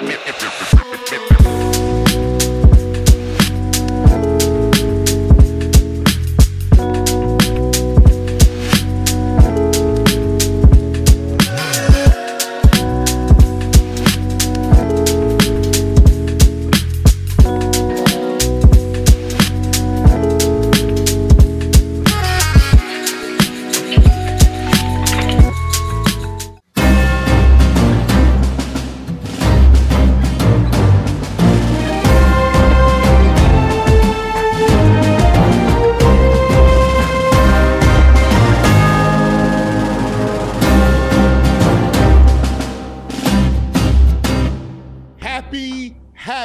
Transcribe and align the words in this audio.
Happy, 0.00 0.79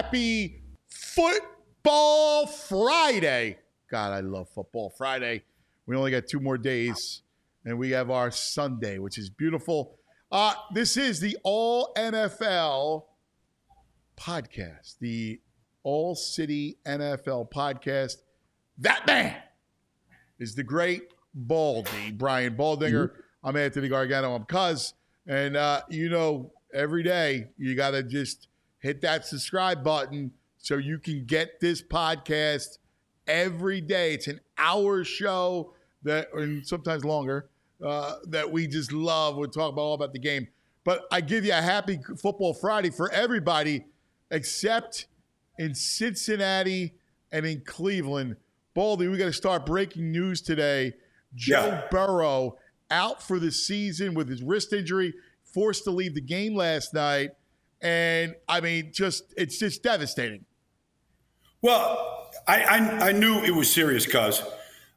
happy 0.06 0.62
Football 0.88 2.46
Friday. 2.46 3.58
God, 3.90 4.14
I 4.14 4.20
love 4.20 4.48
Football 4.50 4.94
Friday. 4.96 5.42
We 5.88 5.96
only 5.96 6.12
got 6.12 6.28
two 6.28 6.40
more 6.40 6.60
days, 6.60 7.24
and 7.66 7.80
we 7.80 7.90
have 7.90 8.12
our 8.12 8.30
Sunday, 8.30 9.00
which 9.00 9.18
is 9.18 9.32
beautiful. 9.32 9.98
Uh, 10.32 10.54
this 10.76 10.96
is 10.96 11.20
the 11.20 11.36
All 11.44 11.92
NFL 11.98 13.06
podcast, 14.16 15.00
the 15.00 15.42
All 15.82 16.14
City 16.14 16.78
NFL 16.86 17.50
podcast. 17.50 18.18
That 18.78 19.08
man 19.08 19.36
is 20.38 20.54
the 20.54 20.64
great 20.64 21.02
Baldy, 21.34 22.12
Brian 22.12 22.56
Baldinger. 22.56 23.10
I'm 23.44 23.56
Anthony 23.56 23.88
Gargano. 23.88 24.36
I'm 24.36 24.46
Cuz. 24.46 24.94
And 25.26 25.58
uh, 25.58 25.82
you 25.90 26.10
know, 26.10 26.52
every 26.72 27.02
day 27.02 27.48
you 27.58 27.74
got 27.74 27.92
to 27.92 28.04
just 28.04 28.50
hit 28.86 29.02
that 29.02 29.26
subscribe 29.26 29.84
button 29.84 30.32
so 30.58 30.78
you 30.78 31.00
can 31.00 31.26
get 31.26 31.60
this 31.60 31.82
podcast 31.82 32.78
every 33.28 33.82
day. 33.82 34.14
It's 34.14 34.28
an 34.28 34.40
hour 34.58 35.04
show 35.04 35.74
that, 36.04 36.28
and 36.34 36.66
sometimes 36.66 37.04
longer, 37.04 37.50
uh, 37.84 38.16
that 38.28 38.52
we 38.52 38.68
just 38.68 38.92
love. 38.92 39.38
We 39.38 39.48
talk 39.48 39.74
about 39.74 39.82
all 39.82 39.94
about 39.96 40.14
the 40.14 40.20
game. 40.20 40.48
But 40.84 41.02
I 41.12 41.22
give 41.22 41.46
you 41.46 41.52
a 41.52 41.62
happy 41.62 42.00
Football 42.22 42.54
Friday 42.54 42.92
for 42.92 43.12
everybody 43.12 43.86
except 44.30 45.08
in 45.58 45.74
Cincinnati 45.74 46.94
and 47.32 47.46
in 47.46 47.62
Cleveland. 47.62 48.36
Baldy, 48.76 49.08
we 49.08 49.18
got 49.18 49.26
to 49.26 49.34
start 49.34 49.66
breaking 49.66 50.12
news 50.12 50.42
today. 50.42 50.94
Joe 51.34 51.66
Yeah. 51.66 51.88
Burrow 51.90 52.58
out 52.92 53.24
for 53.24 53.40
the 53.40 53.52
season 53.52 54.14
with 54.14 54.30
his 54.30 54.44
wrist 54.44 54.74
injury, 54.74 55.14
forced 55.44 55.86
to 55.86 55.92
leave 55.92 56.14
the 56.14 56.22
game 56.22 56.56
last 56.56 56.94
night. 56.94 57.32
And 57.86 58.36
I 58.50 58.62
mean, 58.62 58.90
just 58.92 59.32
it's 59.38 59.60
just 59.60 59.84
devastating. 59.84 60.46
Well, 61.62 62.32
I, 62.48 62.64
I, 62.64 63.10
I 63.10 63.12
knew 63.12 63.44
it 63.44 63.54
was 63.54 63.72
serious, 63.72 64.08
cuz 64.08 64.42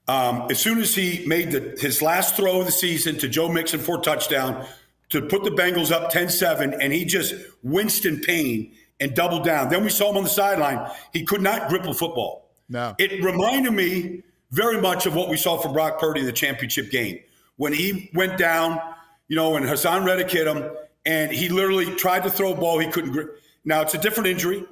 um, 0.08 0.46
as 0.50 0.58
soon 0.58 0.78
as 0.80 0.94
he 0.94 1.22
made 1.26 1.52
the, 1.52 1.76
his 1.78 2.00
last 2.00 2.34
throw 2.34 2.60
of 2.60 2.66
the 2.66 2.72
season 2.72 3.18
to 3.18 3.28
Joe 3.28 3.50
Mixon 3.50 3.78
for 3.78 4.00
touchdown 4.00 4.66
to 5.10 5.20
put 5.20 5.44
the 5.44 5.50
Bengals 5.50 5.92
up 5.92 6.10
10 6.10 6.30
7, 6.30 6.74
and 6.80 6.92
he 6.92 7.04
just 7.04 7.34
winced 7.62 8.06
in 8.06 8.20
pain 8.20 8.72
and 9.00 9.14
doubled 9.14 9.44
down. 9.44 9.68
Then 9.68 9.84
we 9.84 9.90
saw 9.90 10.10
him 10.10 10.16
on 10.16 10.24
the 10.24 10.30
sideline. 10.30 10.90
He 11.12 11.24
could 11.24 11.42
not 11.42 11.68
grip 11.68 11.84
a 11.84 11.92
football. 11.92 12.50
No. 12.70 12.94
It 12.98 13.22
reminded 13.22 13.72
me 13.72 14.22
very 14.50 14.80
much 14.80 15.04
of 15.04 15.14
what 15.14 15.28
we 15.28 15.36
saw 15.36 15.58
from 15.58 15.74
Brock 15.74 16.00
Purdy 16.00 16.20
in 16.20 16.26
the 16.26 16.32
championship 16.32 16.90
game 16.90 17.20
when 17.56 17.74
he 17.74 18.10
went 18.14 18.38
down, 18.38 18.80
you 19.28 19.36
know, 19.36 19.56
and 19.56 19.66
Haason 19.66 20.06
Reddick 20.06 20.30
hit 20.30 20.46
him, 20.46 20.70
and 21.08 21.32
he 21.32 21.48
literally 21.48 21.86
tried 21.96 22.22
to 22.22 22.30
throw 22.30 22.52
a 22.52 22.54
ball 22.54 22.78
he 22.78 22.86
couldn't 22.86 23.12
grip. 23.12 23.40
Now, 23.64 23.80
it's 23.80 23.94
a 23.94 23.98
different 23.98 24.28
injury. 24.28 24.62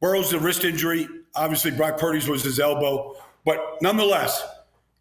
Burrow's 0.00 0.32
a 0.32 0.40
wrist 0.40 0.64
injury. 0.64 1.08
Obviously, 1.36 1.70
Brock 1.70 1.98
Purdy's 1.98 2.28
was 2.28 2.42
his 2.42 2.58
elbow. 2.58 3.14
But 3.44 3.80
nonetheless, 3.80 4.44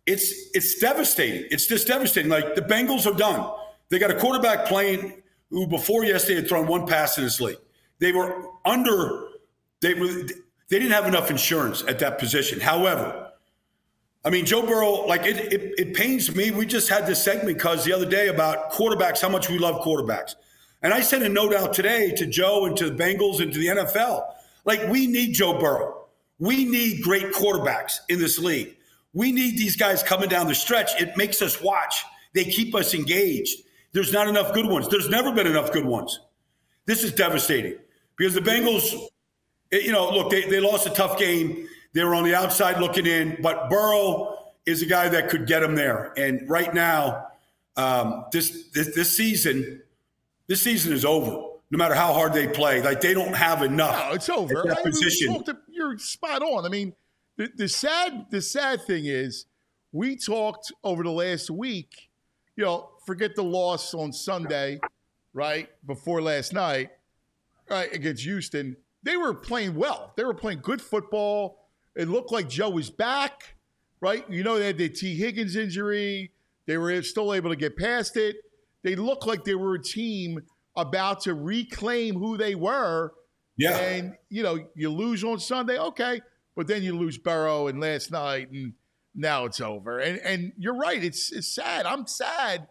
it's 0.05 0.31
it's 0.53 0.77
devastating. 0.77 1.47
It's 1.49 1.65
just 1.65 1.87
devastating. 1.87 2.29
Like 2.29 2.53
the 2.53 2.61
Bengals 2.61 3.11
are 3.11 3.17
done. 3.17 3.51
They 3.89 3.97
got 3.97 4.11
a 4.11 4.19
quarterback 4.19 4.67
playing 4.67 5.23
who 5.49 5.65
before 5.65 6.05
yesterday 6.05 6.41
had 6.41 6.47
thrown 6.47 6.67
one 6.67 6.85
pass 6.85 7.17
in 7.17 7.23
his 7.23 7.41
league. 7.41 7.57
They 7.97 8.11
were 8.11 8.49
under. 8.63 9.29
They 9.81 9.95
were. 9.95 10.07
They 10.07 10.79
didn't 10.79 10.91
have 10.91 11.07
enough 11.07 11.31
insurance 11.31 11.83
at 11.87 11.97
that 11.99 12.19
position. 12.19 12.59
However, 12.59 13.31
I 14.23 14.29
mean, 14.29 14.45
Joe 14.45 14.65
Burrow, 14.65 15.05
like 15.07 15.25
it, 15.25 15.51
it, 15.51 15.73
it 15.77 15.93
pains 15.95 16.35
me. 16.35 16.51
We 16.51 16.65
just 16.67 16.87
had 16.87 17.07
this 17.07 17.21
segment 17.21 17.57
because 17.57 17.83
the 17.83 17.93
other 17.93 18.05
day 18.05 18.27
about 18.27 18.71
quarterbacks, 18.71 19.21
how 19.21 19.29
much 19.29 19.49
we 19.49 19.57
love 19.57 19.81
quarterbacks. 19.81 20.35
And 20.83 20.93
I 20.93 20.99
sent 20.99 21.23
a 21.23 21.29
note 21.29 21.53
out 21.53 21.73
today 21.73 22.11
to 22.11 22.25
Joe 22.25 22.65
and 22.65 22.75
to 22.77 22.89
the 22.89 22.95
Bengals 22.95 23.41
and 23.41 23.51
to 23.53 23.59
the 23.59 23.67
NFL. 23.67 24.25
Like, 24.65 24.87
we 24.89 25.07
need 25.07 25.33
Joe 25.33 25.57
Burrow. 25.57 26.05
We 26.39 26.65
need 26.65 27.01
great 27.01 27.31
quarterbacks 27.31 27.99
in 28.09 28.19
this 28.19 28.37
league. 28.37 28.75
We 29.13 29.31
need 29.31 29.57
these 29.57 29.77
guys 29.77 30.03
coming 30.03 30.27
down 30.27 30.47
the 30.47 30.55
stretch. 30.55 30.99
It 31.01 31.15
makes 31.15 31.41
us 31.41 31.61
watch. 31.61 32.03
They 32.33 32.43
keep 32.43 32.75
us 32.75 32.93
engaged. 32.93 33.61
There's 33.93 34.11
not 34.11 34.27
enough 34.27 34.53
good 34.53 34.65
ones. 34.65 34.89
There's 34.89 35.09
never 35.09 35.31
been 35.31 35.47
enough 35.47 35.71
good 35.71 35.85
ones. 35.85 36.19
This 36.85 37.03
is 37.03 37.13
devastating 37.13 37.77
because 38.17 38.33
the 38.33 38.41
Bengals, 38.41 38.93
eh, 39.71 39.77
you 39.77 39.91
know, 39.91 40.09
look, 40.09 40.31
they, 40.31 40.49
they 40.49 40.59
lost 40.59 40.87
a 40.87 40.89
tough 40.89 41.17
game. 41.17 41.67
They 41.93 42.03
were 42.03 42.15
on 42.15 42.23
the 42.23 42.35
outside 42.35 42.79
looking 42.79 43.05
in, 43.05 43.37
but 43.41 43.69
Burrow 43.69 44.37
is 44.65 44.81
a 44.81 44.85
guy 44.85 45.09
that 45.09 45.29
could 45.29 45.45
get 45.45 45.59
them 45.59 45.75
there. 45.75 46.11
And 46.17 46.49
right 46.49 46.73
now, 46.73 47.27
um, 47.77 48.25
this, 48.31 48.69
this 48.73 48.93
this 48.95 49.15
season, 49.15 49.81
this 50.47 50.61
season 50.61 50.93
is 50.93 51.05
over. 51.05 51.49
No 51.71 51.77
matter 51.77 51.95
how 51.95 52.13
hard 52.13 52.33
they 52.33 52.47
play, 52.47 52.81
like 52.81 53.01
they 53.01 53.13
don't 53.15 53.33
have 53.35 53.63
enough. 53.63 54.09
No, 54.09 54.13
it's 54.13 54.29
over. 54.29 54.63
That 54.67 54.73
I 54.73 54.75
mean, 54.75 54.83
we 54.85 54.91
position. 54.91 55.33
talked- 55.43 55.49
you're 55.69 55.97
spot 55.97 56.43
on. 56.43 56.65
I 56.65 56.69
mean, 56.69 56.93
the, 57.37 57.49
the 57.55 57.67
sad 57.67 58.27
the 58.29 58.41
sad 58.41 58.83
thing 58.83 59.05
is 59.05 59.45
we 59.91 60.15
talked 60.15 60.71
over 60.83 61.01
the 61.03 61.09
last 61.11 61.49
week. 61.49 62.09
You 62.55 62.65
know, 62.65 62.89
forget 63.07 63.35
the 63.35 63.43
loss 63.43 63.95
on 63.95 64.13
Sunday, 64.13 64.79
right 65.33 65.67
before 65.87 66.21
last 66.21 66.53
night, 66.53 66.91
right 67.69 67.91
against 67.91 68.23
Houston. 68.23 68.77
They 69.01 69.17
were 69.17 69.33
playing 69.33 69.73
well. 69.73 70.13
They 70.15 70.23
were 70.23 70.35
playing 70.35 70.59
good 70.61 70.81
football. 70.81 71.65
It 71.95 72.07
looked 72.07 72.31
like 72.31 72.47
Joe 72.47 72.69
was 72.69 72.91
back, 72.91 73.55
right? 73.99 74.29
You 74.29 74.43
know, 74.43 74.59
they 74.59 74.67
had 74.67 74.77
the 74.77 74.89
Tee 74.89 75.15
Higgins 75.15 75.55
injury. 75.55 76.31
They 76.67 76.77
were 76.77 77.01
still 77.01 77.33
able 77.33 77.49
to 77.49 77.55
get 77.55 77.75
past 77.75 78.15
it. 78.15 78.35
They 78.83 78.95
looked 78.95 79.25
like 79.25 79.43
they 79.43 79.55
were 79.55 79.75
a 79.75 79.81
team 79.81 80.39
about 80.75 81.21
to 81.21 81.33
reclaim 81.33 82.15
who 82.15 82.37
they 82.37 82.55
were. 82.55 83.13
Yeah. 83.57 83.77
And, 83.77 84.15
you 84.29 84.43
know, 84.43 84.59
you 84.75 84.89
lose 84.89 85.23
on 85.23 85.39
Sunday, 85.39 85.77
okay. 85.77 86.21
But 86.55 86.67
then 86.67 86.83
you 86.83 86.97
lose 86.97 87.17
Burrow 87.17 87.67
and 87.67 87.79
last 87.79 88.11
night, 88.11 88.51
and 88.51 88.73
now 89.15 89.45
it's 89.45 89.61
over. 89.61 89.99
And 89.99 90.19
and 90.19 90.53
you're 90.57 90.75
right, 90.75 91.03
it's 91.03 91.31
it's 91.31 91.47
sad. 91.47 91.85
I'm 91.85 92.05
sad 92.05 92.67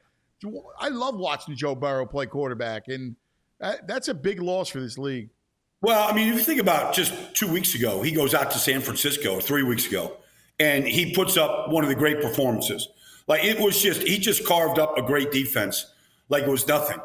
I 0.81 0.89
love 0.89 1.17
watching 1.17 1.57
Joe 1.57 1.75
Burrow 1.75 2.07
play 2.07 2.27
quarterback, 2.27 2.89
and 2.89 3.17
that, 3.61 3.87
that's 3.87 4.09
a 4.09 4.15
big 4.15 4.41
loss 4.41 4.69
for 4.69 4.81
this 4.81 4.99
league. 4.99 5.31
Well, 5.81 6.09
I 6.09 6.15
mean, 6.15 6.29
if 6.29 6.35
you 6.35 6.43
think 6.43 6.61
about 6.61 6.95
just 6.95 7.35
two 7.35 7.51
weeks 7.51 7.75
ago, 7.75 8.03
he 8.03 8.13
goes 8.13 8.35
out 8.35 8.51
to 8.53 8.59
San 8.59 8.81
Francisco, 8.81 9.41
three 9.41 9.63
weeks 9.63 9.87
ago, 9.87 10.17
and 10.61 10.87
he 10.87 11.13
puts 11.15 11.37
up 11.37 11.71
one 11.71 11.83
of 11.83 11.89
the 11.89 11.97
great 11.97 12.21
performances. 12.21 12.89
Like 13.27 13.45
it 13.45 13.59
was 13.59 13.81
just, 13.81 14.03
he 14.03 14.19
just 14.19 14.47
carved 14.47 14.79
up 14.79 14.97
a 14.97 15.03
great 15.03 15.33
defense 15.33 15.92
like 16.33 16.43
it 16.45 16.51
was 16.51 16.67
nothing. 16.67 16.99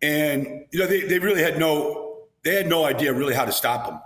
And, 0.00 0.64
you 0.70 0.78
know, 0.78 0.86
they, 0.86 1.02
they 1.02 1.18
really 1.18 1.42
had 1.42 1.58
no, 1.58 2.20
they 2.42 2.54
had 2.54 2.68
no 2.68 2.86
idea 2.86 3.12
really 3.12 3.34
how 3.34 3.44
to 3.44 3.52
stop 3.52 3.86
him. 3.86 4.00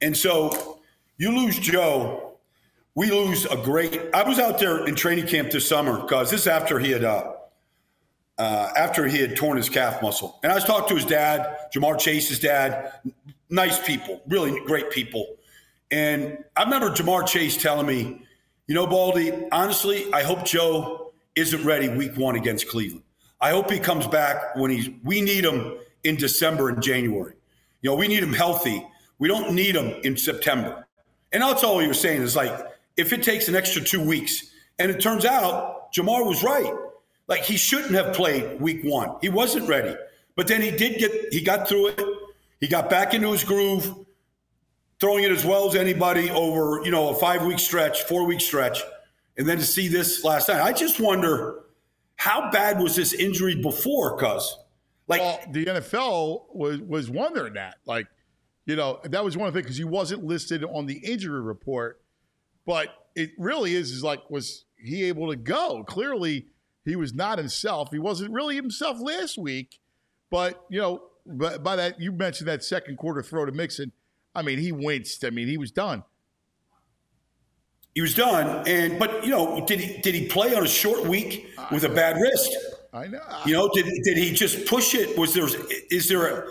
And 0.00 0.16
so 0.16 0.80
you 1.18 1.30
lose 1.30 1.58
Joe, 1.58 2.38
we 2.96 3.10
lose 3.10 3.44
a 3.44 3.56
great, 3.56 4.00
I 4.12 4.24
was 4.24 4.40
out 4.40 4.58
there 4.58 4.86
in 4.86 4.96
training 4.96 5.28
camp 5.28 5.50
this 5.52 5.68
summer 5.68 6.00
because 6.00 6.30
this 6.30 6.40
is 6.40 6.46
after 6.48 6.80
he 6.80 6.90
had, 6.90 7.04
uh, 7.04 7.34
uh, 8.38 8.70
after 8.76 9.06
he 9.06 9.18
had 9.18 9.36
torn 9.36 9.56
his 9.56 9.68
calf 9.68 10.02
muscle. 10.02 10.40
And 10.42 10.50
I 10.50 10.54
was 10.54 10.64
talking 10.64 10.88
to 10.88 10.94
his 10.96 11.04
dad, 11.04 11.70
Ja'Marr 11.72 11.98
Chase's 11.98 12.40
dad, 12.40 12.92
nice 13.48 13.78
people, 13.78 14.22
really 14.26 14.58
great 14.64 14.90
people. 14.90 15.36
And 15.90 16.38
I 16.56 16.64
remember 16.64 16.90
Ja'Marr 16.90 17.26
Chase 17.26 17.56
telling 17.56 17.86
me, 17.86 18.22
you 18.66 18.74
know, 18.74 18.86
Baldy, 18.86 19.32
honestly, 19.52 20.12
I 20.12 20.22
hope 20.24 20.44
Joe 20.44 21.12
isn't 21.36 21.64
ready 21.64 21.88
week 21.88 22.16
one 22.16 22.34
against 22.34 22.68
Cleveland. 22.68 23.04
I 23.40 23.50
hope 23.50 23.70
he 23.70 23.78
comes 23.78 24.06
back 24.06 24.56
when 24.56 24.70
he's, 24.70 24.88
we 25.04 25.20
need 25.20 25.44
him 25.44 25.76
in 26.04 26.16
December 26.16 26.70
and 26.70 26.82
January. 26.82 27.34
You 27.82 27.90
know, 27.90 27.96
we 27.96 28.08
need 28.08 28.22
him 28.22 28.32
healthy. 28.32 28.86
We 29.18 29.28
don't 29.28 29.54
need 29.54 29.76
him 29.76 30.00
in 30.04 30.16
September. 30.16 30.86
And 31.32 31.42
that's 31.42 31.64
all 31.64 31.76
was 31.76 32.00
saying 32.00 32.22
is 32.22 32.36
like, 32.36 32.66
if 32.96 33.12
it 33.12 33.22
takes 33.22 33.48
an 33.48 33.54
extra 33.54 33.82
two 33.82 34.02
weeks, 34.02 34.50
and 34.78 34.90
it 34.90 35.00
turns 35.00 35.24
out 35.24 35.92
Ja'Marr 35.92 36.26
was 36.26 36.42
right. 36.42 36.72
Like 37.28 37.42
he 37.42 37.56
shouldn't 37.56 37.92
have 37.92 38.14
played 38.14 38.60
week 38.60 38.82
one. 38.84 39.16
He 39.20 39.28
wasn't 39.28 39.68
ready. 39.68 39.96
But 40.36 40.46
then 40.46 40.60
he 40.60 40.70
did 40.70 40.98
get, 40.98 41.32
he 41.32 41.40
got 41.40 41.68
through 41.68 41.88
it. 41.88 42.02
He 42.60 42.68
got 42.68 42.88
back 42.88 43.14
into 43.14 43.30
his 43.32 43.44
groove, 43.44 43.94
throwing 45.00 45.24
it 45.24 45.30
as 45.30 45.44
well 45.44 45.68
as 45.68 45.74
anybody 45.74 46.30
over, 46.30 46.82
you 46.84 46.90
know, 46.90 47.10
a 47.10 47.14
five 47.14 47.44
week 47.44 47.58
stretch, 47.58 48.02
four 48.02 48.24
week 48.24 48.40
stretch. 48.40 48.82
And 49.36 49.46
then 49.46 49.58
to 49.58 49.64
see 49.64 49.88
this 49.88 50.24
last 50.24 50.48
night, 50.48 50.62
I 50.62 50.72
just 50.72 51.00
wonder 51.00 51.64
how 52.16 52.50
bad 52.50 52.80
was 52.80 52.96
this 52.96 53.12
injury 53.12 53.54
before? 53.54 54.16
Cuz, 54.18 54.58
like, 55.06 55.20
well, 55.20 55.40
the 55.50 55.66
NFL 55.66 56.54
was 56.54 56.80
was 56.80 57.10
wondering 57.10 57.54
that. 57.54 57.76
Like, 57.86 58.06
you 58.66 58.76
know, 58.76 59.00
that 59.04 59.24
was 59.24 59.36
one 59.36 59.48
of 59.48 59.54
the 59.54 59.58
things 59.58 59.66
because 59.66 59.78
he 59.78 59.84
wasn't 59.84 60.24
listed 60.24 60.64
on 60.64 60.86
the 60.86 60.98
injury 60.98 61.40
report. 61.40 62.00
But 62.66 62.88
it 63.14 63.30
really 63.38 63.74
is, 63.74 63.92
is 63.92 64.02
like, 64.02 64.28
was 64.28 64.64
he 64.76 65.04
able 65.04 65.30
to 65.30 65.36
go? 65.36 65.84
Clearly, 65.84 66.46
he 66.84 66.96
was 66.96 67.14
not 67.14 67.38
himself. 67.38 67.90
He 67.92 67.98
wasn't 67.98 68.32
really 68.32 68.56
himself 68.56 68.98
last 69.00 69.38
week. 69.38 69.80
But, 70.30 70.64
you 70.68 70.80
know, 70.80 71.02
by, 71.24 71.58
by 71.58 71.76
that, 71.76 72.00
you 72.00 72.12
mentioned 72.12 72.48
that 72.48 72.64
second 72.64 72.96
quarter 72.98 73.22
throw 73.22 73.46
to 73.46 73.52
Mixon. 73.52 73.92
I 74.34 74.42
mean, 74.42 74.58
he 74.58 74.72
winced. 74.72 75.24
I 75.24 75.30
mean, 75.30 75.48
he 75.48 75.56
was 75.56 75.70
done. 75.70 76.04
He 77.96 78.02
was 78.02 78.12
done, 78.12 78.62
and 78.68 78.98
but 78.98 79.24
you 79.24 79.30
know, 79.30 79.64
did 79.64 79.80
he 79.80 80.02
did 80.02 80.14
he 80.14 80.26
play 80.26 80.54
on 80.54 80.62
a 80.62 80.68
short 80.68 81.06
week 81.06 81.48
with 81.72 81.82
a 81.84 81.88
bad 81.88 82.20
wrist? 82.20 82.54
I 82.92 83.06
know. 83.06 83.22
You 83.46 83.54
know, 83.54 83.70
did 83.72 83.86
did 84.04 84.18
he 84.18 84.34
just 84.34 84.66
push 84.66 84.94
it? 84.94 85.16
Was 85.16 85.32
there 85.32 85.48
is 85.90 86.06
there 86.06 86.26
a 86.26 86.46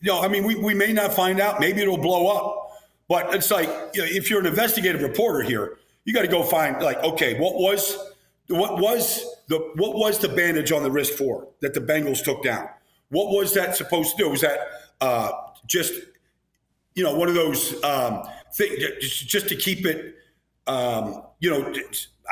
you 0.00 0.12
know? 0.12 0.22
I 0.22 0.28
mean, 0.28 0.44
we, 0.44 0.54
we 0.54 0.72
may 0.72 0.92
not 0.92 1.12
find 1.12 1.40
out. 1.40 1.58
Maybe 1.58 1.82
it'll 1.82 1.98
blow 1.98 2.28
up, 2.28 2.78
but 3.08 3.34
it's 3.34 3.50
like 3.50 3.68
you 3.92 4.02
know, 4.02 4.08
if 4.08 4.30
you're 4.30 4.38
an 4.38 4.46
investigative 4.46 5.02
reporter 5.02 5.42
here, 5.42 5.78
you 6.04 6.14
got 6.14 6.22
to 6.22 6.28
go 6.28 6.44
find 6.44 6.80
like 6.80 7.02
okay, 7.02 7.40
what 7.40 7.54
was 7.56 7.98
what 8.46 8.80
was 8.80 9.26
the 9.48 9.58
what 9.74 9.96
was 9.96 10.20
the 10.20 10.28
bandage 10.28 10.70
on 10.70 10.84
the 10.84 10.92
wrist 10.92 11.14
for 11.14 11.48
that 11.60 11.74
the 11.74 11.80
Bengals 11.80 12.22
took 12.22 12.44
down? 12.44 12.68
What 13.08 13.30
was 13.36 13.52
that 13.54 13.74
supposed 13.74 14.16
to 14.16 14.22
do? 14.22 14.30
Was 14.30 14.42
that 14.42 14.60
uh, 15.00 15.32
just 15.66 15.92
you 16.94 17.02
know 17.02 17.16
one 17.16 17.26
of 17.26 17.34
those 17.34 17.82
um, 17.82 18.22
things 18.52 18.78
just, 19.00 19.26
just 19.26 19.48
to 19.48 19.56
keep 19.56 19.84
it? 19.86 20.18
Um, 20.66 21.22
you 21.40 21.50
know, 21.50 21.72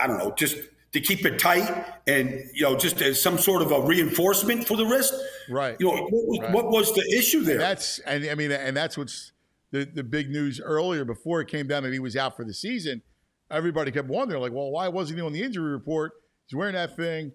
I 0.01 0.07
don't 0.07 0.19
know, 0.19 0.33
just 0.33 0.57
to 0.93 1.01
keep 1.01 1.25
it 1.25 1.39
tight 1.39 1.87
and 2.07 2.45
you 2.53 2.63
know 2.63 2.77
just 2.77 3.01
as 3.01 3.21
some 3.21 3.39
sort 3.39 3.63
of 3.63 3.73
a 3.73 3.81
reinforcement 3.81 4.67
for 4.67 4.77
the 4.77 4.85
wrist? 4.87 5.15
Right. 5.49 5.77
You 5.81 5.87
know 5.87 6.03
what 6.03 6.13
was, 6.13 6.41
right. 6.41 6.53
what 6.53 6.71
was 6.71 6.95
the 6.95 7.03
issue 7.17 7.43
there? 7.43 7.55
And 7.55 7.63
that's 7.63 7.99
and 8.01 8.25
i 8.27 8.35
mean 8.35 8.53
and 8.53 8.77
that's 8.77 8.97
what's 8.97 9.33
the, 9.71 9.85
the 9.85 10.05
big 10.05 10.31
news 10.31 10.61
earlier 10.61 11.05
before 11.05 11.41
it 11.41 11.49
came 11.49 11.67
down 11.67 11.83
that 11.85 11.93
he 11.93 11.99
was 11.99 12.17
out 12.17 12.37
for 12.37 12.45
the 12.45 12.53
season 12.53 13.03
everybody 13.51 13.91
kept 13.91 14.09
wondering 14.09 14.41
like 14.41 14.53
well 14.53 14.71
why 14.71 14.89
wasn't 14.89 15.19
he 15.19 15.25
on 15.25 15.33
the 15.33 15.43
injury 15.43 15.73
report? 15.73 16.13
He's 16.47 16.57
wearing 16.57 16.75
that 16.75 16.97
thing. 16.97 17.33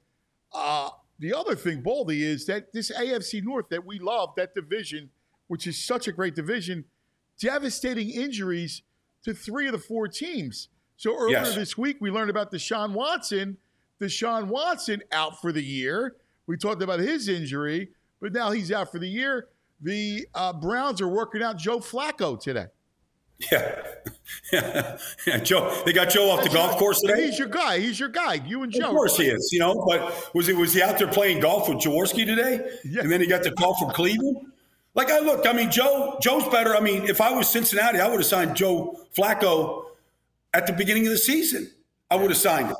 Uh, 0.53 0.89
the 1.19 1.33
other 1.33 1.55
thing 1.55 1.81
baldy 1.81 2.23
is 2.23 2.45
that 2.45 2.71
this 2.73 2.91
afc 2.91 3.43
north 3.43 3.69
that 3.69 3.85
we 3.85 3.99
love 3.99 4.29
that 4.37 4.53
division 4.53 5.09
which 5.47 5.65
is 5.65 5.83
such 5.83 6.07
a 6.07 6.11
great 6.11 6.35
division 6.35 6.85
devastating 7.39 8.09
injuries 8.09 8.83
to 9.23 9.33
three 9.33 9.65
of 9.65 9.73
the 9.73 9.79
four 9.79 10.07
teams 10.07 10.69
so 10.97 11.15
earlier 11.15 11.37
yes. 11.37 11.55
this 11.55 11.77
week, 11.77 11.97
we 11.99 12.09
learned 12.09 12.31
about 12.31 12.51
Deshaun 12.51 12.93
Watson. 12.93 13.57
Deshaun 14.01 14.47
Watson 14.47 15.01
out 15.11 15.39
for 15.39 15.51
the 15.51 15.63
year. 15.63 16.15
We 16.47 16.57
talked 16.57 16.81
about 16.81 16.99
his 16.99 17.29
injury, 17.29 17.89
but 18.19 18.33
now 18.33 18.51
he's 18.51 18.71
out 18.71 18.91
for 18.91 18.99
the 18.99 19.07
year. 19.07 19.47
The 19.81 20.27
uh, 20.33 20.53
Browns 20.53 20.99
are 21.01 21.07
working 21.07 21.43
out 21.43 21.57
Joe 21.57 21.79
Flacco 21.79 22.39
today. 22.39 22.65
Yeah. 23.51 23.81
yeah. 24.51 24.97
yeah. 25.27 25.37
Joe, 25.37 25.83
they 25.85 25.93
got 25.93 26.09
Joe 26.09 26.31
off 26.31 26.39
That's 26.39 26.49
the 26.49 26.55
golf 26.55 26.77
course 26.77 26.99
today. 27.01 27.27
He's 27.27 27.37
your 27.37 27.47
guy. 27.47 27.79
He's 27.79 27.99
your 27.99 28.09
guy. 28.09 28.35
You 28.45 28.63
and 28.63 28.71
Joe. 28.71 28.87
Of 28.87 28.95
course 28.95 29.17
he 29.17 29.25
is. 29.25 29.49
You 29.51 29.59
know, 29.59 29.85
but 29.87 30.33
was 30.33 30.47
he 30.47 30.53
was 30.53 30.73
he 30.73 30.81
out 30.81 30.97
there 30.97 31.07
playing 31.07 31.41
golf 31.41 31.69
with 31.69 31.77
Jaworski 31.77 32.25
today? 32.25 32.67
Yeah. 32.83 33.01
And 33.01 33.11
then 33.11 33.21
he 33.21 33.27
got 33.27 33.43
the 33.43 33.51
call 33.51 33.77
from 33.77 33.91
Cleveland. 33.91 34.51
Like 34.95 35.11
I 35.11 35.19
look, 35.19 35.45
I 35.45 35.53
mean, 35.53 35.69
Joe, 35.69 36.17
Joe's 36.23 36.47
better. 36.47 36.75
I 36.75 36.79
mean, 36.79 37.03
if 37.03 37.21
I 37.21 37.31
was 37.31 37.47
Cincinnati, 37.47 37.99
I 37.99 38.07
would 38.07 38.17
have 38.17 38.25
signed 38.25 38.55
Joe 38.55 38.99
Flacco 39.15 39.86
at 40.57 40.65
the 40.65 40.73
beginning 40.73 41.05
of 41.05 41.11
the 41.11 41.17
season. 41.19 41.71
I 42.09 42.15
would 42.15 42.31
have 42.31 42.37
signed 42.37 42.69
him. 42.69 42.75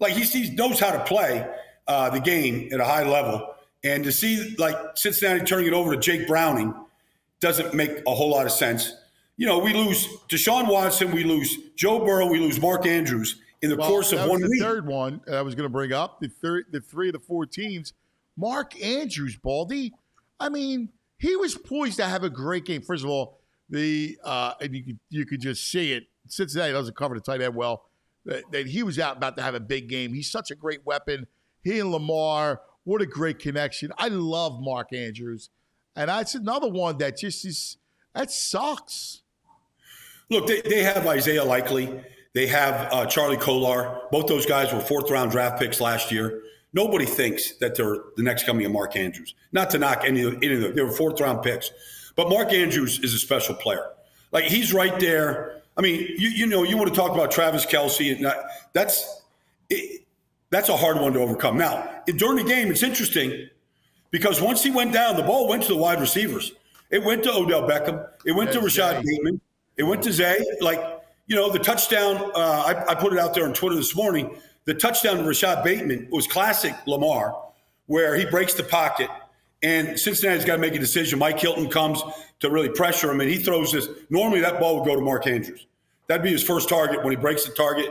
Like 0.00 0.14
he 0.14 0.24
sees, 0.24 0.50
knows 0.50 0.80
how 0.80 0.90
to 0.90 1.04
play 1.04 1.48
uh, 1.86 2.10
the 2.10 2.20
game 2.20 2.68
at 2.72 2.80
a 2.80 2.84
high 2.84 3.04
level, 3.04 3.54
and 3.84 4.02
to 4.04 4.10
see 4.10 4.56
like 4.58 4.76
Cincinnati 4.96 5.44
turning 5.44 5.68
it 5.68 5.72
over 5.72 5.94
to 5.94 6.00
Jake 6.00 6.26
Browning 6.26 6.74
doesn't 7.40 7.72
make 7.72 8.02
a 8.06 8.14
whole 8.14 8.30
lot 8.30 8.46
of 8.46 8.52
sense. 8.52 8.92
You 9.36 9.46
know, 9.46 9.60
we 9.60 9.72
lose 9.72 10.08
Deshaun 10.28 10.68
Watson, 10.68 11.12
we 11.12 11.22
lose 11.22 11.56
Joe 11.76 12.04
Burrow, 12.04 12.26
we 12.26 12.40
lose 12.40 12.60
Mark 12.60 12.86
Andrews 12.86 13.40
in 13.62 13.70
the 13.70 13.76
well, 13.76 13.88
course 13.88 14.12
of 14.12 14.28
one 14.28 14.40
the 14.40 14.48
week. 14.48 14.60
Third 14.60 14.86
one 14.86 15.20
I 15.30 15.42
was 15.42 15.54
going 15.54 15.64
to 15.64 15.72
bring 15.72 15.92
up 15.92 16.20
the 16.20 16.28
third, 16.28 16.66
the 16.72 16.80
three 16.80 17.08
of 17.08 17.12
the 17.12 17.20
four 17.20 17.46
teams. 17.46 17.92
Mark 18.36 18.80
Andrews, 18.82 19.36
Baldy. 19.36 19.92
I 20.40 20.48
mean, 20.48 20.88
he 21.18 21.36
was 21.36 21.54
poised 21.54 21.98
to 21.98 22.06
have 22.06 22.24
a 22.24 22.30
great 22.30 22.64
game. 22.64 22.82
First 22.82 23.04
of 23.04 23.10
all, 23.10 23.38
the 23.70 24.18
uh, 24.24 24.54
and 24.60 24.74
you 24.74 24.82
could 24.82 24.98
you 25.10 25.26
could 25.26 25.40
just 25.40 25.70
see 25.70 25.92
it 25.92 26.04
Cincinnati 26.28 26.72
doesn't 26.72 26.96
cover 26.96 27.14
the 27.14 27.20
tight 27.20 27.40
end 27.40 27.54
well. 27.54 27.84
That, 28.26 28.50
that 28.52 28.66
he 28.66 28.82
was 28.82 28.98
out 28.98 29.18
about 29.18 29.36
to 29.36 29.42
have 29.42 29.54
a 29.54 29.60
big 29.60 29.88
game. 29.88 30.14
He's 30.14 30.30
such 30.30 30.50
a 30.50 30.54
great 30.54 30.86
weapon. 30.86 31.26
He 31.62 31.78
and 31.78 31.92
Lamar, 31.92 32.62
what 32.84 33.02
a 33.02 33.06
great 33.06 33.38
connection. 33.38 33.92
I 33.98 34.08
love 34.08 34.60
Mark 34.60 34.92
Andrews, 34.92 35.50
and 35.94 36.08
that's 36.08 36.34
another 36.34 36.68
one 36.68 36.98
that 36.98 37.18
just 37.18 37.44
is 37.44 37.76
that 38.14 38.30
sucks. 38.30 39.22
Look, 40.30 40.46
they, 40.46 40.62
they 40.62 40.82
have 40.82 41.06
Isaiah 41.06 41.44
Likely. 41.44 42.02
They 42.34 42.46
have 42.46 42.92
uh, 42.92 43.06
Charlie 43.06 43.36
Kolar. 43.36 44.00
Both 44.10 44.26
those 44.26 44.46
guys 44.46 44.72
were 44.72 44.80
fourth 44.80 45.10
round 45.10 45.30
draft 45.30 45.60
picks 45.60 45.80
last 45.80 46.10
year. 46.10 46.42
Nobody 46.72 47.04
thinks 47.04 47.52
that 47.58 47.76
they're 47.76 47.98
the 48.16 48.22
next 48.22 48.44
coming 48.44 48.66
of 48.66 48.72
Mark 48.72 48.96
Andrews. 48.96 49.34
Not 49.52 49.70
to 49.70 49.78
knock 49.78 50.02
any 50.04 50.22
of, 50.22 50.34
any 50.42 50.54
of 50.54 50.60
them. 50.60 50.74
They 50.74 50.82
were 50.82 50.90
fourth 50.90 51.20
round 51.20 51.42
picks. 51.42 51.70
But 52.16 52.28
Mark 52.28 52.52
Andrews 52.52 52.98
is 53.00 53.14
a 53.14 53.18
special 53.18 53.54
player. 53.54 53.90
Like 54.32 54.44
he's 54.44 54.72
right 54.72 54.98
there 54.98 55.62
I 55.76 55.82
mean, 55.82 56.14
you, 56.16 56.28
you 56.28 56.46
know, 56.46 56.62
you 56.62 56.76
want 56.76 56.88
to 56.88 56.94
talk 56.94 57.12
about 57.12 57.30
Travis 57.30 57.66
Kelce, 57.66 58.14
and 58.14 58.24
that, 58.24 58.44
that's 58.72 59.22
it, 59.70 60.04
that's 60.50 60.68
a 60.68 60.76
hard 60.76 61.00
one 61.00 61.12
to 61.14 61.20
overcome. 61.20 61.58
Now, 61.58 62.02
during 62.06 62.36
the 62.36 62.48
game, 62.48 62.70
it's 62.70 62.82
interesting 62.82 63.48
because 64.10 64.40
once 64.40 64.62
he 64.62 64.70
went 64.70 64.92
down, 64.92 65.16
the 65.16 65.22
ball 65.22 65.48
went 65.48 65.64
to 65.64 65.68
the 65.68 65.76
wide 65.76 66.00
receivers. 66.00 66.52
It 66.90 67.02
went 67.02 67.24
to 67.24 67.32
Odell 67.32 67.62
Beckham. 67.68 68.06
It 68.24 68.32
went 68.32 68.52
to 68.52 68.60
Rashad 68.60 69.02
Bateman. 69.04 69.40
It 69.76 69.82
went 69.82 70.02
to 70.04 70.12
Zay. 70.12 70.38
Like, 70.60 70.80
you 71.26 71.34
know, 71.34 71.50
the 71.50 71.58
touchdown, 71.58 72.30
uh, 72.36 72.62
I, 72.66 72.92
I, 72.92 72.94
put 72.94 73.12
it 73.12 73.18
out 73.18 73.34
there 73.34 73.44
on 73.44 73.52
Twitter 73.52 73.74
this 73.74 73.96
morning. 73.96 74.36
The 74.66 74.74
touchdown 74.74 75.16
to 75.16 75.22
Rashad 75.24 75.64
Bateman 75.64 76.06
was 76.10 76.28
classic 76.28 76.74
Lamar, 76.86 77.34
where 77.86 78.14
he 78.14 78.24
breaks 78.24 78.54
the 78.54 78.62
pocket 78.62 79.10
and 79.64 79.98
Cincinnati's 79.98 80.44
got 80.44 80.56
to 80.56 80.60
make 80.60 80.74
a 80.74 80.78
decision. 80.78 81.18
Mike 81.18 81.40
Hilton 81.40 81.70
comes 81.70 82.02
to 82.40 82.50
really 82.50 82.68
pressure 82.68 83.10
him, 83.10 83.22
and 83.22 83.30
he 83.30 83.38
throws 83.38 83.72
this. 83.72 83.88
Normally, 84.10 84.40
that 84.40 84.60
ball 84.60 84.78
would 84.78 84.86
go 84.86 84.94
to 84.94 85.00
Mark 85.00 85.26
Andrews. 85.26 85.66
That'd 86.06 86.22
be 86.22 86.30
his 86.30 86.42
first 86.42 86.68
target 86.68 87.02
when 87.02 87.12
he 87.12 87.16
breaks 87.16 87.46
the 87.46 87.52
target, 87.54 87.86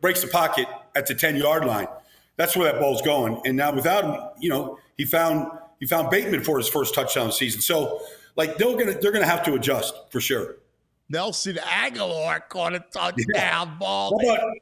breaks 0.00 0.22
the 0.22 0.28
pocket 0.28 0.66
at 0.96 1.06
the 1.06 1.14
10 1.14 1.36
yard 1.36 1.66
line. 1.66 1.88
That's 2.36 2.56
where 2.56 2.72
that 2.72 2.80
ball's 2.80 3.02
going. 3.02 3.40
And 3.44 3.54
now 3.54 3.72
without 3.74 4.04
him, 4.04 4.16
you 4.40 4.48
know, 4.48 4.78
he 4.96 5.04
found 5.04 5.46
he 5.78 5.86
found 5.86 6.08
Bateman 6.10 6.42
for 6.42 6.56
his 6.56 6.68
first 6.68 6.94
touchdown 6.94 7.30
season. 7.30 7.60
So, 7.60 8.00
like 8.36 8.56
they're 8.56 8.74
gonna 8.74 8.98
they're 8.98 9.12
gonna 9.12 9.26
have 9.26 9.44
to 9.44 9.54
adjust 9.54 9.94
for 10.10 10.20
sure. 10.20 10.56
Nelson 11.10 11.56
Agholor 11.56 12.48
caught 12.48 12.72
a 12.72 12.80
touchdown 12.80 13.18
yeah. 13.34 13.64
ball. 13.66 14.18
How 14.18 14.34
about, 14.34 14.56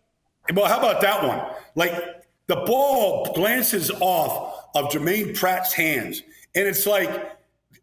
well, 0.54 0.66
how 0.66 0.78
about 0.80 1.00
that 1.02 1.26
one? 1.26 1.54
Like 1.76 2.24
the 2.48 2.56
ball 2.56 3.32
glances 3.34 3.92
off 4.00 4.61
of 4.74 4.90
Germaine 4.90 5.34
Pratt's 5.34 5.72
hands. 5.72 6.22
And 6.54 6.66
it's 6.66 6.86
like 6.86 7.10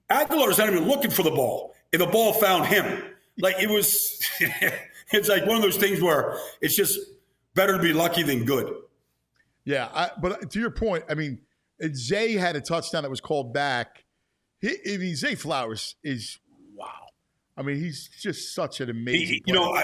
Agholor's 0.10 0.58
not 0.58 0.70
even 0.70 0.88
looking 0.88 1.12
for 1.12 1.24
the 1.24 1.32
ball. 1.32 1.76
And 1.92 2.02
the 2.02 2.08
ball 2.08 2.34
found 2.34 2.66
him. 2.66 3.04
Like 3.40 3.56
it 3.60 3.70
was, 3.70 4.22
it's 5.12 5.30
like 5.30 5.46
one 5.46 5.56
of 5.56 5.62
those 5.62 5.78
things 5.78 6.02
where 6.02 6.38
it's 6.62 6.76
just 6.76 7.00
better 7.56 7.78
to 7.78 7.84
be 7.84 7.94
lucky 7.94 8.24
than 8.24 8.46
good. 8.46 8.74
Yeah, 9.66 9.90
I, 9.94 10.12
but 10.22 10.52
to 10.52 10.60
your 10.60 10.72
point, 10.72 11.06
I 11.10 11.14
mean, 11.14 11.40
Zay 11.94 12.34
had 12.34 12.56
a 12.56 12.62
touchdown 12.62 13.04
that 13.04 13.10
was 13.10 13.22
called 13.22 13.54
back. 13.54 14.04
He, 14.60 14.76
I 14.94 14.98
mean, 14.98 15.16
Zay 15.16 15.36
Flowers 15.36 15.96
is 16.04 16.40
wow. 16.76 16.88
I 17.56 17.62
mean, 17.62 17.78
he's 17.78 18.10
just 18.20 18.56
such 18.56 18.82
an 18.82 18.90
amazing. 18.90 19.28
He, 19.28 19.44
you 19.46 19.54
know, 19.54 19.74
I, 19.74 19.84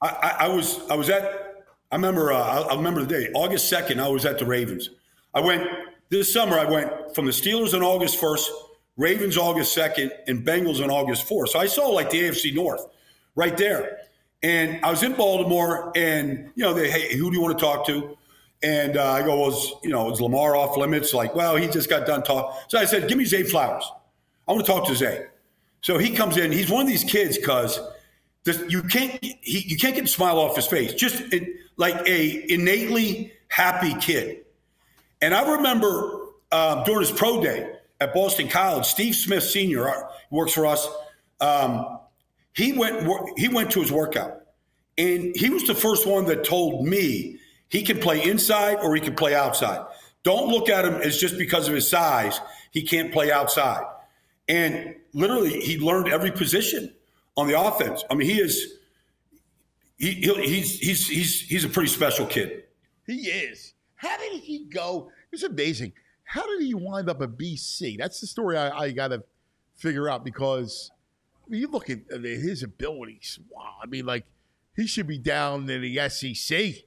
I, 0.00 0.36
I, 0.40 0.48
was 0.48 0.80
I 0.88 0.94
was 0.94 1.10
at 1.10 1.48
I 1.90 1.96
remember 1.96 2.32
uh, 2.32 2.38
I, 2.38 2.60
I 2.60 2.76
remember 2.76 3.00
the 3.00 3.06
day 3.06 3.30
August 3.34 3.68
second. 3.68 4.00
I 4.00 4.08
was 4.08 4.24
at 4.24 4.38
the 4.38 4.46
Ravens. 4.46 4.90
I 5.34 5.40
went 5.40 5.68
this 6.10 6.32
summer. 6.32 6.58
I 6.58 6.64
went 6.64 7.14
from 7.14 7.26
the 7.26 7.32
Steelers 7.32 7.74
on 7.74 7.82
August 7.82 8.18
first, 8.18 8.50
Ravens 8.96 9.36
August 9.36 9.72
second, 9.72 10.12
and 10.26 10.44
Bengals 10.44 10.82
on 10.82 10.90
August 10.90 11.24
fourth. 11.24 11.50
So 11.50 11.58
I 11.58 11.66
saw 11.66 11.88
like 11.88 12.10
the 12.10 12.22
AFC 12.22 12.54
North 12.54 12.84
right 13.34 13.56
there. 13.56 13.98
And 14.42 14.84
I 14.84 14.90
was 14.90 15.02
in 15.02 15.14
Baltimore, 15.14 15.92
and 15.96 16.50
you 16.54 16.62
know, 16.62 16.72
they 16.72 16.90
hey, 16.90 17.16
who 17.16 17.30
do 17.30 17.36
you 17.36 17.42
want 17.42 17.58
to 17.58 17.64
talk 17.64 17.86
to? 17.86 18.16
And 18.62 18.96
uh, 18.96 19.12
I 19.12 19.22
go, 19.22 19.40
well, 19.40 19.80
you 19.82 19.90
know, 19.90 20.10
is 20.12 20.20
Lamar 20.20 20.56
off 20.56 20.76
limits? 20.76 21.14
Like, 21.14 21.34
well, 21.34 21.56
he 21.56 21.68
just 21.68 21.88
got 21.88 22.06
done 22.06 22.22
talking. 22.22 22.60
So 22.68 22.78
I 22.78 22.84
said, 22.84 23.08
give 23.08 23.18
me 23.18 23.24
Zay 23.24 23.44
Flowers. 23.44 23.84
I 24.46 24.52
want 24.52 24.64
to 24.64 24.72
talk 24.72 24.86
to 24.88 24.94
Zay. 24.94 25.26
So 25.80 25.98
he 25.98 26.10
comes 26.10 26.36
in. 26.36 26.50
He's 26.50 26.70
one 26.70 26.82
of 26.82 26.88
these 26.88 27.04
kids 27.04 27.36
because 27.36 27.80
you 28.68 28.82
can't 28.82 29.22
he, 29.22 29.64
you 29.66 29.76
can't 29.76 29.94
get 29.94 30.04
a 30.04 30.08
smile 30.08 30.38
off 30.38 30.56
his 30.56 30.66
face. 30.66 30.94
Just 30.94 31.32
it, 31.32 31.48
like 31.76 31.96
a 32.08 32.52
innately 32.52 33.32
happy 33.48 33.94
kid. 33.94 34.44
And 35.20 35.34
I 35.34 35.56
remember 35.56 36.26
um, 36.52 36.84
during 36.84 37.00
his 37.00 37.10
pro 37.10 37.42
day 37.42 37.72
at 38.00 38.14
Boston 38.14 38.48
College, 38.48 38.86
Steve 38.86 39.14
Smith 39.14 39.42
Sr. 39.42 39.88
Uh, 39.88 40.02
works 40.30 40.52
for 40.52 40.66
us. 40.66 40.88
Um, 41.40 41.98
he 42.54 42.72
went 42.72 43.08
he 43.36 43.48
went 43.48 43.70
to 43.72 43.80
his 43.80 43.92
workout, 43.92 44.42
and 44.96 45.34
he 45.36 45.50
was 45.50 45.64
the 45.64 45.74
first 45.74 46.06
one 46.06 46.26
that 46.26 46.44
told 46.44 46.86
me 46.86 47.38
he 47.68 47.82
can 47.82 47.98
play 47.98 48.22
inside 48.22 48.78
or 48.82 48.94
he 48.94 49.00
can 49.00 49.14
play 49.14 49.34
outside. 49.34 49.84
Don't 50.24 50.48
look 50.48 50.68
at 50.68 50.84
him 50.84 50.94
as 50.94 51.18
just 51.18 51.38
because 51.38 51.68
of 51.68 51.74
his 51.74 51.88
size 51.88 52.40
he 52.70 52.82
can't 52.82 53.12
play 53.12 53.30
outside. 53.30 53.84
And 54.48 54.96
literally, 55.12 55.60
he 55.60 55.78
learned 55.78 56.08
every 56.08 56.32
position 56.32 56.92
on 57.36 57.46
the 57.46 57.60
offense. 57.60 58.04
I 58.10 58.14
mean, 58.14 58.28
he 58.28 58.40
is 58.40 58.78
he, 59.98 60.12
he's 60.12 60.78
he's 60.78 61.08
he's 61.08 61.40
he's 61.42 61.64
a 61.64 61.68
pretty 61.68 61.88
special 61.88 62.26
kid. 62.26 62.64
He 63.06 63.28
is. 63.28 63.67
How 63.98 64.16
did 64.16 64.40
he 64.40 64.64
go? 64.64 65.10
It's 65.32 65.42
amazing. 65.42 65.92
How 66.24 66.46
did 66.46 66.64
he 66.64 66.74
wind 66.74 67.08
up 67.08 67.22
at 67.22 67.30
BC? 67.30 67.98
That's 67.98 68.20
the 68.20 68.26
story 68.26 68.56
I, 68.56 68.70
I 68.70 68.90
got 68.90 69.08
to 69.08 69.22
figure 69.76 70.08
out 70.08 70.24
because 70.24 70.90
I 71.46 71.50
mean, 71.50 71.60
you 71.60 71.68
look 71.68 71.88
at 71.90 72.00
his 72.10 72.62
abilities. 72.62 73.38
Wow. 73.50 73.74
I 73.82 73.86
mean, 73.86 74.06
like 74.06 74.24
he 74.76 74.86
should 74.86 75.06
be 75.06 75.18
down 75.18 75.68
in 75.68 75.80
the 75.80 76.08
SEC, 76.08 76.84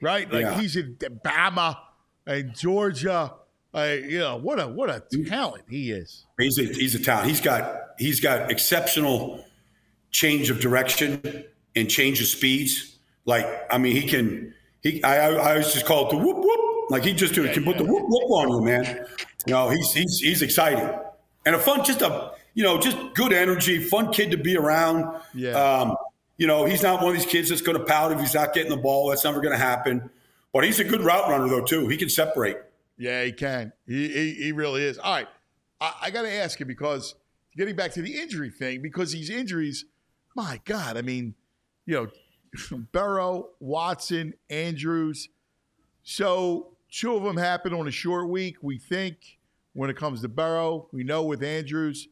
right? 0.00 0.30
Like 0.32 0.42
yeah. 0.42 0.60
he's 0.60 0.76
in 0.76 0.96
Bama 1.24 1.76
and 2.26 2.54
Georgia. 2.54 3.34
Uh, 3.74 3.96
you 4.04 4.18
know 4.18 4.36
what 4.36 4.60
a 4.60 4.68
what 4.68 4.88
a 4.88 5.02
talent 5.24 5.64
he 5.68 5.90
is. 5.90 6.26
He's 6.38 6.58
a, 6.58 6.62
he's 6.62 6.94
a 6.94 7.02
talent. 7.02 7.28
He's 7.28 7.40
got 7.40 7.80
he's 7.98 8.20
got 8.20 8.50
exceptional 8.50 9.44
change 10.12 10.50
of 10.50 10.60
direction 10.60 11.44
and 11.74 11.90
change 11.90 12.20
of 12.20 12.28
speeds. 12.28 12.98
Like 13.24 13.46
I 13.70 13.78
mean, 13.78 13.96
he 13.96 14.06
can. 14.06 14.54
He 14.84 15.02
I 15.02 15.30
I 15.30 15.50
always 15.50 15.72
just 15.72 15.86
call 15.86 16.06
it 16.06 16.10
the 16.10 16.18
whoop 16.18 16.36
whoop. 16.36 16.90
Like 16.90 17.02
he 17.02 17.12
just 17.12 17.34
do, 17.34 17.50
can 17.52 17.64
put 17.64 17.78
the 17.78 17.84
whoop 17.84 18.04
whoop 18.06 18.30
on 18.30 18.50
you, 18.50 18.60
man. 18.60 19.06
You 19.46 19.54
know, 19.54 19.70
he's 19.70 19.92
he's 19.92 20.20
he's 20.20 20.42
exciting 20.42 20.88
and 21.46 21.54
a 21.54 21.58
fun, 21.58 21.84
just 21.84 22.02
a 22.02 22.32
you 22.54 22.62
know, 22.62 22.78
just 22.78 22.96
good 23.14 23.32
energy, 23.32 23.82
fun 23.82 24.12
kid 24.12 24.30
to 24.30 24.36
be 24.36 24.56
around. 24.56 25.20
Yeah. 25.34 25.52
Um, 25.52 25.96
you 26.36 26.46
know, 26.46 26.64
he's 26.64 26.82
not 26.82 27.00
one 27.00 27.10
of 27.10 27.14
these 27.14 27.26
kids 27.26 27.48
that's 27.48 27.62
going 27.62 27.78
to 27.78 27.84
pout 27.84 28.12
if 28.12 28.20
he's 28.20 28.34
not 28.34 28.54
getting 28.54 28.70
the 28.70 28.76
ball. 28.76 29.08
That's 29.08 29.24
never 29.24 29.40
going 29.40 29.52
to 29.52 29.58
happen. 29.58 30.08
But 30.52 30.64
he's 30.64 30.78
a 30.78 30.84
good 30.84 31.00
route 31.00 31.28
runner, 31.28 31.48
though, 31.48 31.64
too. 31.64 31.88
He 31.88 31.96
can 31.96 32.08
separate. 32.08 32.58
Yeah, 32.96 33.24
he 33.24 33.32
can. 33.32 33.72
He 33.86 34.08
he, 34.08 34.34
he 34.34 34.52
really 34.52 34.84
is. 34.84 34.98
All 34.98 35.14
right, 35.14 35.28
I, 35.80 35.94
I 36.02 36.10
got 36.10 36.22
to 36.22 36.32
ask 36.32 36.60
you 36.60 36.66
because 36.66 37.16
getting 37.56 37.74
back 37.74 37.92
to 37.92 38.02
the 38.02 38.20
injury 38.20 38.50
thing, 38.50 38.82
because 38.82 39.12
these 39.12 39.30
injuries, 39.30 39.84
my 40.36 40.60
God, 40.64 40.96
I 40.96 41.02
mean, 41.02 41.34
you 41.86 41.94
know, 41.94 42.08
Burrow, 42.92 43.50
Watson, 43.60 44.34
Andrews. 44.50 45.28
So 46.02 46.76
two 46.90 47.14
of 47.14 47.22
them 47.22 47.36
happen 47.36 47.72
on 47.72 47.88
a 47.88 47.90
short 47.90 48.28
week. 48.28 48.56
We 48.62 48.78
think 48.78 49.38
when 49.72 49.90
it 49.90 49.96
comes 49.96 50.22
to 50.22 50.28
Burrow, 50.28 50.88
we 50.92 51.04
know 51.04 51.24
with 51.24 51.42
Andrews 51.42 52.08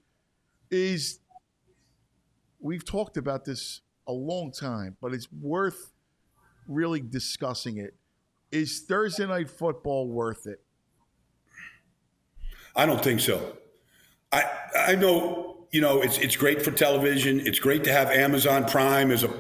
is 0.70 1.20
we've 2.58 2.84
talked 2.84 3.16
about 3.16 3.44
this 3.44 3.82
a 4.06 4.12
long 4.12 4.52
time, 4.52 4.96
but 5.00 5.12
it's 5.12 5.28
worth 5.32 5.92
really 6.66 7.00
discussing 7.00 7.78
it. 7.78 7.94
Is 8.50 8.80
Thursday 8.80 9.26
night 9.26 9.50
football 9.50 10.08
worth 10.08 10.46
it? 10.46 10.62
I 12.74 12.86
don't 12.86 13.02
think 13.02 13.20
so. 13.20 13.56
I 14.30 14.44
I 14.76 14.94
know 14.94 15.66
you 15.70 15.80
know 15.80 16.02
it's 16.02 16.18
it's 16.18 16.36
great 16.36 16.62
for 16.62 16.70
television. 16.70 17.40
It's 17.46 17.58
great 17.58 17.84
to 17.84 17.92
have 17.92 18.10
Amazon 18.10 18.64
Prime 18.64 19.10
as 19.10 19.24
a 19.24 19.30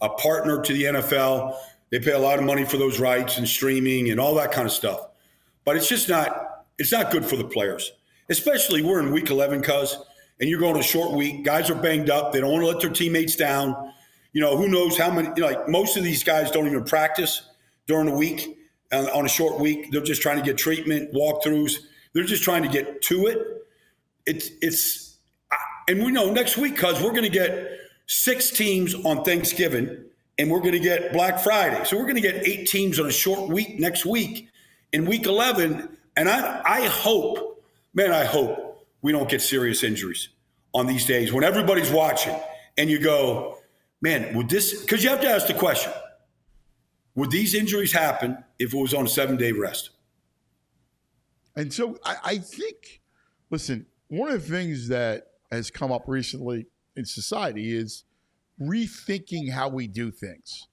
a 0.00 0.08
partner 0.08 0.60
to 0.62 0.72
the 0.72 0.84
NFL. 0.84 1.56
They 1.90 1.98
pay 1.98 2.12
a 2.12 2.18
lot 2.18 2.38
of 2.38 2.44
money 2.44 2.64
for 2.64 2.76
those 2.76 3.00
rights 3.00 3.38
and 3.38 3.48
streaming 3.48 4.10
and 4.10 4.20
all 4.20 4.34
that 4.36 4.52
kind 4.52 4.66
of 4.66 4.72
stuff. 4.72 5.08
But 5.64 5.76
it's 5.76 5.88
just 5.88 6.08
not 6.08 6.64
it's 6.78 6.92
not 6.92 7.10
good 7.10 7.24
for 7.24 7.36
the 7.36 7.44
players. 7.44 7.92
Especially 8.28 8.82
we're 8.82 9.00
in 9.00 9.12
week 9.12 9.30
11 9.30 9.62
cuz 9.62 9.98
and 10.40 10.48
you're 10.48 10.60
going 10.60 10.76
a 10.76 10.82
short 10.82 11.12
week. 11.12 11.44
Guys 11.44 11.70
are 11.70 11.74
banged 11.74 12.10
up. 12.10 12.32
They 12.32 12.40
don't 12.40 12.52
want 12.52 12.62
to 12.62 12.68
let 12.68 12.80
their 12.80 12.90
teammates 12.90 13.34
down. 13.34 13.92
You 14.32 14.40
know, 14.40 14.56
who 14.56 14.68
knows 14.68 14.96
how 14.96 15.10
many, 15.10 15.28
you 15.28 15.42
know, 15.42 15.46
like 15.46 15.68
most 15.68 15.96
of 15.96 16.04
these 16.04 16.22
guys 16.22 16.50
don't 16.50 16.66
even 16.66 16.84
practice 16.84 17.42
during 17.86 18.06
the 18.06 18.14
week 18.14 18.58
on, 18.92 19.08
on 19.08 19.24
a 19.24 19.28
short 19.28 19.58
week. 19.58 19.90
They're 19.90 20.02
just 20.02 20.22
trying 20.22 20.38
to 20.38 20.44
get 20.44 20.56
treatment, 20.56 21.12
walkthroughs. 21.12 21.78
They're 22.12 22.24
just 22.24 22.44
trying 22.44 22.62
to 22.62 22.68
get 22.68 23.02
to 23.02 23.26
it. 23.26 23.38
It's, 24.26 24.50
it's, 24.60 25.16
and 25.88 26.04
we 26.04 26.12
know 26.12 26.30
next 26.30 26.56
week, 26.56 26.76
cuz 26.76 27.02
we're 27.02 27.10
going 27.10 27.22
to 27.22 27.30
get 27.30 27.78
six 28.08 28.50
teams 28.50 28.94
on 28.94 29.22
Thanksgiving 29.22 30.04
and 30.38 30.50
we're 30.50 30.60
going 30.60 30.72
to 30.72 30.80
get 30.80 31.12
Black 31.12 31.40
Friday. 31.40 31.84
So 31.84 31.96
we're 31.96 32.04
going 32.04 32.16
to 32.16 32.20
get 32.20 32.46
eight 32.46 32.68
teams 32.68 32.98
on 32.98 33.06
a 33.06 33.12
short 33.12 33.50
week 33.50 33.78
next 33.78 34.06
week 34.06 34.48
in 34.92 35.04
week 35.04 35.26
11. 35.26 35.96
And 36.16 36.28
I, 36.28 36.62
I 36.64 36.86
hope, 36.86 37.62
man, 37.92 38.12
I 38.12 38.24
hope 38.24 38.86
we 39.02 39.12
don't 39.12 39.28
get 39.28 39.42
serious 39.42 39.82
injuries 39.82 40.28
on 40.74 40.86
these 40.86 41.06
days 41.06 41.32
when 41.32 41.44
everybody's 41.44 41.90
watching 41.90 42.36
and 42.76 42.88
you 42.88 42.98
go, 42.98 43.58
man, 44.00 44.34
would 44.36 44.48
this, 44.48 44.80
because 44.80 45.02
you 45.02 45.10
have 45.10 45.20
to 45.20 45.28
ask 45.28 45.46
the 45.46 45.54
question, 45.54 45.92
would 47.14 47.30
these 47.30 47.54
injuries 47.54 47.92
happen 47.92 48.38
if 48.58 48.72
it 48.72 48.78
was 48.78 48.94
on 48.94 49.06
a 49.06 49.08
seven 49.08 49.36
day 49.36 49.52
rest? 49.52 49.90
And 51.56 51.72
so 51.72 51.98
I, 52.04 52.16
I, 52.22 52.38
think, 52.38 53.00
listen, 53.50 53.86
one 54.06 54.30
of 54.30 54.46
the 54.46 54.48
things 54.48 54.88
that 54.88 55.26
has 55.50 55.72
come 55.72 55.90
up 55.90 56.04
recently 56.06 56.66
in 56.98 57.06
society 57.06 57.74
is 57.74 58.04
rethinking 58.60 59.50
how 59.50 59.68
we 59.68 59.86
do 59.86 60.10
things. 60.10 60.68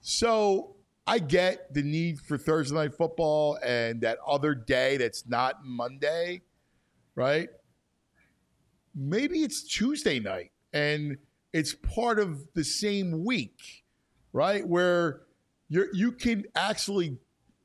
So 0.00 0.76
I 1.06 1.18
get 1.18 1.74
the 1.74 1.82
need 1.82 2.20
for 2.20 2.38
Thursday 2.38 2.76
night 2.76 2.94
football 2.94 3.58
and 3.64 4.00
that 4.02 4.18
other 4.26 4.54
day 4.54 4.98
that's 4.98 5.26
not 5.26 5.64
Monday 5.64 6.42
right? 7.14 7.48
Maybe 8.94 9.42
it's 9.42 9.62
Tuesday 9.62 10.20
night 10.20 10.52
and 10.72 11.16
it's 11.52 11.74
part 11.74 12.18
of 12.18 12.42
the 12.54 12.64
same 12.64 13.24
week, 13.24 13.84
right? 14.32 14.66
Where 14.66 15.22
you 15.68 15.88
you 15.92 16.12
can 16.12 16.44
actually 16.54 17.18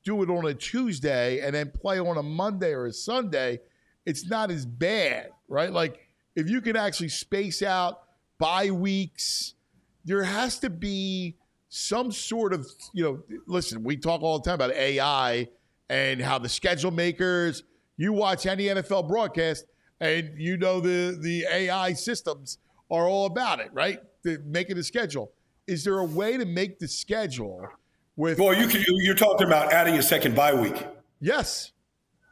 do 0.04 0.24
it 0.24 0.30
on 0.30 0.46
a 0.46 0.54
Tuesday 0.54 1.42
and 1.42 1.54
then 1.54 1.72
play 1.72 2.00
on 2.00 2.18
a 2.18 2.24
Monday 2.24 2.72
or 2.72 2.86
a 2.86 2.94
Sunday. 2.94 3.60
It's 4.06 4.28
not 4.28 4.50
as 4.50 4.66
bad, 4.66 5.30
right? 5.48 5.72
Like 5.72 6.09
if 6.36 6.50
you 6.50 6.62
can 6.62 6.76
actually 6.76 7.10
space 7.10 7.62
out 7.62 8.02
bye 8.38 8.72
weeks, 8.72 9.54
there 10.06 10.24
has 10.24 10.60
to 10.60 10.70
be 10.70 11.36
some 11.70 12.12
sort 12.12 12.54
of, 12.54 12.68
you 12.94 13.04
know, 13.04 13.40
listen, 13.48 13.84
we 13.84 13.98
talk 13.98 14.22
all 14.22 14.40
the 14.40 14.46
time 14.46 14.56
about 14.56 14.72
AI 14.74 15.48
and 15.90 16.22
how 16.22 16.40
the 16.40 16.50
schedule 16.50 16.92
makers 16.92 17.64
you 18.00 18.14
watch 18.14 18.46
any 18.46 18.64
NFL 18.66 19.10
broadcast, 19.10 19.66
and 20.00 20.32
you 20.38 20.56
know 20.58 20.80
the 20.80 21.18
the 21.22 21.46
AI 21.52 21.94
systems 21.94 22.58
are 22.90 23.08
all 23.08 23.26
about 23.26 23.60
it, 23.60 23.70
right? 23.74 24.00
The, 24.24 24.42
making 24.46 24.78
the 24.78 24.84
schedule. 24.84 25.34
Is 25.68 25.84
there 25.84 26.00
a 26.00 26.06
way 26.06 26.38
to 26.38 26.46
make 26.46 26.80
the 26.80 26.88
schedule 26.88 27.68
with? 28.16 28.40
Well, 28.40 28.56
you 28.56 28.68
can. 28.68 28.84
You're 28.88 29.16
talking 29.16 29.46
about 29.46 29.74
adding 29.74 29.96
a 29.96 30.02
second 30.02 30.34
bye 30.34 30.54
week. 30.54 30.88
Yes. 31.20 31.74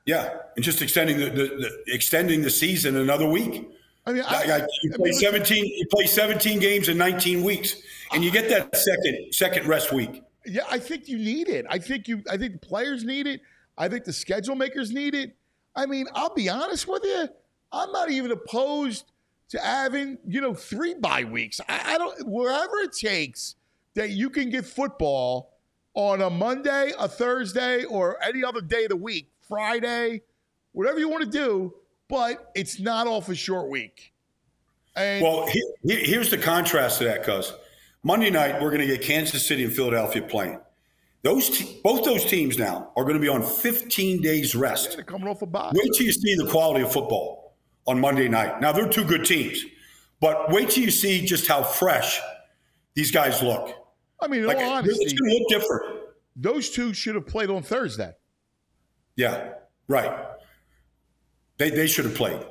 Yeah, 0.06 0.38
and 0.56 0.63
just 0.63 0.82
extending 0.82 1.18
the, 1.18 1.25
the, 1.25 1.44
the 1.48 1.94
extending 1.94 2.42
the 2.42 2.50
season 2.50 2.96
another 2.96 3.27
week. 3.27 3.70
I 4.08 4.14
mean, 4.14 4.24
I, 4.26 4.36
I, 4.36 4.68
you 4.84 4.92
play 4.92 5.10
I 5.10 5.12
mean, 5.12 5.14
17. 5.14 5.66
You 5.66 5.86
play 5.92 6.06
17 6.06 6.60
games 6.60 6.88
in 6.88 6.98
19 6.98 7.44
weeks, 7.44 7.76
and 8.14 8.24
you 8.24 8.32
get 8.32 8.50
that 8.50 8.74
second 8.76 9.34
second 9.34 9.68
rest 9.68 9.92
week. 9.92 10.24
Yeah, 10.46 10.62
I 10.72 10.80
think 10.80 11.10
you 11.10 11.18
need 11.18 11.50
it. 11.50 11.66
I 11.70 11.78
think 11.78 12.08
you. 12.08 12.24
I 12.30 12.38
think 12.38 12.54
the 12.54 12.68
players 12.68 13.04
need 13.04 13.28
it. 13.28 13.42
I 13.78 13.90
think 13.90 14.06
the 14.06 14.14
schedule 14.14 14.56
makers 14.56 14.92
need 14.92 15.14
it. 15.14 15.36
I 15.76 15.86
mean, 15.86 16.08
I'll 16.16 16.34
be 16.34 16.48
honest 16.48 16.88
with 16.88 17.04
you. 17.04 17.28
I'm 17.74 17.92
not 17.92 18.10
even 18.10 18.32
opposed 18.32 19.12
to 19.50 19.60
having, 19.60 20.18
you 20.26 20.40
know, 20.40 20.54
three 20.54 20.94
bye 20.94 21.26
weeks. 21.26 21.60
I, 21.68 21.96
I 21.96 21.98
don't, 21.98 22.28
wherever 22.28 22.78
it 22.78 22.94
takes 22.94 23.56
that 23.94 24.12
you 24.12 24.30
can 24.30 24.50
get 24.50 24.66
football 24.66 25.52
on 25.94 26.22
a 26.22 26.30
Monday, 26.30 26.94
a 26.98 27.10
Thursday, 27.10 27.84
or 27.84 28.18
any 28.24 28.44
other 28.44 28.62
day 28.62 28.84
of 28.84 28.90
the 28.90 28.96
week, 28.96 29.30
Friday, 29.48 30.22
whatever 30.72 30.98
you 30.98 31.10
want 31.10 31.24
to 31.24 31.30
do, 31.30 31.74
but 32.10 32.52
it's 32.56 32.80
not 32.80 33.08
off 33.08 33.30
a 33.30 33.36
short 33.36 33.70
week. 33.70 34.14
And 34.96 35.24
well, 35.24 35.48
here's 35.84 36.32
the 36.32 36.38
contrast 36.38 37.00
to 37.00 37.06
that, 37.06 37.24
cuz 37.24 37.54
Monday 38.04 38.30
night 38.30 38.62
we're 38.62 38.70
going 38.70 38.82
to 38.82 38.88
get 38.88 39.02
Kansas 39.02 39.46
City 39.46 39.64
and 39.64 39.74
Philadelphia 39.74 40.22
playing. 40.22 40.60
Those 41.24 41.50
te- 41.50 41.80
both 41.84 42.06
those 42.06 42.24
teams 42.26 42.58
now 42.58 42.92
are 42.96 43.04
going 43.04 43.16
to 43.16 43.22
be 43.22 43.28
on 43.28 43.44
15 43.44 44.22
days 44.22 44.56
rest. 44.56 44.96
Yeah, 44.98 45.04
coming 45.04 45.28
off 45.28 45.42
a 45.42 45.46
bye. 45.46 45.72
Wait 45.74 45.92
till 45.94 46.06
you 46.06 46.14
see 46.14 46.36
the 46.36 46.48
quality 46.48 46.84
of 46.84 46.92
football 46.92 47.58
on 47.86 48.00
Monday 48.00 48.28
night. 48.28 48.62
Now 48.62 48.72
they're 48.72 48.88
two 48.88 49.04
good 49.04 49.26
teams, 49.26 49.64
but 50.20 50.52
wait 50.52 50.70
till 50.70 50.84
you 50.84 50.92
see 50.92 51.26
just 51.26 51.48
how 51.48 51.64
fresh 51.64 52.20
these 52.94 53.12
guys 53.12 53.42
look. 53.42 53.76
I 54.20 54.28
mean, 54.28 54.46
like, 54.46 54.58
honesty, 54.58 55.04
it's 55.04 55.14
going 55.14 55.32
to 55.32 55.38
look 55.38 55.50
different. 55.50 56.00
Those 56.36 56.70
two 56.70 56.94
should 56.94 57.16
have 57.16 57.28
played 57.28 57.50
on 57.50 57.62
Thursday. 57.62 58.14
Yeah, 59.16 59.54
right. 59.88 60.28
They 61.58 61.70
they 61.70 61.88
should 61.88 62.06
have 62.06 62.16
played. 62.16 62.46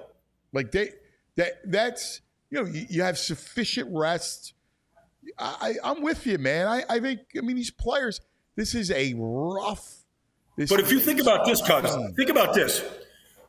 Like 0.52 0.72
they 0.72 0.90
that 1.36 1.54
that's 1.64 2.20
you 2.50 2.62
know 2.62 2.68
you, 2.68 2.86
you 2.88 3.02
have 3.02 3.18
sufficient 3.18 3.88
rest. 3.92 4.54
I, 5.38 5.74
I 5.82 5.90
am 5.90 6.02
with 6.02 6.26
you, 6.26 6.38
man. 6.38 6.66
I 6.66 6.84
I 6.88 7.00
think 7.00 7.20
I 7.36 7.40
mean 7.40 7.56
these 7.56 7.70
players. 7.70 8.20
This 8.56 8.74
is 8.74 8.90
a 8.90 9.14
rough. 9.16 9.96
This 10.56 10.70
but 10.70 10.80
if 10.80 10.90
you 10.90 10.98
think 10.98 11.20
about 11.20 11.44
this, 11.44 11.60
cuz 11.60 11.90
think 12.16 12.30
about 12.30 12.54
this. 12.54 12.82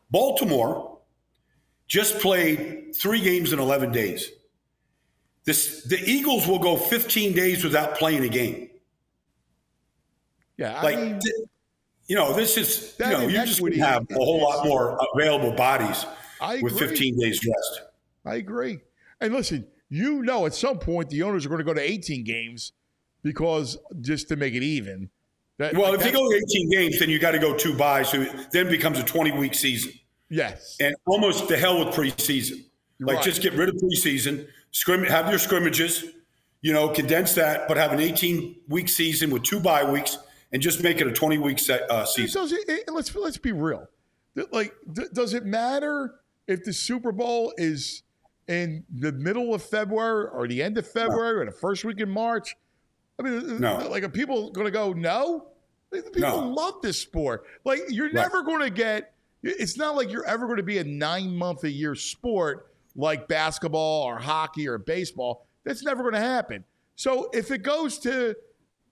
Baltimore 0.10 1.00
just 1.88 2.20
played 2.20 2.96
three 2.96 3.22
games 3.22 3.54
in 3.54 3.60
11 3.60 3.92
days. 3.92 4.30
This, 5.46 5.84
the 5.84 5.98
Eagles 5.98 6.46
will 6.46 6.60
go 6.60 6.76
15 6.76 7.34
days 7.34 7.64
without 7.64 7.98
playing 7.98 8.24
a 8.24 8.30
game. 8.30 8.70
Yeah, 10.58 10.78
I 10.80 10.84
like 10.84 11.00
mean, 11.00 11.20
you 12.08 12.16
know, 12.16 12.34
this 12.34 12.58
is 12.58 12.96
you 13.00 13.06
know, 13.06 13.22
you 13.28 13.46
just 13.46 13.62
have 13.76 14.06
a 14.10 14.16
whole 14.16 14.42
lot 14.42 14.66
more 14.66 14.98
available 15.14 15.52
bodies 15.52 16.06
with 16.62 16.78
15 16.80 17.20
days 17.20 17.40
rest. 17.46 17.82
I 18.26 18.36
agree. 18.36 18.80
And 19.20 19.34
listen, 19.34 19.68
you 19.90 20.22
know, 20.24 20.46
at 20.46 20.54
some 20.54 20.80
point 20.80 21.10
the 21.10 21.24
owners 21.24 21.46
are 21.46 21.50
going 21.50 21.60
to 21.60 21.66
go 21.66 21.74
to 21.74 21.82
18 21.82 22.24
games 22.24 22.72
because 23.24 23.78
just 24.00 24.30
to 24.30 24.36
make 24.36 24.54
it 24.54 24.64
even. 24.64 25.10
That, 25.58 25.74
well, 25.74 25.94
if 25.96 26.06
you 26.06 26.12
go 26.12 26.32
18 26.32 26.70
games, 26.70 27.00
then 27.00 27.10
you 27.10 27.18
got 27.18 27.32
to 27.32 27.40
go 27.40 27.56
two 27.56 27.76
buys, 27.76 28.10
so 28.10 28.24
then 28.52 28.70
becomes 28.70 29.00
a 29.00 29.04
20 29.04 29.32
week 29.32 29.56
season. 29.56 29.92
Yes, 30.30 30.78
and 30.80 30.96
almost 31.06 31.48
the 31.48 31.58
hell 31.58 31.84
with 31.84 31.96
preseason. 31.96 32.64
Like, 33.00 33.18
right. 33.18 33.26
just 33.26 33.42
get 33.42 33.54
rid 33.54 33.70
of 33.70 33.76
preseason, 33.76 34.48
scrim, 34.72 35.04
have 35.06 35.30
your 35.30 35.40
scrimmages, 35.40 36.04
you 36.62 36.74
know, 36.74 36.90
condense 36.90 37.34
that, 37.36 37.68
but 37.68 37.78
have 37.78 37.92
an 37.92 38.00
18 38.00 38.56
week 38.68 38.88
season 38.88 39.32
with 39.32 39.44
two 39.44 39.60
bye 39.60 39.90
weeks 39.90 40.18
and 40.52 40.62
just 40.62 40.82
make 40.82 41.02
it 41.02 41.08
a 41.08 41.12
20 41.12 41.38
week 41.38 41.60
set, 41.60 41.90
uh, 41.92 42.06
season. 42.06 42.42
Does 42.42 42.52
it, 42.52 42.68
it, 42.68 42.84
let's 42.92 43.14
let's 43.16 43.38
be 43.38 43.52
real. 43.52 43.88
Like, 44.52 44.74
does 45.14 45.34
it 45.34 45.46
matter 45.46 46.16
if 46.48 46.64
the 46.64 46.74
Super 46.74 47.12
Bowl 47.12 47.54
is 47.58 48.04
in 48.48 48.84
the 48.94 49.12
middle 49.12 49.54
of 49.54 49.64
February 49.64 50.28
or 50.32 50.48
the 50.48 50.62
end 50.62 50.78
of 50.78 50.88
February 50.88 51.36
no. 51.36 51.42
or 51.42 51.46
the 51.46 51.52
first 51.52 51.84
week 51.84 52.00
in 52.00 52.10
March? 52.10 52.56
I 53.20 53.24
mean, 53.24 53.60
no. 53.60 53.88
like, 53.90 54.04
are 54.04 54.10
people 54.10 54.52
going 54.52 54.66
to 54.66 54.72
go 54.72 54.94
no? 54.94 55.48
People 55.92 56.12
no. 56.22 56.50
love 56.50 56.76
this 56.84 57.00
sport. 57.02 57.46
Like, 57.66 57.80
you're 57.90 58.06
right. 58.06 58.14
never 58.14 58.44
going 58.44 58.62
to 58.62 58.70
get. 58.70 59.14
It's 59.42 59.78
not 59.78 59.96
like 59.96 60.12
you're 60.12 60.26
ever 60.26 60.46
going 60.46 60.58
to 60.58 60.64
be 60.64 60.78
a 60.78 60.84
nine 60.84 61.36
month 61.36 61.64
a 61.64 61.72
year 61.72 61.96
sport 61.96 62.72
like 62.96 63.28
basketball 63.28 64.04
or 64.04 64.18
hockey 64.18 64.68
or 64.68 64.78
baseball. 64.78 65.48
That's 65.64 65.84
never 65.84 66.02
going 66.04 66.16
to 66.16 66.20
happen. 66.20 66.64
So 66.96 67.30
if 67.34 67.52
it 67.52 67.62
goes 67.62 68.00
to, 68.00 68.36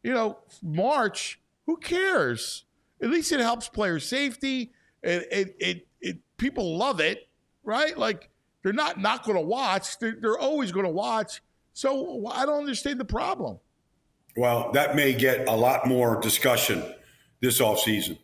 you 0.04 0.14
know, 0.14 0.38
March, 0.62 1.40
who 1.66 1.78
cares? 1.78 2.66
At 3.02 3.10
least 3.10 3.32
it 3.32 3.40
helps 3.40 3.68
player 3.68 4.00
safety. 4.00 4.72
It, 5.04 5.28
it, 5.32 5.56
it, 5.60 5.88
it 6.02 6.18
people 6.38 6.78
love 6.78 7.00
it, 7.00 7.28
right? 7.64 7.98
Like 7.98 8.30
they're 8.64 8.74
not 8.74 9.00
not 9.00 9.24
going 9.24 9.38
to 9.38 9.46
watch. 9.46 10.00
They're, 10.00 10.18
they're 10.20 10.40
always 10.40 10.72
going 10.72 10.86
to 10.86 10.92
watch. 10.92 11.42
So 11.74 12.26
I 12.28 12.46
don't 12.46 12.60
understand 12.60 13.00
the 13.00 13.06
problem. 13.06 13.60
Well, 14.38 14.72
that 14.74 14.96
may 14.96 15.14
get 15.14 15.48
a 15.48 15.56
lot 15.56 15.88
more 15.88 16.20
discussion 16.20 16.84
this 17.42 17.62
offseason. 17.62 18.18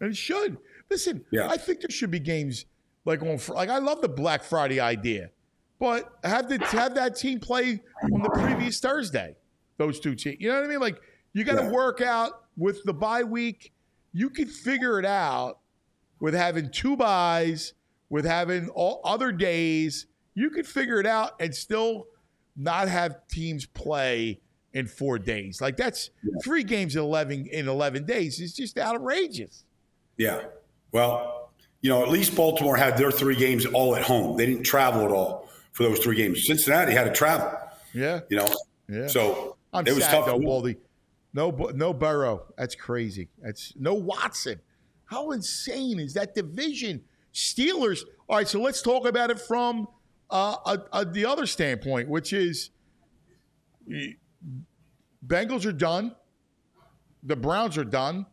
And 0.00 0.10
it 0.10 0.16
should. 0.16 0.58
Listen, 0.90 1.24
yeah. 1.30 1.48
I 1.48 1.56
think 1.56 1.80
there 1.80 1.90
should 1.90 2.10
be 2.10 2.20
games 2.20 2.64
like 3.04 3.22
on 3.22 3.38
like 3.48 3.68
I 3.68 3.78
love 3.78 4.00
the 4.00 4.08
Black 4.08 4.42
Friday 4.42 4.80
idea, 4.80 5.30
but 5.78 6.18
have 6.24 6.48
the 6.48 6.58
have 6.66 6.94
that 6.94 7.16
team 7.16 7.40
play 7.40 7.80
on 8.12 8.22
the 8.22 8.30
previous 8.30 8.80
Thursday. 8.80 9.36
Those 9.76 10.00
two 10.00 10.14
teams, 10.14 10.36
you 10.40 10.48
know 10.48 10.56
what 10.56 10.64
I 10.64 10.68
mean? 10.68 10.80
Like 10.80 11.00
you 11.32 11.44
got 11.44 11.56
to 11.56 11.64
yeah. 11.64 11.70
work 11.70 12.00
out 12.00 12.44
with 12.56 12.82
the 12.84 12.92
bye 12.92 13.24
week. 13.24 13.72
You 14.12 14.30
could 14.30 14.50
figure 14.50 14.98
it 14.98 15.04
out 15.04 15.58
with 16.20 16.34
having 16.34 16.70
two 16.70 16.96
buys, 16.96 17.74
with 18.10 18.24
having 18.24 18.68
all 18.70 19.00
other 19.04 19.32
days. 19.32 20.06
You 20.34 20.50
could 20.50 20.66
figure 20.66 20.98
it 21.00 21.06
out 21.06 21.32
and 21.40 21.54
still 21.54 22.06
not 22.56 22.88
have 22.88 23.26
teams 23.28 23.66
play 23.66 24.40
in 24.72 24.86
four 24.86 25.18
days. 25.18 25.60
Like 25.60 25.76
that's 25.76 26.10
yeah. 26.22 26.34
three 26.42 26.64
games 26.64 26.96
in 26.96 27.02
eleven 27.02 27.46
in 27.46 27.68
eleven 27.68 28.04
days. 28.04 28.40
It's 28.40 28.52
just 28.52 28.78
outrageous. 28.78 29.64
Yeah. 30.16 30.42
Well, 30.92 31.52
you 31.80 31.90
know, 31.90 32.02
at 32.02 32.08
least 32.08 32.34
Baltimore 32.34 32.76
had 32.76 32.96
their 32.96 33.10
three 33.10 33.36
games 33.36 33.66
all 33.66 33.94
at 33.94 34.02
home. 34.02 34.36
They 34.36 34.46
didn't 34.46 34.64
travel 34.64 35.04
at 35.04 35.10
all 35.10 35.48
for 35.72 35.84
those 35.84 36.00
three 36.00 36.16
games. 36.16 36.46
Cincinnati 36.46 36.92
had 36.92 37.04
to 37.04 37.12
travel. 37.12 37.52
Yeah. 37.94 38.20
You 38.30 38.38
know. 38.38 38.48
Yeah. 38.88 39.06
So 39.06 39.56
I'm 39.72 39.86
it 39.86 39.94
was 39.94 40.04
sad, 40.04 40.12
tough. 40.12 40.26
Though, 40.26 40.38
Baldy. 40.38 40.76
No, 41.38 41.50
no 41.72 41.94
Burrow. 41.94 42.46
That's 42.56 42.74
crazy. 42.74 43.28
That's 43.40 43.72
no 43.78 43.94
Watson. 43.94 44.60
How 45.04 45.30
insane 45.30 46.00
is 46.00 46.14
that 46.14 46.34
division? 46.34 47.04
Steelers. 47.32 48.02
All 48.28 48.38
right, 48.38 48.48
so 48.48 48.60
let's 48.60 48.82
talk 48.82 49.06
about 49.06 49.30
it 49.30 49.38
from 49.38 49.86
uh, 50.30 50.56
a, 50.66 50.78
a, 50.92 51.04
the 51.04 51.26
other 51.26 51.46
standpoint, 51.46 52.08
which 52.08 52.32
is 52.32 52.70
Bengals 55.24 55.64
are 55.64 55.70
done. 55.70 56.16
The 57.22 57.36
Browns 57.36 57.78
are 57.78 57.84
done. 57.84 58.26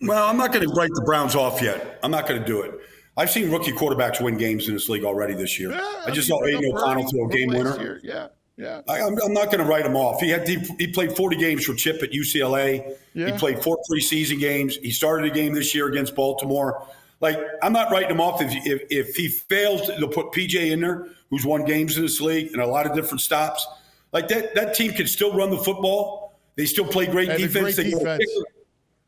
Well, 0.00 0.28
I'm 0.28 0.36
not 0.36 0.52
going 0.52 0.66
to 0.66 0.74
write 0.74 0.90
the 0.94 1.04
Browns 1.06 1.36
off 1.36 1.62
yet. 1.62 2.00
I'm 2.02 2.10
not 2.10 2.26
going 2.26 2.40
to 2.40 2.46
do 2.46 2.62
it. 2.62 2.74
I've 3.16 3.30
seen 3.30 3.52
rookie 3.52 3.70
quarterbacks 3.70 4.20
win 4.20 4.36
games 4.36 4.66
in 4.66 4.74
this 4.74 4.88
league 4.88 5.04
already 5.04 5.34
this 5.34 5.60
year. 5.60 5.70
Yeah, 5.70 6.02
I 6.04 6.10
just 6.10 6.26
saw 6.26 6.44
Aidan 6.44 6.72
O'Connell 6.74 7.08
throw 7.08 7.26
a 7.26 7.28
game 7.28 7.50
winner. 7.50 7.80
Year. 7.80 8.00
Yeah. 8.02 8.28
Yeah, 8.56 8.80
I, 8.88 9.00
am 9.00 9.14
not 9.34 9.46
going 9.46 9.58
to 9.58 9.64
write 9.64 9.84
him 9.84 9.96
off. 9.96 10.20
He 10.20 10.30
had 10.30 10.48
he, 10.48 10.56
he, 10.78 10.86
played 10.86 11.14
40 11.14 11.36
games 11.36 11.64
for 11.64 11.74
Chip 11.74 12.02
at 12.02 12.12
UCLA. 12.12 12.96
Yeah. 13.12 13.26
He 13.26 13.32
played 13.32 13.62
four 13.62 13.78
preseason 13.90 14.40
games. 14.40 14.76
He 14.76 14.90
started 14.90 15.30
a 15.30 15.34
game 15.34 15.52
this 15.52 15.74
year 15.74 15.88
against 15.88 16.14
Baltimore. 16.14 16.86
Like 17.20 17.38
I'm 17.62 17.72
not 17.72 17.90
writing 17.90 18.10
him 18.10 18.20
off 18.20 18.40
if 18.40 18.50
if, 18.66 18.82
if 18.90 19.16
he 19.16 19.28
fails 19.28 19.86
to 19.86 20.08
put 20.08 20.32
PJ 20.32 20.70
in 20.70 20.80
there, 20.80 21.06
who's 21.30 21.44
won 21.44 21.64
games 21.64 21.96
in 21.96 22.02
this 22.02 22.20
league 22.20 22.52
and 22.52 22.62
a 22.62 22.66
lot 22.66 22.86
of 22.86 22.94
different 22.94 23.20
stops. 23.20 23.66
Like 24.12 24.28
that 24.28 24.54
that 24.54 24.74
team 24.74 24.92
can 24.92 25.06
still 25.06 25.34
run 25.34 25.50
the 25.50 25.58
football. 25.58 26.38
They 26.56 26.64
still 26.64 26.86
play 26.86 27.06
great 27.06 27.28
and 27.28 27.38
defense. 27.38 27.74
Great 27.74 27.76
they, 27.76 27.90
defense. 27.90 28.24
Got 28.24 28.46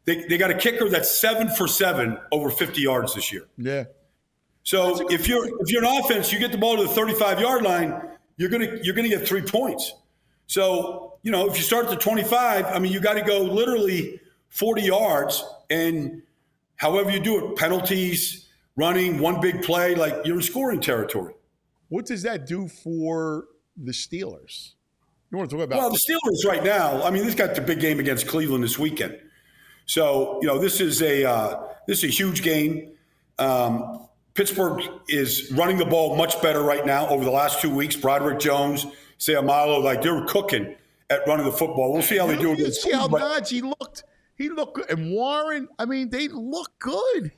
they, 0.04 0.24
they 0.24 0.38
got 0.38 0.50
a 0.50 0.54
kicker 0.54 0.88
that's 0.88 1.20
seven 1.20 1.48
for 1.50 1.68
seven 1.68 2.18
over 2.32 2.50
50 2.50 2.80
yards 2.80 3.14
this 3.14 3.30
year. 3.30 3.46
Yeah. 3.58 3.84
So 4.62 5.10
if 5.10 5.28
you're 5.28 5.46
if 5.62 5.70
you're 5.70 5.84
an 5.84 6.04
offense, 6.04 6.32
you 6.32 6.38
get 6.38 6.52
the 6.52 6.58
ball 6.58 6.76
to 6.76 6.82
the 6.82 6.88
35 6.88 7.40
yard 7.40 7.62
line, 7.62 8.00
you're 8.38 8.48
gonna 8.48 8.78
you're 8.82 8.94
gonna 8.94 9.08
get 9.08 9.28
three 9.28 9.42
points. 9.42 9.92
So, 10.46 11.18
you 11.22 11.30
know, 11.30 11.48
if 11.50 11.58
you 11.58 11.62
start 11.62 11.84
at 11.84 11.90
the 11.90 11.96
25, 11.96 12.64
I 12.64 12.78
mean, 12.78 12.90
you 12.90 13.00
got 13.00 13.14
to 13.14 13.22
go 13.22 13.40
literally 13.42 14.18
40 14.48 14.82
yards 14.82 15.44
and 15.68 16.22
however 16.76 17.10
you 17.10 17.20
do 17.20 17.44
it, 17.44 17.56
penalties, 17.56 18.48
running, 18.74 19.18
one 19.18 19.40
big 19.40 19.62
play, 19.62 19.94
like 19.94 20.24
you're 20.24 20.36
in 20.36 20.42
scoring 20.42 20.80
territory. 20.80 21.34
What 21.90 22.06
does 22.06 22.22
that 22.22 22.46
do 22.46 22.66
for 22.66 23.44
the 23.76 23.92
Steelers? 23.92 24.72
You 25.30 25.36
want 25.36 25.50
to 25.50 25.56
talk 25.56 25.64
about? 25.66 25.78
Well, 25.78 25.90
the 25.90 25.98
Steelers 25.98 26.48
right 26.48 26.64
now. 26.64 27.02
I 27.02 27.10
mean, 27.10 27.26
this 27.26 27.34
got 27.34 27.54
the 27.54 27.60
big 27.60 27.80
game 27.80 28.00
against 28.00 28.26
Cleveland 28.26 28.64
this 28.64 28.78
weekend. 28.78 29.18
So 29.84 30.38
you 30.40 30.48
know, 30.48 30.58
this 30.58 30.80
is 30.80 31.02
a 31.02 31.24
uh, 31.24 31.62
this 31.86 31.98
is 31.98 32.04
a 32.04 32.12
huge 32.12 32.42
game. 32.42 32.92
Um, 33.38 34.07
Pittsburgh 34.38 34.80
is 35.08 35.50
running 35.50 35.78
the 35.78 35.84
ball 35.84 36.14
much 36.14 36.40
better 36.40 36.62
right 36.62 36.86
now 36.86 37.08
over 37.08 37.24
the 37.24 37.30
last 37.30 37.60
two 37.60 37.74
weeks. 37.74 37.96
Broderick 37.96 38.38
Jones, 38.38 38.86
Seumalo, 39.18 39.82
like 39.82 40.00
they're 40.00 40.24
cooking 40.26 40.76
at 41.10 41.26
running 41.26 41.44
the 41.44 41.50
football. 41.50 41.92
We'll 41.92 42.02
see 42.02 42.18
how 42.18 42.28
they 42.28 42.36
do 42.36 42.54
You 42.54 42.70
see 42.70 42.92
how 42.92 43.08
Najee 43.08 43.62
looked. 43.62 44.04
He 44.36 44.48
looked 44.48 44.76
good. 44.76 44.90
And 44.90 45.10
Warren, 45.10 45.66
I 45.76 45.86
mean, 45.86 46.10
they 46.10 46.28
look 46.28 46.70
good. 46.78 47.32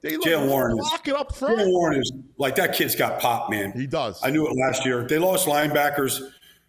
They 0.00 0.16
look 0.16 0.28
Jaylen 0.28 0.46
Warren 0.46 0.76
locking 0.76 1.14
up 1.14 1.34
front. 1.34 1.58
Jaylen 1.58 1.72
Warren 1.72 2.00
is 2.00 2.12
like 2.36 2.54
that 2.54 2.72
kid's 2.72 2.94
got 2.94 3.18
pop, 3.18 3.50
man. 3.50 3.72
He 3.72 3.88
does. 3.88 4.20
I 4.22 4.30
knew 4.30 4.46
it 4.46 4.54
last 4.56 4.86
year. 4.86 5.08
They 5.08 5.18
lost 5.18 5.48
linebackers. 5.48 6.20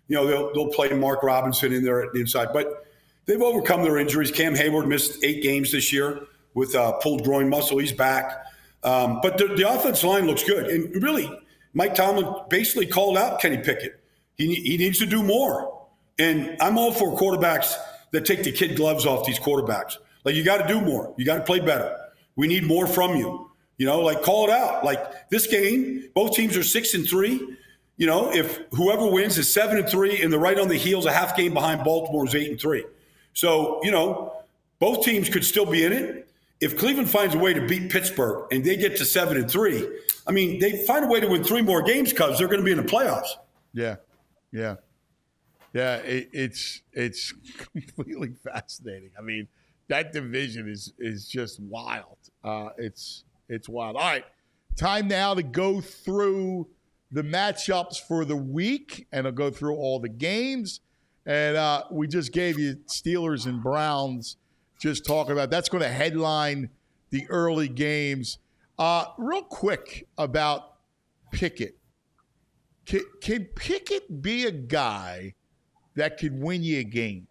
You 0.07 0.15
know, 0.15 0.25
they'll, 0.25 0.51
they'll 0.55 0.73
play 0.73 0.89
Mark 0.93 1.21
Robinson 1.21 1.73
in 1.73 1.83
there 1.83 2.01
at 2.01 2.11
the 2.13 2.21
inside, 2.21 2.47
but 2.53 2.87
they've 3.27 3.39
overcome 3.39 3.83
their 3.83 3.99
injuries. 3.99 4.31
Cam 4.31 4.55
Heyward 4.55 4.87
missed 4.87 5.23
eight 5.23 5.43
games 5.43 5.71
this 5.71 5.93
year. 5.93 6.25
with 6.55 6.73
uh, 6.73 6.93
pulled 6.93 7.23
groin 7.23 7.47
muscle. 7.47 7.77
He's 7.77 7.93
back. 7.93 8.47
Um, 8.83 9.19
but 9.21 9.37
the, 9.37 9.47
the 9.47 9.69
offensive 9.69 10.09
line 10.09 10.25
looks 10.25 10.43
good. 10.43 10.67
And 10.67 11.03
really, 11.03 11.29
Mike 11.73 11.95
Tomlin 11.95 12.33
basically 12.49 12.85
called 12.85 13.17
out 13.17 13.41
Kenny 13.41 13.57
Pickett. 13.57 14.01
He, 14.35 14.55
he 14.55 14.77
needs 14.77 14.99
to 14.99 15.05
do 15.05 15.21
more. 15.21 15.87
And 16.17 16.57
I'm 16.61 16.77
all 16.77 16.91
for 16.91 17.17
quarterbacks 17.17 17.75
that 18.11 18.25
take 18.25 18.43
the 18.43 18.51
kid 18.51 18.75
gloves 18.75 19.05
off 19.05 19.25
these 19.25 19.39
quarterbacks. 19.39 19.97
Like, 20.25 20.35
you 20.35 20.43
got 20.43 20.65
to 20.65 20.67
do 20.67 20.81
more. 20.81 21.13
You 21.17 21.25
got 21.25 21.37
to 21.37 21.43
play 21.43 21.59
better. 21.59 21.95
We 22.35 22.47
need 22.47 22.63
more 22.63 22.87
from 22.87 23.15
you. 23.15 23.51
You 23.77 23.85
know, 23.85 24.01
like, 24.01 24.21
call 24.21 24.45
it 24.45 24.49
out. 24.49 24.83
Like, 24.83 25.29
this 25.29 25.47
game, 25.47 26.09
both 26.13 26.33
teams 26.33 26.57
are 26.57 26.63
six 26.63 26.93
and 26.93 27.07
three. 27.07 27.55
You 27.97 28.07
know, 28.07 28.31
if 28.33 28.59
whoever 28.71 29.07
wins 29.07 29.37
is 29.37 29.51
seven 29.51 29.77
and 29.77 29.87
three 29.87 30.21
and 30.21 30.31
they're 30.31 30.39
right 30.39 30.57
on 30.57 30.69
the 30.69 30.77
heels, 30.77 31.05
a 31.05 31.11
half 31.11 31.35
game 31.35 31.53
behind 31.53 31.83
Baltimore 31.83 32.25
is 32.25 32.33
eight 32.35 32.49
and 32.49 32.59
three. 32.59 32.85
So, 33.33 33.81
you 33.83 33.91
know, 33.91 34.33
both 34.79 35.03
teams 35.03 35.29
could 35.29 35.43
still 35.45 35.65
be 35.65 35.83
in 35.83 35.91
it. 35.93 36.28
If 36.61 36.77
Cleveland 36.77 37.09
finds 37.09 37.35
a 37.35 37.37
way 37.37 37.53
to 37.53 37.65
beat 37.65 37.89
Pittsburgh 37.89 38.47
and 38.51 38.63
they 38.63 38.75
get 38.75 38.97
to 38.97 39.05
seven 39.05 39.37
and 39.37 39.49
three, 39.49 39.87
I 40.27 40.31
mean, 40.31 40.59
they 40.59 40.85
find 40.85 41.05
a 41.05 41.07
way 41.07 41.19
to 41.19 41.27
win 41.27 41.43
three 41.43 41.61
more 41.61 41.81
games 41.81 42.11
Cubs, 42.11 42.37
they're 42.37 42.47
going 42.47 42.59
to 42.59 42.65
be 42.65 42.71
in 42.71 42.77
the 42.77 42.83
playoffs. 42.83 43.29
Yeah, 43.73 43.95
yeah, 44.51 44.75
yeah. 45.73 45.97
It, 45.97 46.29
it's 46.33 46.81
it's 46.91 47.33
completely 47.73 48.33
fascinating. 48.43 49.11
I 49.17 49.21
mean, 49.21 49.47
that 49.87 50.11
division 50.11 50.69
is 50.69 50.93
is 50.99 51.27
just 51.27 51.59
wild. 51.61 52.17
Uh, 52.43 52.69
it's 52.77 53.23
it's 53.47 53.69
wild. 53.69 53.95
All 53.95 54.01
right, 54.01 54.25
time 54.75 55.07
now 55.07 55.33
to 55.33 55.43
go 55.43 55.79
through 55.79 56.67
the 57.11 57.23
matchups 57.23 57.99
for 58.07 58.25
the 58.25 58.35
week, 58.35 59.07
and 59.11 59.25
I'll 59.25 59.33
go 59.33 59.49
through 59.49 59.75
all 59.75 59.99
the 59.99 60.09
games. 60.09 60.81
And 61.25 61.57
uh, 61.57 61.83
we 61.91 62.07
just 62.07 62.31
gave 62.31 62.57
you 62.57 62.77
Steelers 62.87 63.45
and 63.45 63.61
Browns. 63.61 64.37
Just 64.79 65.05
talking 65.05 65.33
about 65.33 65.49
that's 65.49 65.69
going 65.69 65.83
to 65.83 65.89
headline 65.89 66.69
the 67.09 67.27
early 67.29 67.67
games. 67.67 68.39
Uh, 68.77 69.05
real 69.17 69.43
quick 69.43 70.07
about 70.17 70.75
Pickett. 71.31 71.77
Can, 72.85 73.01
can 73.21 73.45
Pickett 73.55 74.21
be 74.21 74.45
a 74.45 74.51
guy 74.51 75.35
that 75.95 76.17
could 76.17 76.41
win 76.41 76.63
you 76.63 76.79
a 76.79 76.83
game? 76.83 77.27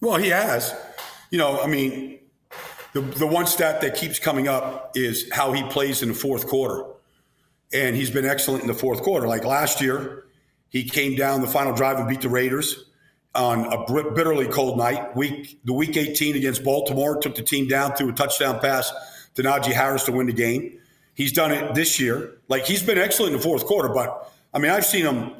Well, 0.00 0.18
he 0.18 0.28
has. 0.28 0.74
You 1.30 1.38
know, 1.38 1.60
I 1.60 1.66
mean, 1.66 2.20
the 2.92 3.00
the 3.00 3.26
one 3.26 3.46
stat 3.46 3.80
that 3.80 3.96
keeps 3.96 4.18
coming 4.18 4.46
up 4.46 4.92
is 4.94 5.28
how 5.32 5.52
he 5.52 5.62
plays 5.64 6.02
in 6.02 6.08
the 6.08 6.14
fourth 6.14 6.46
quarter, 6.46 6.84
and 7.72 7.96
he's 7.96 8.10
been 8.10 8.24
excellent 8.24 8.62
in 8.62 8.68
the 8.68 8.74
fourth 8.74 9.02
quarter. 9.02 9.26
Like 9.26 9.44
last 9.44 9.80
year, 9.80 10.26
he 10.68 10.84
came 10.84 11.16
down 11.16 11.40
the 11.40 11.48
final 11.48 11.72
drive 11.72 11.98
and 11.98 12.08
beat 12.08 12.20
the 12.20 12.28
Raiders 12.28 12.87
on 13.34 13.72
a 13.72 14.12
bitterly 14.14 14.46
cold 14.46 14.78
night. 14.78 15.14
Week 15.16 15.60
the 15.64 15.72
week 15.72 15.96
18 15.96 16.36
against 16.36 16.64
Baltimore 16.64 17.20
took 17.20 17.34
the 17.34 17.42
team 17.42 17.68
down 17.68 17.92
through 17.92 18.10
a 18.10 18.12
touchdown 18.12 18.60
pass 18.60 18.92
to 19.34 19.42
Najee 19.42 19.72
Harris 19.72 20.04
to 20.04 20.12
win 20.12 20.26
the 20.26 20.32
game. 20.32 20.78
He's 21.14 21.32
done 21.32 21.52
it 21.52 21.74
this 21.74 22.00
year. 22.00 22.38
Like 22.48 22.64
he's 22.64 22.82
been 22.82 22.98
excellent 22.98 23.32
in 23.32 23.38
the 23.38 23.42
fourth 23.42 23.66
quarter, 23.66 23.88
but 23.88 24.32
I 24.52 24.58
mean 24.58 24.70
I've 24.70 24.86
seen 24.86 25.04
him 25.04 25.34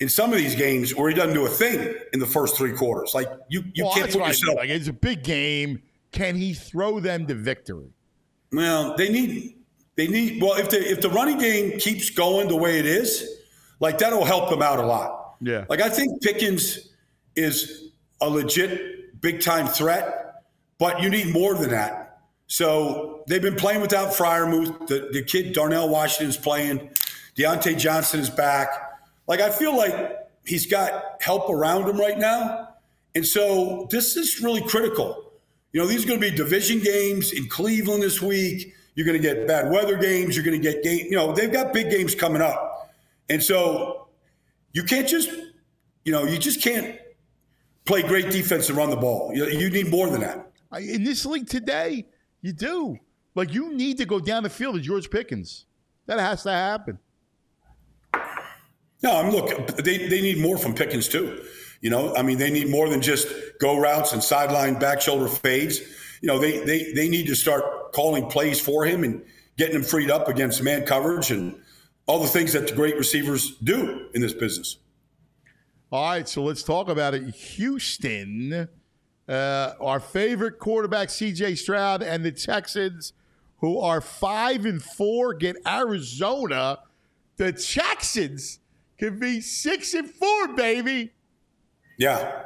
in 0.00 0.08
some 0.08 0.32
of 0.32 0.38
these 0.38 0.56
games 0.56 0.94
where 0.96 1.08
he 1.08 1.14
doesn't 1.14 1.34
do 1.34 1.46
a 1.46 1.48
thing 1.48 1.94
in 2.12 2.18
the 2.18 2.26
first 2.26 2.56
three 2.56 2.72
quarters. 2.72 3.14
Like 3.14 3.28
you, 3.48 3.62
you 3.74 3.84
well, 3.84 3.94
can't 3.94 4.10
put 4.10 4.26
yourself. 4.26 4.56
Like 4.56 4.68
it's 4.68 4.88
a 4.88 4.92
big 4.92 5.22
game. 5.22 5.82
Can 6.10 6.34
he 6.36 6.54
throw 6.54 7.00
them 7.00 7.26
to 7.26 7.34
victory? 7.34 7.92
Well, 8.50 8.96
they 8.96 9.08
need 9.10 9.56
they 9.96 10.08
need 10.08 10.42
well 10.42 10.54
if 10.54 10.70
the 10.70 10.78
if 10.78 11.00
the 11.00 11.10
running 11.10 11.38
game 11.38 11.78
keeps 11.78 12.10
going 12.10 12.48
the 12.48 12.56
way 12.56 12.78
it 12.78 12.86
is, 12.86 13.28
like 13.80 13.98
that'll 13.98 14.24
help 14.24 14.50
them 14.50 14.62
out 14.62 14.78
a 14.78 14.86
lot. 14.86 15.36
Yeah. 15.40 15.64
Like 15.68 15.80
I 15.80 15.88
think 15.88 16.22
Pickens 16.22 16.91
is 17.36 17.90
a 18.20 18.28
legit 18.28 19.20
big 19.20 19.40
time 19.40 19.66
threat, 19.66 20.42
but 20.78 21.02
you 21.02 21.10
need 21.10 21.32
more 21.32 21.54
than 21.54 21.70
that. 21.70 22.20
So 22.46 23.24
they've 23.28 23.42
been 23.42 23.56
playing 23.56 23.80
without 23.80 24.12
Freiermuth. 24.12 24.86
The, 24.86 25.08
the 25.12 25.22
kid 25.22 25.54
Darnell 25.54 25.88
Washington's 25.88 26.36
playing. 26.36 26.90
Diontae 27.36 27.78
Johnson 27.78 28.20
is 28.20 28.28
back. 28.28 28.68
Like 29.26 29.40
I 29.40 29.50
feel 29.50 29.76
like 29.76 30.18
he's 30.44 30.66
got 30.66 31.22
help 31.22 31.48
around 31.48 31.88
him 31.88 31.98
right 31.98 32.18
now. 32.18 32.68
And 33.14 33.26
so 33.26 33.88
this 33.90 34.16
is 34.16 34.40
really 34.42 34.62
critical. 34.62 35.32
You 35.72 35.80
know, 35.80 35.86
these 35.86 36.04
are 36.04 36.08
going 36.08 36.20
to 36.20 36.30
be 36.30 36.36
division 36.36 36.80
games 36.80 37.32
in 37.32 37.48
Cleveland 37.48 38.02
this 38.02 38.20
week. 38.20 38.74
You're 38.94 39.06
going 39.06 39.20
to 39.20 39.26
get 39.26 39.46
bad 39.46 39.70
weather 39.70 39.96
games. 39.96 40.36
You're 40.36 40.44
going 40.44 40.60
to 40.60 40.62
get 40.62 40.82
game. 40.82 41.06
You 41.06 41.16
know, 41.16 41.32
they've 41.32 41.52
got 41.52 41.72
big 41.72 41.90
games 41.90 42.14
coming 42.14 42.42
up, 42.42 42.92
and 43.30 43.42
so 43.42 44.08
you 44.74 44.82
can't 44.82 45.08
just, 45.08 45.30
you 46.04 46.12
know, 46.12 46.24
you 46.24 46.36
just 46.36 46.62
can't 46.62 46.98
play 47.84 48.02
great 48.02 48.30
defense 48.30 48.68
and 48.68 48.78
run 48.78 48.90
the 48.90 48.96
ball. 48.96 49.30
You, 49.34 49.46
you 49.46 49.70
need 49.70 49.90
more 49.90 50.08
than 50.08 50.20
that. 50.20 50.50
In 50.78 51.04
this 51.04 51.26
league 51.26 51.48
today, 51.48 52.06
you 52.40 52.52
do. 52.52 52.98
Like 53.34 53.52
you 53.52 53.72
need 53.74 53.98
to 53.98 54.04
go 54.04 54.20
down 54.20 54.42
the 54.42 54.50
field 54.50 54.74
with 54.74 54.82
George 54.82 55.10
Pickens. 55.10 55.66
That 56.06 56.18
has 56.18 56.42
to 56.42 56.50
happen. 56.50 56.98
No, 59.02 59.16
I 59.16 59.22
mean, 59.24 59.32
look, 59.32 59.76
they, 59.78 60.06
they 60.08 60.20
need 60.20 60.38
more 60.38 60.56
from 60.58 60.74
Pickens 60.74 61.08
too. 61.08 61.44
You 61.80 61.90
know, 61.90 62.14
I 62.14 62.22
mean, 62.22 62.38
they 62.38 62.50
need 62.50 62.70
more 62.70 62.88
than 62.88 63.00
just 63.00 63.26
go 63.60 63.78
routes 63.78 64.12
and 64.12 64.22
sideline 64.22 64.78
back 64.78 65.00
shoulder 65.00 65.26
fades. 65.26 65.80
You 66.20 66.28
know, 66.28 66.38
they 66.38 66.60
they 66.64 66.92
they 66.92 67.08
need 67.08 67.26
to 67.26 67.34
start 67.34 67.92
calling 67.92 68.26
plays 68.26 68.60
for 68.60 68.84
him 68.84 69.02
and 69.02 69.22
getting 69.56 69.74
him 69.76 69.82
freed 69.82 70.10
up 70.10 70.28
against 70.28 70.62
man 70.62 70.86
coverage 70.86 71.32
and 71.32 71.60
all 72.06 72.20
the 72.20 72.28
things 72.28 72.52
that 72.52 72.68
the 72.68 72.74
great 72.74 72.96
receivers 72.96 73.56
do 73.58 74.08
in 74.14 74.20
this 74.20 74.32
business. 74.32 74.76
All 75.92 76.08
right, 76.08 76.26
so 76.26 76.42
let's 76.42 76.62
talk 76.62 76.88
about 76.88 77.12
it. 77.12 77.34
Houston, 77.34 78.66
uh, 79.28 79.72
our 79.78 80.00
favorite 80.00 80.58
quarterback, 80.58 81.10
C.J. 81.10 81.56
Stroud, 81.56 82.02
and 82.02 82.24
the 82.24 82.32
Texans, 82.32 83.12
who 83.58 83.78
are 83.78 84.00
five 84.00 84.64
and 84.64 84.82
four, 84.82 85.34
get 85.34 85.56
Arizona. 85.68 86.78
The 87.36 87.52
Texans 87.52 88.60
can 88.96 89.18
be 89.18 89.42
six 89.42 89.92
and 89.92 90.08
four, 90.08 90.48
baby. 90.54 91.12
Yeah. 91.98 92.44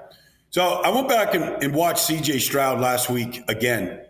So 0.51 0.65
I 0.65 0.91
went 0.91 1.09
back 1.09 1.37
and, 1.37 1.45
and 1.63 1.73
watched 1.73 2.01
C.J. 2.01 2.41
Stroud 2.41 2.81
last 2.81 3.09
week 3.09 3.45
again, 3.47 4.07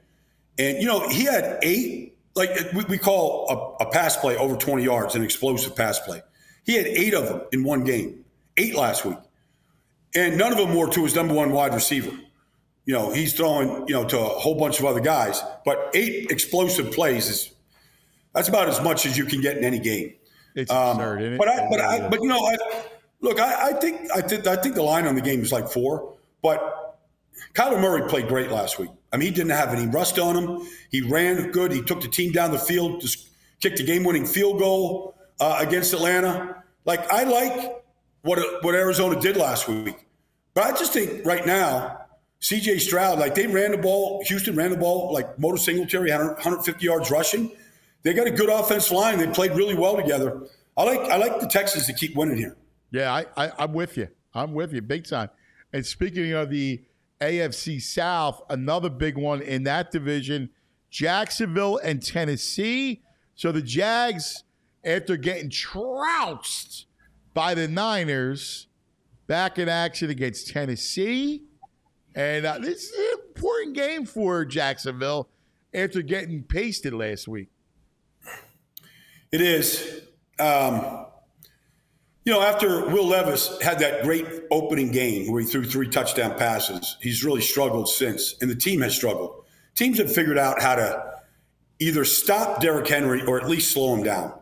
and 0.59 0.79
you 0.79 0.87
know 0.87 1.11
he 1.11 1.25
had 1.25 1.59
eight, 1.61 2.17
like 2.35 2.73
we, 2.73 2.85
we 2.85 2.97
call 2.97 3.77
a, 3.79 3.85
a 3.85 3.91
pass 3.91 4.17
play 4.17 4.35
over 4.39 4.57
twenty 4.57 4.85
yards, 4.85 5.15
an 5.15 5.23
explosive 5.23 5.77
pass 5.77 5.99
play. 6.01 6.23
He 6.65 6.75
had 6.75 6.87
eight 6.87 7.13
of 7.13 7.29
them 7.29 7.43
in 7.53 7.65
one 7.65 7.85
game, 7.85 8.25
eight 8.57 8.75
last 8.75 9.05
week 9.05 9.19
and 10.17 10.39
none 10.39 10.53
of 10.53 10.59
them 10.59 10.75
were 10.75 10.89
to 10.89 11.05
his 11.05 11.15
number 11.15 11.35
one 11.35 11.53
wide 11.53 11.75
receiver. 11.75 12.13
You 12.85 12.95
know, 12.95 13.13
he's 13.13 13.35
throwing, 13.35 13.87
you 13.89 13.95
know, 13.95 14.05
to 14.05 14.19
a 14.19 14.25
whole 14.25 14.55
bunch 14.55 14.79
of 14.79 14.87
other 14.87 15.01
guys, 15.01 15.43
but 15.65 15.91
eight 15.95 16.31
explosive 16.31 16.93
plays 16.93 17.29
is 17.29 17.53
that's 18.33 18.49
about 18.49 18.69
as 18.69 18.81
much 18.81 19.07
as 19.07 19.19
you 19.19 19.25
can 19.25 19.41
get 19.41 19.57
in 19.57 19.65
any 19.65 19.79
game. 19.79 20.15
It's 20.55 20.71
um, 20.71 20.97
absurd, 20.97 21.21
isn't 21.21 21.35
it? 21.35 21.39
But 21.39 21.49
I, 21.49 21.69
but 21.69 21.81
I, 21.81 22.09
but 22.09 22.23
you 22.23 22.29
know, 22.29 22.39
I, 22.39 22.57
look, 23.21 23.41
I, 23.41 23.71
I 23.71 23.73
think 23.75 24.11
I 24.15 24.21
think 24.21 24.47
I 24.47 24.57
think 24.57 24.75
the 24.75 24.83
line 24.83 25.07
on 25.07 25.15
the 25.15 25.21
game 25.21 25.43
is 25.43 25.53
like 25.53 25.69
four, 25.69 26.15
but 26.43 26.99
Kyler 27.55 27.81
Murray 27.81 28.09
played 28.09 28.29
great 28.29 28.51
last 28.51 28.79
week. 28.79 28.91
I 29.13 29.17
mean, 29.17 29.29
he 29.29 29.35
didn't 29.35 29.51
have 29.51 29.71
any 29.75 29.87
rust 29.87 30.19
on 30.19 30.37
him. 30.37 30.69
He 30.91 31.01
ran 31.01 31.51
good. 31.51 31.73
He 31.73 31.83
took 31.83 32.01
the 32.01 32.09
team 32.09 32.33
down 32.33 32.53
the 32.53 32.59
field, 32.59 33.01
just 33.01 33.29
kicked 33.61 33.81
a 33.81 33.83
game-winning 33.83 34.27
field 34.27 34.59
goal 34.59 35.17
uh, 35.41 35.59
against 35.61 35.93
Atlanta. 35.93 36.63
Like 36.85 37.11
I 37.11 37.25
like 37.25 37.83
what 38.23 38.39
what 38.63 38.75
Arizona 38.75 39.21
did 39.21 39.37
last 39.37 39.69
week. 39.69 40.06
But 40.57 40.65
I 40.65 40.71
just 40.71 40.95
think 40.95 41.27
right 41.27 41.47
now, 41.47 42.07
CJ 42.41 42.81
Stroud, 42.81 43.19
like 43.19 43.35
they 43.35 43.47
ran 43.47 43.73
the 43.73 43.77
ball, 43.79 44.25
Houston 44.25 44.57
ran 44.57 44.71
the 44.71 44.79
ball 44.79 45.13
like 45.13 45.39
Motor 45.39 45.59
Singletary, 45.59 46.11
150 46.11 46.83
yards 46.83 47.11
rushing. 47.11 47.53
They 48.03 48.15
got 48.15 48.27
a 48.27 48.31
good 48.31 48.49
offense 48.49 48.91
line. 48.91 49.19
They 49.19 49.27
played 49.27 49.53
really 49.53 49.75
well 49.75 49.97
together. 49.97 50.49
I 50.75 50.85
like 50.85 51.01
I 51.11 51.19
like 51.19 51.41
the 51.41 51.47
Texans 51.47 51.87
to 51.89 51.93
keep 51.93 52.17
winning 52.17 52.39
here. 52.39 52.57
Yeah, 52.91 53.13
I, 53.13 53.27
I 53.37 53.53
I'm 53.59 53.75
with 53.75 53.99
you. 53.99 54.09
I'm 54.33 54.55
with 54.55 54.73
you 54.73 54.81
big 54.81 55.07
time. 55.07 55.29
And 55.75 55.85
speaking 55.85 56.33
of 56.33 56.49
the 56.49 56.83
AFC 57.21 57.83
South, 57.83 58.41
another 58.49 58.89
big 58.89 59.19
one 59.19 59.43
in 59.43 59.65
that 59.65 59.91
division, 59.91 60.49
Jacksonville 60.89 61.79
and 61.85 62.03
Tennessee. 62.03 63.03
So 63.35 63.53
the 63.53 63.61
Jags, 63.61 64.45
after 64.83 65.19
getting 65.19 65.51
trounced 65.51 66.87
by 67.35 67.55
the 67.55 67.69
Niners, 67.69 68.66
back 69.27 69.59
in 69.59 69.69
action 69.69 70.11
against 70.11 70.49
Tennessee. 70.49 71.43
And 72.15 72.47
uh, 72.47 72.59
this 72.59 72.91
is 72.91 72.99
an 72.99 73.21
important 73.29 73.75
game 73.75 74.07
for 74.07 74.45
Jacksonville 74.45 75.29
after 75.75 76.03
getting 76.03 76.43
pasted 76.43 76.95
last 76.95 77.29
week. 77.29 77.49
It 79.33 79.41
is. 79.41 80.03
Um, 80.39 81.07
you 82.25 82.33
know, 82.33 82.43
after 82.43 82.87
Will 82.87 83.07
Levis 83.07 83.61
had 83.63 83.79
that 83.79 84.03
great 84.03 84.27
opening 84.51 84.91
game 84.91 85.31
where 85.31 85.41
he 85.41 85.47
threw 85.47 85.65
three 85.65 85.89
touchdown 85.89 86.37
passes, 86.37 86.97
he's 87.01 87.25
really 87.25 87.41
struggled 87.41 87.89
since, 87.89 88.35
and 88.41 88.51
the 88.51 88.57
team 88.57 88.81
has 88.81 88.97
struggled. 88.97 89.45
Teams 89.75 89.99
have 89.99 90.13
figured 90.13 90.39
out 90.39 90.61
how 90.61 90.75
to 90.75 91.21
either 91.79 92.05
stop 92.05 92.61
Derrick 92.61 92.89
Henry 92.89 93.23
or 93.23 93.41
at 93.41 93.49
least 93.49 93.71
slow 93.71 93.95
him 93.95 94.03
down. 94.03 94.33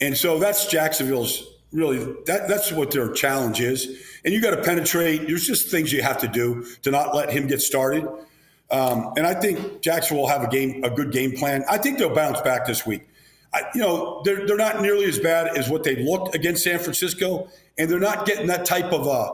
And 0.00 0.16
so 0.16 0.38
that's 0.38 0.66
Jacksonville's 0.66 1.53
really 1.74 1.98
that 2.24 2.48
that's 2.48 2.72
what 2.72 2.90
their 2.92 3.12
challenge 3.12 3.60
is. 3.60 4.00
And 4.24 4.32
you 4.32 4.40
got 4.40 4.52
to 4.52 4.62
penetrate. 4.62 5.26
There's 5.26 5.46
just 5.46 5.70
things 5.70 5.92
you 5.92 6.02
have 6.02 6.18
to 6.18 6.28
do 6.28 6.64
to 6.82 6.90
not 6.90 7.14
let 7.14 7.30
him 7.30 7.46
get 7.46 7.60
started. 7.60 8.08
Um, 8.70 9.12
and 9.16 9.26
I 9.26 9.34
think 9.34 9.82
Jackson 9.82 10.16
will 10.16 10.28
have 10.28 10.42
a 10.42 10.48
game, 10.48 10.82
a 10.84 10.90
good 10.90 11.12
game 11.12 11.32
plan. 11.32 11.64
I 11.68 11.76
think 11.76 11.98
they'll 11.98 12.14
bounce 12.14 12.40
back 12.40 12.66
this 12.66 12.86
week. 12.86 13.06
I, 13.52 13.62
you 13.74 13.80
know, 13.80 14.22
they're, 14.24 14.46
they're 14.46 14.56
not 14.56 14.80
nearly 14.80 15.04
as 15.04 15.18
bad 15.18 15.56
as 15.56 15.68
what 15.68 15.84
they 15.84 15.96
looked 15.96 16.34
against 16.34 16.64
San 16.64 16.78
Francisco, 16.78 17.48
and 17.76 17.90
they're 17.90 18.00
not 18.00 18.26
getting 18.26 18.46
that 18.46 18.64
type 18.64 18.92
of 18.92 19.06
uh, 19.06 19.32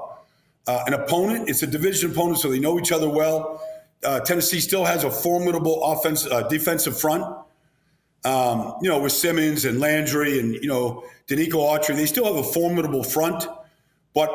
uh, 0.66 0.84
an 0.86 0.94
opponent. 0.94 1.48
It's 1.48 1.62
a 1.62 1.66
division 1.66 2.10
opponent, 2.10 2.38
so 2.38 2.50
they 2.50 2.58
know 2.58 2.78
each 2.78 2.92
other 2.92 3.08
well. 3.08 3.62
Uh, 4.04 4.20
Tennessee 4.20 4.60
still 4.60 4.84
has 4.84 5.04
a 5.04 5.10
formidable 5.10 5.82
offense, 5.84 6.26
uh, 6.26 6.42
defensive 6.48 6.98
front. 6.98 7.24
Um, 8.24 8.74
you 8.82 8.90
know, 8.90 9.00
with 9.00 9.12
Simmons 9.12 9.64
and 9.64 9.80
Landry 9.80 10.38
and 10.40 10.54
you 10.54 10.68
know 10.68 11.04
Denico 11.26 11.54
Autry, 11.54 11.96
they 11.96 12.06
still 12.06 12.26
have 12.26 12.36
a 12.36 12.42
formidable 12.42 13.02
front. 13.02 13.46
But 14.14 14.30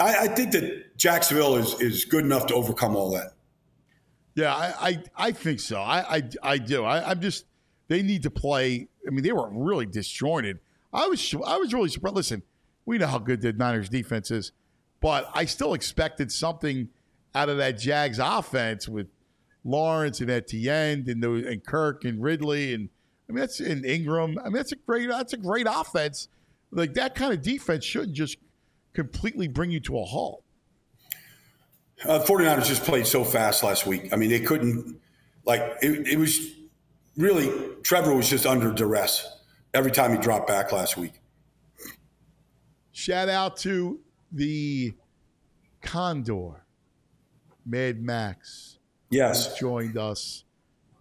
I, 0.00 0.24
I 0.24 0.28
think 0.28 0.52
that 0.52 0.96
Jacksonville 0.96 1.56
is 1.56 1.80
is 1.80 2.04
good 2.04 2.24
enough 2.24 2.46
to 2.46 2.54
overcome 2.54 2.96
all 2.96 3.12
that. 3.12 3.34
Yeah, 4.34 4.54
I, 4.54 4.88
I, 4.88 5.02
I 5.16 5.32
think 5.32 5.60
so. 5.60 5.78
I, 5.78 6.16
I, 6.16 6.22
I 6.42 6.58
do. 6.58 6.84
I, 6.84 7.10
I'm 7.10 7.20
just 7.20 7.44
they 7.88 8.02
need 8.02 8.22
to 8.22 8.30
play. 8.30 8.88
I 9.06 9.10
mean, 9.10 9.22
they 9.22 9.32
were 9.32 9.50
really 9.50 9.86
disjointed. 9.86 10.60
I 10.92 11.06
was 11.06 11.34
I 11.46 11.58
was 11.58 11.72
really 11.72 11.90
surprised. 11.90 12.16
Listen, 12.16 12.42
we 12.86 12.98
know 12.98 13.06
how 13.06 13.18
good 13.18 13.40
the 13.42 13.52
Niners 13.52 13.88
defense 13.88 14.30
is, 14.30 14.52
but 15.00 15.30
I 15.34 15.44
still 15.44 15.74
expected 15.74 16.32
something 16.32 16.88
out 17.34 17.48
of 17.48 17.58
that 17.58 17.78
Jags 17.78 18.18
offense 18.18 18.88
with 18.88 19.08
Lawrence 19.64 20.20
and 20.20 20.30
Etienne 20.30 21.04
and 21.08 21.22
and 21.24 21.64
Kirk 21.64 22.04
and 22.04 22.22
Ridley 22.22 22.74
and 22.74 22.88
I 23.32 23.34
mean 23.34 23.40
that's 23.40 23.60
in 23.60 23.82
Engram. 23.82 24.36
I 24.40 24.44
mean 24.44 24.52
that's 24.52 24.72
a 24.72 24.76
great 24.76 25.08
that's 25.08 25.32
a 25.32 25.38
great 25.38 25.66
offense. 25.68 26.28
Like 26.70 26.92
that 26.94 27.14
kind 27.14 27.32
of 27.32 27.40
defense 27.40 27.82
shouldn't 27.82 28.12
just 28.12 28.36
completely 28.92 29.48
bring 29.48 29.70
you 29.70 29.80
to 29.80 29.98
a 29.98 30.04
halt. 30.04 30.44
Uh, 32.04 32.22
49ers 32.24 32.66
just 32.66 32.82
played 32.82 33.06
so 33.06 33.24
fast 33.24 33.62
last 33.62 33.86
week. 33.86 34.12
I 34.12 34.16
mean, 34.16 34.28
they 34.28 34.40
couldn't, 34.40 35.00
like, 35.44 35.62
it, 35.82 36.08
it 36.08 36.18
was 36.18 36.40
really, 37.16 37.48
Trevor 37.84 38.12
was 38.12 38.28
just 38.28 38.44
under 38.44 38.72
duress 38.72 39.40
every 39.72 39.92
time 39.92 40.10
he 40.10 40.18
dropped 40.18 40.48
back 40.48 40.72
last 40.72 40.96
week. 40.96 41.12
Shout 42.90 43.28
out 43.28 43.56
to 43.58 44.00
the 44.32 44.94
Condor, 45.80 46.64
Mad 47.64 48.02
Max. 48.02 48.78
Yes. 49.08 49.56
Joined 49.56 49.96
us. 49.96 50.44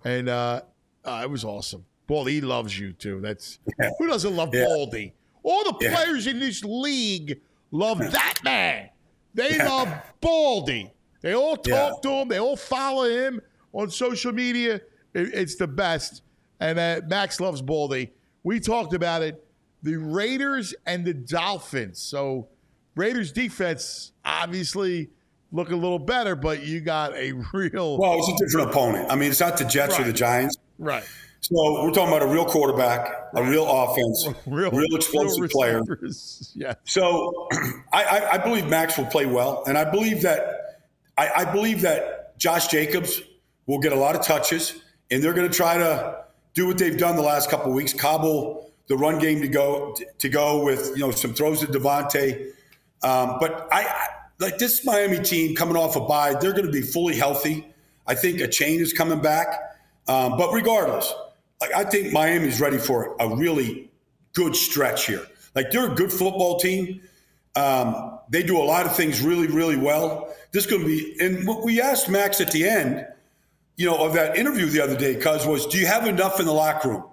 And 0.05 0.29
uh, 0.29 0.61
uh, 1.03 1.21
it 1.23 1.31
was 1.31 1.43
awesome. 1.43 1.85
Baldy 2.07 2.41
loves 2.41 2.77
you 2.77 2.93
too. 2.93 3.21
That's 3.21 3.59
yeah. 3.79 3.91
who 3.97 4.07
doesn't 4.07 4.35
love 4.35 4.53
yeah. 4.53 4.65
Baldy? 4.65 5.13
All 5.43 5.63
the 5.63 5.73
players 5.73 6.25
yeah. 6.25 6.33
in 6.33 6.39
this 6.39 6.63
league 6.63 7.39
love 7.71 7.99
that 7.99 8.35
man. 8.43 8.89
They 9.33 9.57
love 9.57 9.87
Baldy. 10.19 10.91
They 11.21 11.33
all 11.33 11.55
talk 11.55 11.99
yeah. 12.03 12.09
to 12.09 12.09
him. 12.17 12.27
They 12.27 12.39
all 12.39 12.57
follow 12.57 13.05
him 13.05 13.41
on 13.73 13.89
social 13.89 14.33
media. 14.33 14.75
It, 15.13 15.33
it's 15.33 15.55
the 15.55 15.67
best. 15.67 16.23
And 16.59 16.77
uh, 16.77 17.01
Max 17.07 17.39
loves 17.39 17.61
Baldy. 17.61 18.11
We 18.43 18.59
talked 18.59 18.93
about 18.93 19.21
it. 19.21 19.45
The 19.83 19.95
Raiders 19.95 20.75
and 20.85 21.05
the 21.05 21.13
Dolphins. 21.13 21.99
So 21.99 22.49
Raiders 22.95 23.31
defense 23.31 24.11
obviously 24.25 25.09
look 25.51 25.71
a 25.71 25.75
little 25.75 25.99
better, 25.99 26.35
but 26.35 26.63
you 26.63 26.81
got 26.81 27.13
a 27.13 27.31
real. 27.53 27.97
Well, 27.97 28.17
it's 28.19 28.29
a 28.29 28.45
different 28.45 28.71
opponent. 28.71 29.11
I 29.11 29.15
mean, 29.15 29.31
it's 29.31 29.39
not 29.39 29.57
the 29.57 29.65
Jets 29.65 29.93
right. 29.93 30.01
or 30.01 30.03
the 30.05 30.13
Giants. 30.13 30.57
Right. 30.77 31.03
So 31.43 31.83
we're 31.83 31.89
talking 31.89 32.13
about 32.13 32.21
a 32.21 32.31
real 32.31 32.45
quarterback, 32.45 33.29
a 33.33 33.43
real 33.43 33.65
offense, 33.67 34.27
real, 34.45 34.69
real 34.69 34.95
explosive 34.95 35.41
real 35.41 35.49
player. 35.49 35.81
Yeah. 36.53 36.75
So 36.83 37.47
I, 37.93 38.29
I, 38.33 38.37
believe 38.37 38.67
Max 38.67 38.97
will 38.97 39.05
play 39.05 39.25
well, 39.25 39.63
and 39.65 39.77
I 39.77 39.89
believe 39.89 40.21
that 40.21 40.83
I, 41.17 41.29
I 41.37 41.45
believe 41.45 41.81
that 41.81 42.37
Josh 42.37 42.67
Jacobs 42.67 43.21
will 43.65 43.79
get 43.79 43.91
a 43.91 43.95
lot 43.95 44.15
of 44.15 44.21
touches, 44.21 44.75
and 45.09 45.23
they're 45.23 45.33
going 45.33 45.49
to 45.49 45.55
try 45.55 45.77
to 45.77 46.25
do 46.53 46.67
what 46.67 46.77
they've 46.77 46.97
done 46.97 47.15
the 47.15 47.21
last 47.23 47.49
couple 47.49 47.69
of 47.69 47.73
weeks, 47.73 47.93
cobble 47.93 48.71
the 48.87 48.97
run 48.97 49.17
game 49.17 49.41
to 49.41 49.47
go 49.47 49.95
to 50.19 50.29
go 50.29 50.63
with 50.63 50.91
you 50.95 50.99
know 50.99 51.11
some 51.11 51.33
throws 51.33 51.61
to 51.61 51.67
Davante. 51.67 52.51
Um, 53.01 53.37
but 53.39 53.67
I, 53.71 53.83
I 53.83 54.07
like 54.39 54.59
this 54.59 54.85
Miami 54.85 55.19
team 55.19 55.55
coming 55.55 55.75
off 55.75 55.95
a 55.95 56.01
bye, 56.01 56.35
they're 56.39 56.53
going 56.53 56.67
to 56.67 56.71
be 56.71 56.81
fully 56.81 57.15
healthy. 57.15 57.65
I 58.05 58.13
think 58.13 58.39
Achane 58.39 58.79
is 58.79 58.93
coming 58.93 59.21
back, 59.21 59.47
um, 60.07 60.37
but 60.37 60.51
regardless 60.53 61.11
like 61.61 61.73
I 61.73 61.83
think 61.83 62.11
Miami's 62.11 62.59
ready 62.59 62.77
for 62.77 63.15
a 63.19 63.33
really 63.35 63.91
good 64.33 64.55
stretch 64.55 65.05
here. 65.05 65.25
Like 65.55 65.71
they're 65.71 65.91
a 65.91 65.95
good 65.95 66.11
football 66.11 66.59
team. 66.59 67.01
Um, 67.55 68.19
they 68.29 68.43
do 68.43 68.57
a 68.57 68.63
lot 68.63 68.85
of 68.85 68.95
things 68.95 69.21
really, 69.21 69.47
really 69.47 69.77
well. 69.77 70.33
This 70.51 70.65
is 70.65 70.71
going 70.71 70.83
to 70.83 70.87
be, 70.87 71.17
and 71.19 71.45
what 71.45 71.63
we 71.63 71.81
asked 71.81 72.09
Max 72.09 72.39
at 72.39 72.51
the 72.51 72.67
end, 72.67 73.05
you 73.75 73.85
know, 73.85 74.05
of 74.05 74.13
that 74.13 74.37
interview 74.37 74.65
the 74.67 74.81
other 74.81 74.95
day, 74.95 75.15
cuz 75.15 75.45
was, 75.45 75.67
do 75.67 75.77
you 75.77 75.85
have 75.85 76.07
enough 76.07 76.39
in 76.39 76.45
the 76.45 76.53
locker 76.53 76.89
room 76.89 77.03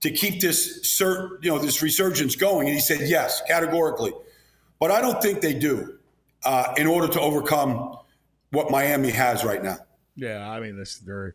to 0.00 0.10
keep 0.10 0.40
this 0.40 0.80
cert, 0.80 1.44
you 1.44 1.50
know, 1.50 1.58
this 1.58 1.82
resurgence 1.82 2.36
going? 2.36 2.68
And 2.68 2.74
he 2.74 2.80
said 2.80 3.06
yes, 3.08 3.42
categorically. 3.46 4.12
But 4.80 4.90
I 4.90 5.00
don't 5.00 5.20
think 5.22 5.42
they 5.42 5.54
do 5.54 5.98
uh, 6.44 6.74
in 6.76 6.86
order 6.86 7.08
to 7.08 7.20
overcome 7.20 7.96
what 8.50 8.70
Miami 8.70 9.10
has 9.10 9.44
right 9.44 9.62
now. 9.62 9.78
Yeah, 10.16 10.48
I 10.50 10.60
mean, 10.60 10.76
this 10.76 10.98
they're 10.98 11.34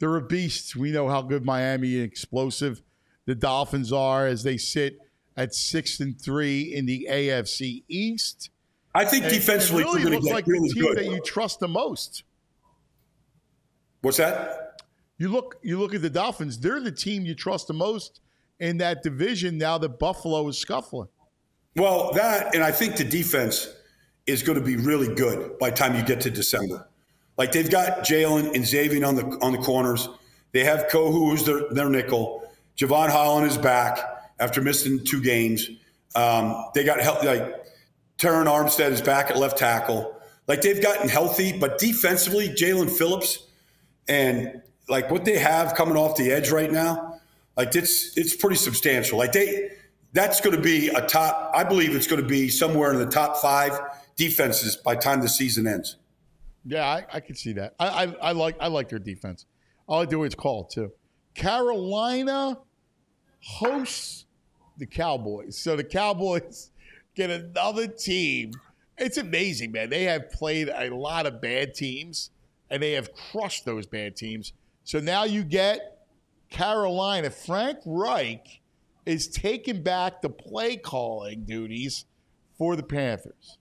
they're 0.00 0.16
a 0.16 0.22
beast. 0.22 0.74
We 0.74 0.90
know 0.90 1.08
how 1.08 1.22
good 1.22 1.44
Miami 1.44 1.96
explosive 1.96 2.82
the 3.26 3.34
Dolphins 3.34 3.92
are 3.92 4.26
as 4.26 4.42
they 4.42 4.56
sit 4.56 4.98
at 5.36 5.54
six 5.54 6.00
and 6.00 6.20
three 6.20 6.74
in 6.74 6.86
the 6.86 7.06
AFC 7.08 7.84
East. 7.86 8.50
I 8.94 9.04
think 9.04 9.24
and 9.24 9.32
defensively, 9.32 9.84
it 9.84 9.86
really 9.86 10.16
looks 10.16 10.26
like 10.26 10.46
really 10.46 10.68
the 10.68 10.74
team 10.74 10.82
good. 10.82 10.96
that 10.96 11.04
you 11.04 11.20
trust 11.20 11.60
the 11.60 11.68
most. 11.68 12.24
What's 14.00 14.16
that? 14.16 14.82
You 15.18 15.28
look, 15.28 15.56
you 15.62 15.78
look 15.78 15.94
at 15.94 16.02
the 16.02 16.10
Dolphins. 16.10 16.58
They're 16.58 16.80
the 16.80 16.90
team 16.90 17.24
you 17.24 17.34
trust 17.34 17.68
the 17.68 17.74
most 17.74 18.20
in 18.58 18.78
that 18.78 19.02
division. 19.02 19.58
Now 19.58 19.78
that 19.78 19.98
Buffalo 19.98 20.48
is 20.48 20.58
scuffling. 20.58 21.08
Well, 21.76 22.10
that 22.14 22.54
and 22.54 22.64
I 22.64 22.72
think 22.72 22.96
the 22.96 23.04
defense 23.04 23.68
is 24.26 24.42
going 24.42 24.58
to 24.58 24.64
be 24.64 24.76
really 24.76 25.14
good 25.14 25.58
by 25.58 25.70
the 25.70 25.76
time 25.76 25.94
you 25.94 26.02
get 26.02 26.22
to 26.22 26.30
December. 26.30 26.88
Like 27.40 27.52
they've 27.52 27.70
got 27.70 28.00
Jalen 28.00 28.54
and 28.54 28.66
Xavier 28.66 29.02
on 29.02 29.14
the 29.14 29.24
on 29.40 29.52
the 29.52 29.58
corners. 29.58 30.10
They 30.52 30.62
have 30.64 30.88
Kohou 30.88 31.30
who's 31.30 31.42
their, 31.42 31.70
their 31.70 31.88
nickel. 31.88 32.46
Jevon 32.76 33.08
Holland 33.08 33.50
is 33.50 33.56
back 33.56 33.98
after 34.38 34.60
missing 34.60 35.02
two 35.06 35.22
games. 35.22 35.66
Um, 36.14 36.66
they 36.74 36.84
got 36.84 37.00
help 37.00 37.24
like 37.24 37.64
Terron 38.18 38.44
Armstead 38.44 38.90
is 38.90 39.00
back 39.00 39.30
at 39.30 39.38
left 39.38 39.56
tackle. 39.56 40.20
Like 40.48 40.60
they've 40.60 40.82
gotten 40.82 41.08
healthy, 41.08 41.58
but 41.58 41.78
defensively, 41.78 42.50
Jaelan 42.50 42.90
Phillips 42.90 43.46
and 44.06 44.60
like 44.90 45.10
what 45.10 45.24
they 45.24 45.38
have 45.38 45.74
coming 45.74 45.96
off 45.96 46.18
the 46.18 46.30
edge 46.30 46.50
right 46.50 46.70
now, 46.70 47.22
like 47.56 47.74
it's 47.74 48.18
it's 48.18 48.36
pretty 48.36 48.56
substantial. 48.56 49.16
Like 49.16 49.32
they 49.32 49.70
that's 50.12 50.42
going 50.42 50.56
to 50.56 50.62
be 50.62 50.88
a 50.88 51.06
top. 51.06 51.52
I 51.54 51.64
believe 51.64 51.96
it's 51.96 52.06
going 52.06 52.20
to 52.20 52.28
be 52.28 52.50
somewhere 52.50 52.92
in 52.92 52.98
the 52.98 53.06
top 53.10 53.38
five 53.38 53.80
defenses 54.16 54.76
by 54.76 54.94
time 54.94 55.22
the 55.22 55.28
season 55.30 55.66
ends. 55.66 55.96
Yeah, 56.64 56.86
I, 56.86 57.06
I 57.14 57.20
can 57.20 57.34
see 57.34 57.52
that. 57.54 57.74
I, 57.78 57.88
I, 57.88 58.14
I 58.22 58.32
like 58.32 58.56
I 58.60 58.68
like 58.68 58.88
their 58.88 58.98
defense. 58.98 59.46
All 59.86 60.00
I 60.00 60.16
way 60.16 60.26
it's 60.26 60.34
called 60.34 60.70
too. 60.70 60.92
Carolina 61.34 62.58
hosts 63.42 64.26
the 64.78 64.86
Cowboys. 64.86 65.58
So 65.58 65.76
the 65.76 65.84
Cowboys 65.84 66.70
get 67.14 67.30
another 67.30 67.86
team. 67.86 68.52
It's 68.98 69.16
amazing, 69.16 69.72
man. 69.72 69.90
They 69.90 70.04
have 70.04 70.30
played 70.30 70.68
a 70.68 70.94
lot 70.94 71.26
of 71.26 71.40
bad 71.40 71.74
teams 71.74 72.30
and 72.68 72.82
they 72.82 72.92
have 72.92 73.12
crushed 73.14 73.64
those 73.64 73.86
bad 73.86 74.16
teams. 74.16 74.52
So 74.84 75.00
now 75.00 75.24
you 75.24 75.42
get 75.42 76.06
Carolina. 76.50 77.30
Frank 77.30 77.78
Reich 77.86 78.60
is 79.06 79.28
taking 79.28 79.82
back 79.82 80.20
the 80.20 80.28
play 80.28 80.76
calling 80.76 81.44
duties 81.44 82.04
for 82.58 82.76
the 82.76 82.82
Panthers. 82.82 83.58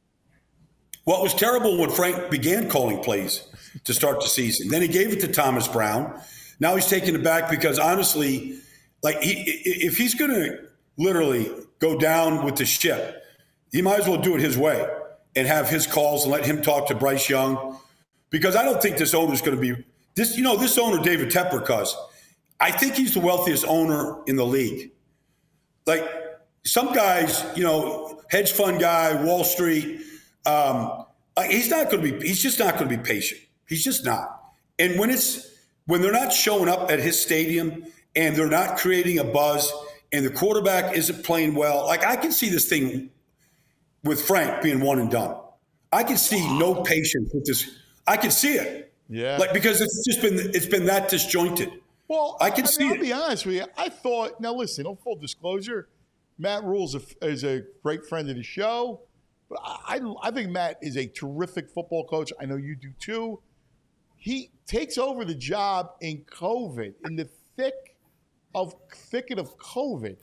It 1.07 1.23
was 1.23 1.33
terrible 1.33 1.77
when 1.77 1.89
Frank 1.89 2.29
began 2.29 2.69
calling 2.69 2.99
plays 2.99 3.47
to 3.83 3.93
start 3.93 4.21
the 4.21 4.27
season. 4.27 4.69
Then 4.69 4.81
he 4.81 4.87
gave 4.87 5.11
it 5.11 5.21
to 5.21 5.27
Thomas 5.27 5.67
Brown. 5.67 6.21
Now 6.59 6.75
he's 6.75 6.87
taking 6.87 7.15
it 7.15 7.23
back 7.23 7.49
because 7.49 7.79
honestly, 7.79 8.59
like 9.01 9.21
he, 9.21 9.31
if 9.65 9.97
he's 9.97 10.13
going 10.13 10.31
to 10.31 10.59
literally 10.97 11.51
go 11.79 11.97
down 11.97 12.43
with 12.45 12.57
the 12.57 12.65
ship, 12.65 13.23
he 13.71 13.81
might 13.81 13.99
as 13.99 14.07
well 14.07 14.21
do 14.21 14.35
it 14.35 14.41
his 14.41 14.57
way 14.57 14.87
and 15.35 15.47
have 15.47 15.69
his 15.69 15.87
calls 15.87 16.23
and 16.23 16.31
let 16.31 16.45
him 16.45 16.61
talk 16.61 16.87
to 16.87 16.95
Bryce 16.95 17.29
Young. 17.29 17.77
Because 18.29 18.55
I 18.55 18.63
don't 18.63 18.81
think 18.81 18.97
this 18.97 19.13
owner 19.13 19.33
is 19.33 19.41
going 19.41 19.55
to 19.55 19.61
be 19.61 19.83
this. 20.15 20.37
You 20.37 20.43
know, 20.43 20.55
this 20.55 20.77
owner, 20.77 21.01
David 21.01 21.29
Tepper, 21.29 21.65
cause 21.65 21.95
I 22.59 22.71
think 22.71 22.93
he's 22.93 23.13
the 23.13 23.19
wealthiest 23.19 23.65
owner 23.67 24.21
in 24.27 24.35
the 24.35 24.45
league. 24.45 24.91
Like 25.87 26.07
some 26.63 26.93
guys, 26.93 27.43
you 27.55 27.63
know, 27.63 28.21
hedge 28.29 28.51
fund 28.51 28.79
guy, 28.79 29.23
Wall 29.23 29.43
Street 29.43 30.01
um, 30.45 31.05
uh, 31.35 31.43
he's 31.43 31.69
not 31.69 31.89
going 31.89 32.03
to 32.03 32.19
be. 32.19 32.27
He's 32.27 32.41
just 32.41 32.59
not 32.59 32.77
going 32.77 32.89
to 32.89 32.97
be 32.97 33.03
patient. 33.03 33.41
He's 33.67 33.83
just 33.83 34.05
not. 34.05 34.43
And 34.77 34.99
when 34.99 35.09
it's 35.09 35.47
when 35.85 36.01
they're 36.01 36.11
not 36.11 36.33
showing 36.33 36.69
up 36.69 36.91
at 36.91 36.99
his 36.99 37.21
stadium 37.21 37.85
and 38.15 38.35
they're 38.35 38.49
not 38.49 38.77
creating 38.77 39.19
a 39.19 39.23
buzz 39.23 39.71
and 40.11 40.25
the 40.25 40.29
quarterback 40.29 40.95
isn't 40.95 41.23
playing 41.23 41.55
well, 41.55 41.85
like 41.85 42.05
I 42.05 42.15
can 42.15 42.31
see 42.31 42.49
this 42.49 42.67
thing 42.67 43.09
with 44.03 44.21
Frank 44.21 44.61
being 44.61 44.81
one 44.81 44.99
and 44.99 45.11
done. 45.11 45.35
I 45.91 46.03
can 46.03 46.17
see 46.17 46.57
no 46.57 46.83
patience 46.83 47.31
with 47.33 47.45
this. 47.45 47.69
I 48.05 48.17
can 48.17 48.31
see 48.31 48.53
it. 48.53 48.93
Yeah. 49.09 49.37
Like 49.37 49.53
because 49.53 49.81
it's 49.81 50.05
just 50.05 50.21
been 50.21 50.37
it's 50.53 50.67
been 50.67 50.85
that 50.85 51.09
disjointed. 51.09 51.71
Well, 52.07 52.37
I 52.41 52.49
can 52.49 52.63
mean, 52.63 52.67
see 52.67 52.89
I'll 52.89 52.99
be 52.99 53.13
honest 53.13 53.45
with 53.45 53.55
you. 53.55 53.65
I 53.77 53.89
thought. 53.89 54.41
Now, 54.41 54.53
listen. 54.53 54.85
On 54.87 54.97
full 54.97 55.15
disclosure, 55.15 55.89
Matt 56.37 56.63
Rhule's 56.63 56.95
is 57.21 57.43
a 57.43 57.63
great 57.83 58.05
friend 58.05 58.29
of 58.29 58.35
the 58.35 58.43
show. 58.43 59.01
But 59.49 59.59
I, 59.63 59.99
I 60.21 60.31
think 60.31 60.51
Matt 60.51 60.77
is 60.81 60.95
a 60.95 61.07
terrific 61.07 61.69
football 61.69 62.05
coach. 62.05 62.31
I 62.39 62.45
know 62.45 62.55
you 62.55 62.75
do 62.75 62.91
too. 62.99 63.41
He 64.15 64.51
takes 64.67 64.97
over 64.97 65.25
the 65.25 65.35
job 65.35 65.91
in 66.01 66.23
COVID, 66.25 66.93
in 67.05 67.15
the 67.15 67.29
thick 67.55 67.95
of 68.53 68.75
thicket 68.93 69.39
of 69.39 69.57
COVID. 69.57 70.17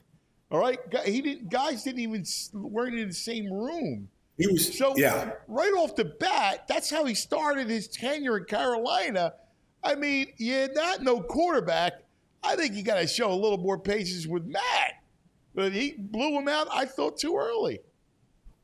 All 0.51 0.61
right, 0.61 0.79
he 1.05 1.21
didn't. 1.23 1.51
Guys 1.51 1.83
didn't 1.83 2.01
even 2.01 2.25
weren't 2.53 2.97
in 2.97 3.09
the 3.09 3.15
same 3.15 3.53
room. 3.53 4.09
He 4.39 4.47
was 4.47 4.77
So 4.77 4.95
yeah. 4.97 5.31
right 5.49 5.73
off 5.73 5.97
the 5.97 6.05
bat, 6.05 6.67
that's 6.69 6.91
how 6.91 7.05
he 7.05 7.15
started 7.15 7.69
his 7.69 7.89
tenure 7.89 8.39
in 8.39 8.45
Carolina. 8.45 9.33
I 9.83 9.95
mean, 9.95 10.33
yeah, 10.39 10.67
not 10.73 11.03
no 11.03 11.21
quarterback. 11.21 11.95
I 12.45 12.55
think 12.55 12.75
you 12.75 12.83
got 12.83 13.01
to 13.01 13.07
show 13.07 13.33
a 13.33 13.35
little 13.35 13.59
more 13.59 13.79
patience 13.79 14.27
with 14.27 14.45
Matt. 14.45 15.03
But 15.55 15.73
he 15.73 15.95
blew 15.99 16.39
him 16.39 16.49
out. 16.49 16.69
I 16.71 16.85
thought 16.85 17.19
too 17.19 17.37
early. 17.37 17.81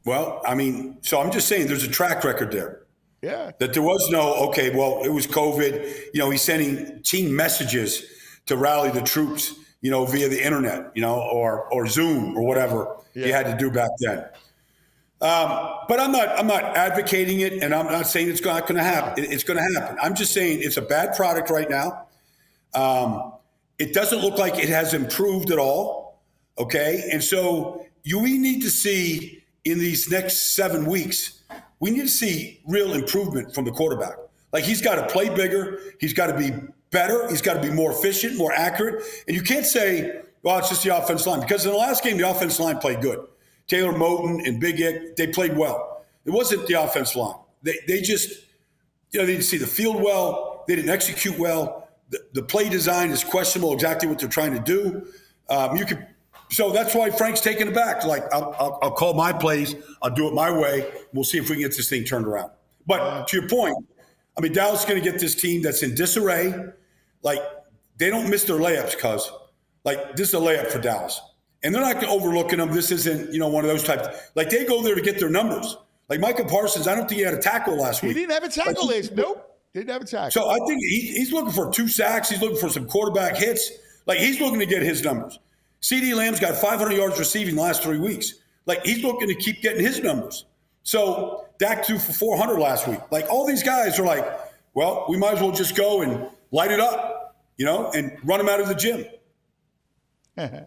Well, 0.05 0.43
I 0.47 0.55
mean, 0.55 0.99
so 1.03 1.21
I'm 1.21 1.31
just 1.31 1.47
saying 1.49 1.69
there's 1.69 1.85
a 1.85 1.89
track 1.91 2.25
record 2.25 2.51
there. 2.51 2.81
Yeah, 3.23 3.53
That 3.61 3.73
there 3.73 3.83
was 3.85 4.09
no, 4.11 4.35
okay, 4.49 4.75
well, 4.75 5.03
it 5.05 5.11
was 5.11 5.29
COVID. 5.29 5.73
You 6.13 6.19
know, 6.21 6.31
he's 6.31 6.43
sending 6.43 7.01
team 7.05 7.37
messages 7.37 8.03
to 8.47 8.57
rally 8.57 8.91
the 8.91 9.01
troops, 9.03 9.55
you 9.81 9.93
know, 9.93 10.05
via 10.07 10.29
the 10.29 10.45
internet, 10.45 10.91
you 10.97 11.03
know, 11.03 11.21
or 11.21 11.73
or 11.73 11.87
Zoom 11.87 12.37
or 12.37 12.43
whatever 12.43 12.97
he 13.15 13.31
had 13.31 13.47
to 13.47 13.57
do 13.57 13.71
back 13.71 13.91
then. 14.01 14.25
Um, 15.21 15.69
but 15.89 16.01
I'm 16.01 16.11
not 16.11 16.37
I'm 16.37 16.49
not 16.49 16.65
advocating 16.77 17.41
it, 17.41 17.63
and 17.63 17.73
I'm 17.73 17.87
not 17.87 18.09
saying 18.09 18.29
it's 18.29 18.43
not 18.43 18.63
going 18.67 18.77
to 18.79 18.83
happen. 18.83 19.23
It- 19.23 19.31
It's 19.33 19.45
going 19.45 19.59
to 19.59 19.81
happen. 19.81 19.97
I'm 20.03 20.17
just 20.17 20.33
saying 20.33 20.59
it's 20.63 20.77
a 20.77 20.83
bad 20.83 21.15
product 21.15 21.49
right 21.49 21.71
now. 21.71 22.07
Um, 22.75 23.35
it 23.79 23.95
doesn't 23.95 24.19
look 24.21 24.37
like 24.39 24.59
it 24.59 24.69
has 24.69 24.95
improved 24.95 25.53
at 25.53 25.59
all. 25.61 26.21
Okay, 26.59 27.09
and 27.13 27.23
so 27.23 27.87
you 28.03 28.19
we 28.19 28.37
need 28.37 28.63
to 28.63 28.71
see 28.71 29.42
in 29.65 29.79
these 29.79 30.11
next 30.11 30.55
seven 30.55 30.87
weeks, 30.87 31.43
we 31.81 31.91
need 31.91 32.03
to 32.03 32.09
see 32.09 32.61
real 32.67 32.95
improvement 32.95 33.55
from 33.55 33.65
the 33.65 33.71
quarterback. 33.71 34.17
Like 34.53 34.65
he's 34.65 34.83
got 34.83 34.97
to 34.97 35.13
play 35.13 35.29
bigger, 35.29 35.81
he's 36.01 36.13
got 36.13 36.27
to 36.27 36.37
be 36.37 36.53
better, 36.91 37.29
he's 37.29 37.43
got 37.43 37.55
to 37.55 37.61
be 37.61 37.71
more 37.71 37.93
efficient, 37.93 38.37
more 38.37 38.53
accurate, 38.53 39.03
and 39.27 39.35
you 39.37 39.43
can't 39.43 39.65
say, 39.65 40.21
"Well, 40.43 40.59
it's 40.59 40.69
just 40.69 40.83
the 40.85 40.97
offense 40.97 41.27
line," 41.27 41.41
because 41.41 41.65
in 41.65 41.73
the 41.73 41.79
last 41.79 42.05
game 42.05 42.19
the 42.19 42.29
offense 42.29 42.61
line 42.61 42.79
played 42.79 43.01
good. 43.01 43.27
Taylor 43.67 43.93
Moton 43.93 44.47
and 44.47 44.61
Big 44.61 44.83
Ick, 44.83 45.17
they 45.17 45.29
played 45.29 45.57
well. 45.57 46.05
It 46.25 46.31
wasn't 46.31 46.67
the 46.67 46.75
offense 46.75 47.17
line. 47.17 47.37
They 47.63 47.79
they 47.87 48.01
just 48.03 48.45
you 49.13 49.21
know, 49.21 49.27
they 49.27 49.33
didn't 49.33 49.45
see 49.45 49.59
the 49.59 49.67
field 49.67 50.03
well. 50.03 50.65
They 50.67 50.77
didn't 50.77 50.91
execute 50.91 51.39
well. 51.39 51.89
The, 52.11 52.21
the 52.33 52.43
play 52.43 52.69
design 52.69 53.11
is 53.11 53.25
questionable. 53.25 53.73
Exactly 53.73 54.09
what 54.09 54.19
they're 54.19 54.29
trying 54.29 54.55
to 54.55 54.61
do. 54.61 55.07
Um, 55.49 55.77
you 55.77 55.85
could, 55.85 56.07
so 56.53 56.71
that's 56.71 56.95
why 56.95 57.11
Frank's 57.11 57.41
taking 57.41 57.69
it 57.69 57.75
back. 57.75 58.05
Like 58.05 58.25
I'll, 58.33 58.55
I'll, 58.59 58.79
I'll 58.83 58.91
call 58.91 59.15
my 59.15 59.33
plays. 59.33 59.75
I'll 60.03 60.11
do 60.11 60.29
it 60.29 60.35
my 60.35 60.51
way. 60.51 60.91
We'll 61.13 61.25
see 61.25 61.39
if 61.39 61.49
we 61.49 61.57
can 61.57 61.63
get 61.63 61.77
this 61.77 61.89
thing 61.89 62.05
turned 62.05 62.27
around. 62.27 62.51
But 62.87 63.01
uh-huh. 63.01 63.25
to 63.25 63.37
your 63.41 63.49
point, 63.49 63.77
I 64.37 64.41
mean 64.41 64.53
Dallas 64.53 64.81
is 64.81 64.87
going 64.87 65.03
to 65.03 65.11
get 65.11 65.19
this 65.19 65.35
team 65.35 65.63
that's 65.63 65.83
in 65.83 65.95
disarray. 65.95 66.55
Like 67.23 67.41
they 67.97 68.11
don't 68.11 68.29
miss 68.29 68.45
their 68.45 68.59
layups, 68.59 68.99
cuz 68.99 69.31
like 69.85 70.15
this 70.17 70.29
is 70.29 70.35
a 70.35 70.39
layup 70.39 70.69
for 70.69 70.79
Dallas, 70.79 71.21
and 71.63 71.75
they're 71.75 71.83
not 71.83 72.05
overlooking 72.05 72.59
them. 72.59 72.73
This 72.73 72.91
isn't 72.91 73.33
you 73.33 73.39
know 73.39 73.49
one 73.49 73.65
of 73.65 73.71
those 73.71 73.85
types. 73.85 74.07
Like 74.35 74.51
they 74.51 74.65
go 74.65 74.83
there 74.83 74.95
to 74.95 75.03
get 75.03 75.19
their 75.19 75.31
numbers. 75.31 75.77
Like 76.09 76.21
Micah 76.21 76.45
Parsons, 76.45 76.87
I 76.87 76.95
don't 76.95 77.09
think 77.09 77.21
he 77.21 77.25
had 77.25 77.35
a 77.35 77.41
tackle 77.41 77.77
last 77.77 78.01
he 78.01 78.09
week. 78.09 78.17
He 78.17 78.23
didn't 78.23 78.35
have 78.35 78.45
a 78.45 78.49
tackle 78.49 78.87
Like, 78.87 78.97
last. 78.97 79.13
Nope, 79.15 79.59
didn't 79.73 79.91
have 79.91 80.03
a 80.03 80.05
tackle. 80.05 80.31
so 80.31 80.51
I 80.51 80.59
think 80.67 80.81
he, 80.81 81.13
he's 81.17 81.33
looking 81.33 81.53
for 81.53 81.73
two 81.73 81.89
sacks. 81.89 82.29
He's 82.29 82.43
looking 82.43 82.59
for 82.59 82.69
some 82.69 82.87
quarterback 82.87 83.37
hits. 83.37 83.71
Like 84.05 84.19
he's 84.19 84.41
looking 84.41 84.59
to 84.59 84.67
get 84.67 84.83
his 84.83 85.03
numbers. 85.03 85.39
CeeDee 85.83 86.15
Lamb's 86.15 86.41
got 86.41 86.55
500 86.57 86.93
yards 86.95 87.19
receiving 87.19 87.57
the 87.57 87.63
last 87.63 87.83
three 87.83 87.99
weeks. 87.99 88.35
Like 88.67 88.85
he's 88.85 89.03
looking 89.03 89.29
to 89.29 89.35
keep 89.35 89.61
getting 89.63 89.85
his 89.85 90.01
numbers. 90.01 90.47
So 90.85 91.47
Dak 91.59 91.85
threw 91.85 91.99
for 91.99 92.13
400 92.13 92.59
last 92.59 92.89
week. 92.89 93.01
Like 93.11 93.29
all 93.29 93.47
these 93.47 93.63
guys 93.63 93.99
are 93.99 94.07
like, 94.07 94.25
well, 94.75 95.07
we 95.09 95.17
might 95.17 95.35
as 95.35 95.41
well 95.41 95.53
just 95.53 95.77
go 95.77 96.03
and 96.03 96.29
light 96.51 96.71
it 96.71 96.81
up, 96.81 97.37
you 97.57 97.67
know, 97.67 97.91
and 97.91 98.17
run 98.25 98.39
them 98.39 98.49
out 98.49 98.61
of 98.61 98.69
the 98.69 98.75
gym. 98.75 99.05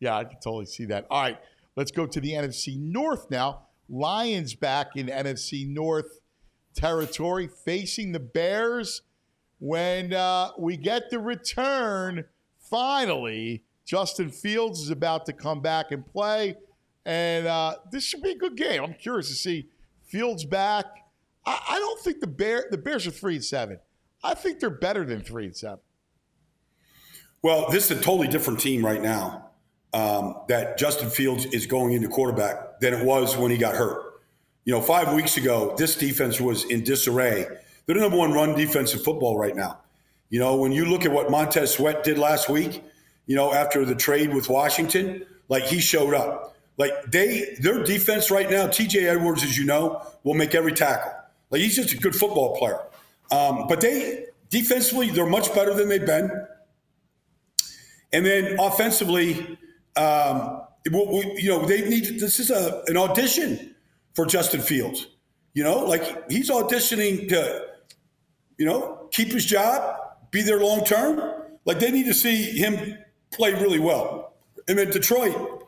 yeah, 0.00 0.16
I 0.16 0.24
can 0.24 0.38
totally 0.40 0.66
see 0.66 0.84
that. 0.86 1.06
All 1.10 1.22
right, 1.22 1.38
let's 1.74 1.90
go 1.90 2.06
to 2.06 2.20
the 2.20 2.32
NFC 2.32 2.78
North 2.78 3.30
now. 3.30 3.66
Lions 3.88 4.54
back 4.54 4.96
in 4.96 5.06
NFC 5.06 5.66
North 5.66 6.20
territory 6.74 7.48
facing 7.48 8.12
the 8.12 8.20
Bears 8.20 9.02
when 9.58 10.12
uh, 10.12 10.50
we 10.58 10.76
get 10.76 11.10
the 11.10 11.18
return. 11.18 12.24
Finally, 12.58 13.64
Justin 13.88 14.28
Fields 14.28 14.80
is 14.80 14.90
about 14.90 15.24
to 15.24 15.32
come 15.32 15.62
back 15.62 15.92
and 15.92 16.04
play, 16.06 16.54
and 17.06 17.46
uh, 17.46 17.76
this 17.90 18.04
should 18.04 18.20
be 18.20 18.32
a 18.32 18.36
good 18.36 18.54
game. 18.54 18.84
I'm 18.84 18.92
curious 18.92 19.28
to 19.28 19.34
see 19.34 19.70
Fields 20.04 20.44
back. 20.44 20.84
I, 21.46 21.58
I 21.70 21.78
don't 21.78 21.98
think 22.00 22.20
the 22.20 22.26
Bear 22.26 22.66
the 22.70 22.76
Bears 22.76 23.06
are 23.06 23.10
three 23.10 23.36
and 23.36 23.44
seven. 23.44 23.80
I 24.22 24.34
think 24.34 24.60
they're 24.60 24.68
better 24.68 25.06
than 25.06 25.22
three 25.22 25.46
and 25.46 25.56
seven. 25.56 25.78
Well, 27.40 27.70
this 27.70 27.90
is 27.90 27.98
a 27.98 28.02
totally 28.02 28.28
different 28.28 28.60
team 28.60 28.84
right 28.84 29.00
now. 29.00 29.52
Um, 29.94 30.42
that 30.48 30.76
Justin 30.76 31.08
Fields 31.08 31.46
is 31.46 31.64
going 31.64 31.94
into 31.94 32.08
quarterback 32.08 32.80
than 32.80 32.92
it 32.92 33.02
was 33.02 33.38
when 33.38 33.50
he 33.50 33.56
got 33.56 33.74
hurt. 33.74 34.20
You 34.66 34.74
know, 34.74 34.82
five 34.82 35.14
weeks 35.14 35.38
ago, 35.38 35.74
this 35.78 35.94
defense 35.94 36.38
was 36.38 36.64
in 36.64 36.84
disarray. 36.84 37.46
They're 37.86 37.94
the 37.94 38.02
number 38.02 38.18
one 38.18 38.34
run 38.34 38.54
defense 38.54 38.92
in 38.92 39.00
football 39.00 39.38
right 39.38 39.56
now. 39.56 39.80
You 40.28 40.40
know, 40.40 40.56
when 40.56 40.72
you 40.72 40.84
look 40.84 41.06
at 41.06 41.10
what 41.10 41.30
Montez 41.30 41.72
Sweat 41.72 42.04
did 42.04 42.18
last 42.18 42.50
week, 42.50 42.82
you 43.28 43.36
know, 43.36 43.52
after 43.52 43.84
the 43.84 43.94
trade 43.94 44.34
with 44.34 44.48
Washington, 44.48 45.24
like 45.48 45.62
he 45.64 45.78
showed 45.78 46.14
up. 46.14 46.56
Like 46.78 46.92
they, 47.10 47.56
their 47.60 47.84
defense 47.84 48.30
right 48.30 48.50
now, 48.50 48.66
TJ 48.66 49.04
Edwards, 49.04 49.44
as 49.44 49.56
you 49.56 49.64
know, 49.66 50.02
will 50.24 50.34
make 50.34 50.54
every 50.56 50.72
tackle. 50.72 51.12
Like 51.50 51.60
he's 51.60 51.76
just 51.76 51.92
a 51.94 51.96
good 51.98 52.16
football 52.16 52.56
player. 52.56 52.80
Um, 53.30 53.66
but 53.68 53.80
they, 53.80 54.24
defensively, 54.50 55.10
they're 55.10 55.26
much 55.26 55.54
better 55.54 55.74
than 55.74 55.88
they've 55.88 56.04
been. 56.04 56.30
And 58.12 58.24
then 58.24 58.58
offensively, 58.58 59.58
um, 59.96 60.62
we- 60.90 61.06
we- 61.06 61.40
you 61.42 61.48
know, 61.50 61.66
they 61.66 61.88
need 61.88 62.18
this 62.20 62.40
is 62.40 62.50
a 62.50 62.82
an 62.86 62.96
audition 62.96 63.74
for 64.14 64.24
Justin 64.24 64.60
Fields. 64.62 65.06
You 65.54 65.64
know, 65.64 65.80
like 65.84 66.30
he's 66.30 66.48
auditioning 66.50 67.28
to, 67.28 67.66
you 68.56 68.64
know, 68.64 69.08
keep 69.10 69.32
his 69.32 69.44
job, 69.44 69.98
be 70.30 70.40
there 70.42 70.60
long 70.60 70.84
term. 70.84 71.20
Like 71.66 71.80
they 71.80 71.90
need 71.90 72.06
to 72.06 72.14
see 72.14 72.52
him 72.58 72.96
play 73.30 73.52
really 73.54 73.78
well. 73.78 74.34
And 74.66 74.78
then 74.78 74.90
Detroit, 74.90 75.64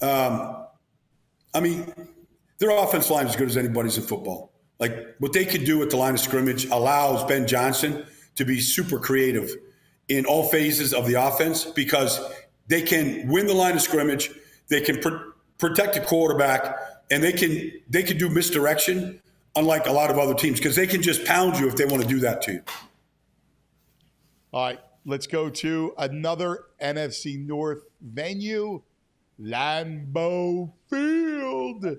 um, 0.00 0.66
I 1.54 1.60
mean, 1.60 1.92
their 2.58 2.70
offense 2.70 3.10
line 3.10 3.26
is 3.26 3.30
as 3.32 3.36
good 3.36 3.48
as 3.48 3.56
anybody's 3.56 3.96
in 3.96 4.04
football. 4.04 4.52
Like 4.78 5.16
what 5.18 5.32
they 5.32 5.44
can 5.44 5.64
do 5.64 5.82
at 5.82 5.90
the 5.90 5.96
line 5.96 6.14
of 6.14 6.20
scrimmage 6.20 6.66
allows 6.66 7.24
Ben 7.24 7.46
Johnson 7.46 8.06
to 8.36 8.44
be 8.44 8.60
super 8.60 8.98
creative 8.98 9.50
in 10.08 10.24
all 10.24 10.48
phases 10.48 10.94
of 10.94 11.06
the 11.06 11.14
offense 11.14 11.64
because 11.64 12.20
they 12.68 12.82
can 12.82 13.28
win 13.28 13.46
the 13.46 13.54
line 13.54 13.74
of 13.74 13.82
scrimmage, 13.82 14.30
they 14.68 14.80
can 14.80 15.00
pr- 15.00 15.32
protect 15.58 15.94
the 15.94 16.00
quarterback, 16.00 16.76
and 17.10 17.22
they 17.22 17.32
can 17.32 17.72
they 17.88 18.02
can 18.02 18.18
do 18.18 18.28
misdirection 18.28 19.20
unlike 19.56 19.86
a 19.86 19.92
lot 19.92 20.10
of 20.10 20.18
other 20.18 20.34
teams 20.34 20.58
because 20.58 20.76
they 20.76 20.86
can 20.86 21.02
just 21.02 21.24
pound 21.24 21.58
you 21.58 21.66
if 21.66 21.76
they 21.76 21.84
want 21.84 22.02
to 22.02 22.08
do 22.08 22.20
that 22.20 22.42
to 22.42 22.52
you. 22.52 22.62
All 24.52 24.64
right, 24.64 24.80
let's 25.08 25.26
go 25.26 25.48
to 25.48 25.94
another 25.96 26.66
NFC 26.80 27.44
North 27.44 27.82
venue, 28.00 28.82
Lambeau 29.40 30.72
Field. 30.90 31.96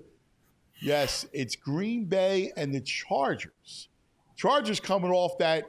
Yes, 0.79 1.25
it's 1.33 1.55
Green 1.55 2.05
Bay 2.05 2.53
and 2.55 2.73
the 2.73 2.81
Chargers. 2.81 3.89
Chargers 4.37 4.79
coming 4.79 5.11
off 5.11 5.37
that 5.39 5.65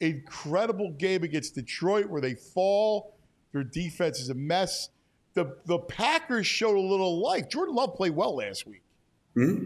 incredible 0.00 0.92
game 0.92 1.24
against 1.24 1.56
Detroit 1.56 2.06
where 2.06 2.20
they 2.20 2.34
fall. 2.34 3.16
Their 3.52 3.64
defense 3.64 4.20
is 4.20 4.30
a 4.30 4.34
mess. 4.34 4.90
The 5.34 5.56
the 5.66 5.78
Packers 5.78 6.46
showed 6.46 6.76
a 6.76 6.80
little 6.80 7.20
life. 7.20 7.48
Jordan 7.50 7.74
Love 7.74 7.94
played 7.94 8.14
well 8.14 8.36
last 8.36 8.66
week. 8.66 8.82
Hmm. 9.34 9.64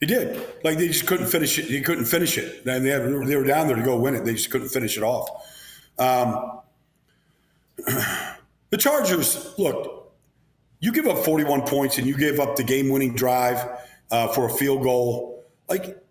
He 0.00 0.06
did. 0.06 0.36
Like 0.64 0.76
they 0.76 0.88
just 0.88 1.06
couldn't 1.06 1.28
finish 1.28 1.58
it. 1.58 1.66
He 1.66 1.80
couldn't 1.82 2.06
finish 2.06 2.36
it. 2.36 2.66
And 2.66 2.84
they, 2.84 2.90
had, 2.90 3.02
they 3.02 3.36
were 3.36 3.44
down 3.44 3.68
there 3.68 3.76
to 3.76 3.82
go 3.82 3.98
win 3.98 4.14
it. 4.14 4.24
They 4.24 4.32
just 4.32 4.50
couldn't 4.50 4.68
finish 4.68 4.96
it 4.96 5.02
off. 5.02 5.28
Um, 6.00 6.60
the 8.70 8.76
Chargers, 8.76 9.54
look, 9.58 10.12
you 10.80 10.92
give 10.92 11.06
up 11.06 11.18
41 11.24 11.62
points 11.62 11.98
and 11.98 12.06
you 12.06 12.16
give 12.16 12.40
up 12.40 12.56
the 12.56 12.64
game-winning 12.64 13.14
drive 13.14 13.64
uh, 14.10 14.28
for 14.28 14.46
a 14.46 14.50
field 14.50 14.82
goal. 14.82 15.44
Like 15.68 16.02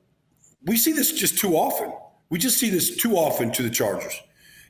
we 0.66 0.78
see 0.78 0.94
this 0.94 1.12
just 1.12 1.38
too 1.38 1.56
often. 1.56 1.92
We 2.30 2.38
just 2.38 2.58
see 2.58 2.70
this 2.70 2.96
too 2.96 3.16
often 3.16 3.52
to 3.54 3.64
the 3.64 3.70
Chargers. 3.70 4.22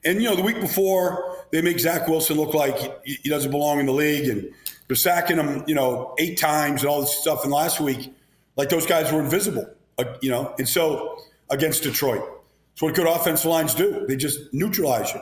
And 0.06 0.22
you 0.22 0.30
know, 0.30 0.36
the 0.36 0.42
week 0.42 0.62
before 0.62 1.46
they 1.52 1.62
make 1.62 1.80
Zach 1.80 2.08
Wilson 2.08 2.38
look 2.38 2.54
like 2.54 2.78
he, 3.06 3.20
he 3.24 3.30
doesn't 3.30 3.52
belong 3.52 3.80
in 3.80 3.86
the 3.86 3.92
league, 3.92 4.30
and 4.30 4.50
they're 4.88 4.96
sacking 4.96 5.38
him, 5.38 5.64
you 5.68 5.76
know, 5.76 6.16
eight 6.20 6.38
times 6.38 6.82
and 6.82 6.90
all 6.90 7.02
this 7.02 7.18
stuff. 7.18 7.44
And 7.44 7.52
last 7.52 7.82
week, 7.82 8.14
like 8.56 8.70
those 8.70 8.86
guys 8.86 9.12
were 9.12 9.20
invisible, 9.20 9.70
uh, 9.98 10.06
you 10.22 10.30
know. 10.30 10.56
And 10.58 10.68
so 10.68 11.22
against 11.50 11.84
Detroit. 11.84 12.39
That's 12.80 12.82
what 12.82 12.96
good 12.96 13.08
offensive 13.08 13.52
lines 13.52 13.76
do. 13.76 14.06
They 14.08 14.16
just 14.16 14.54
neutralize 14.54 15.14
you. 15.14 15.20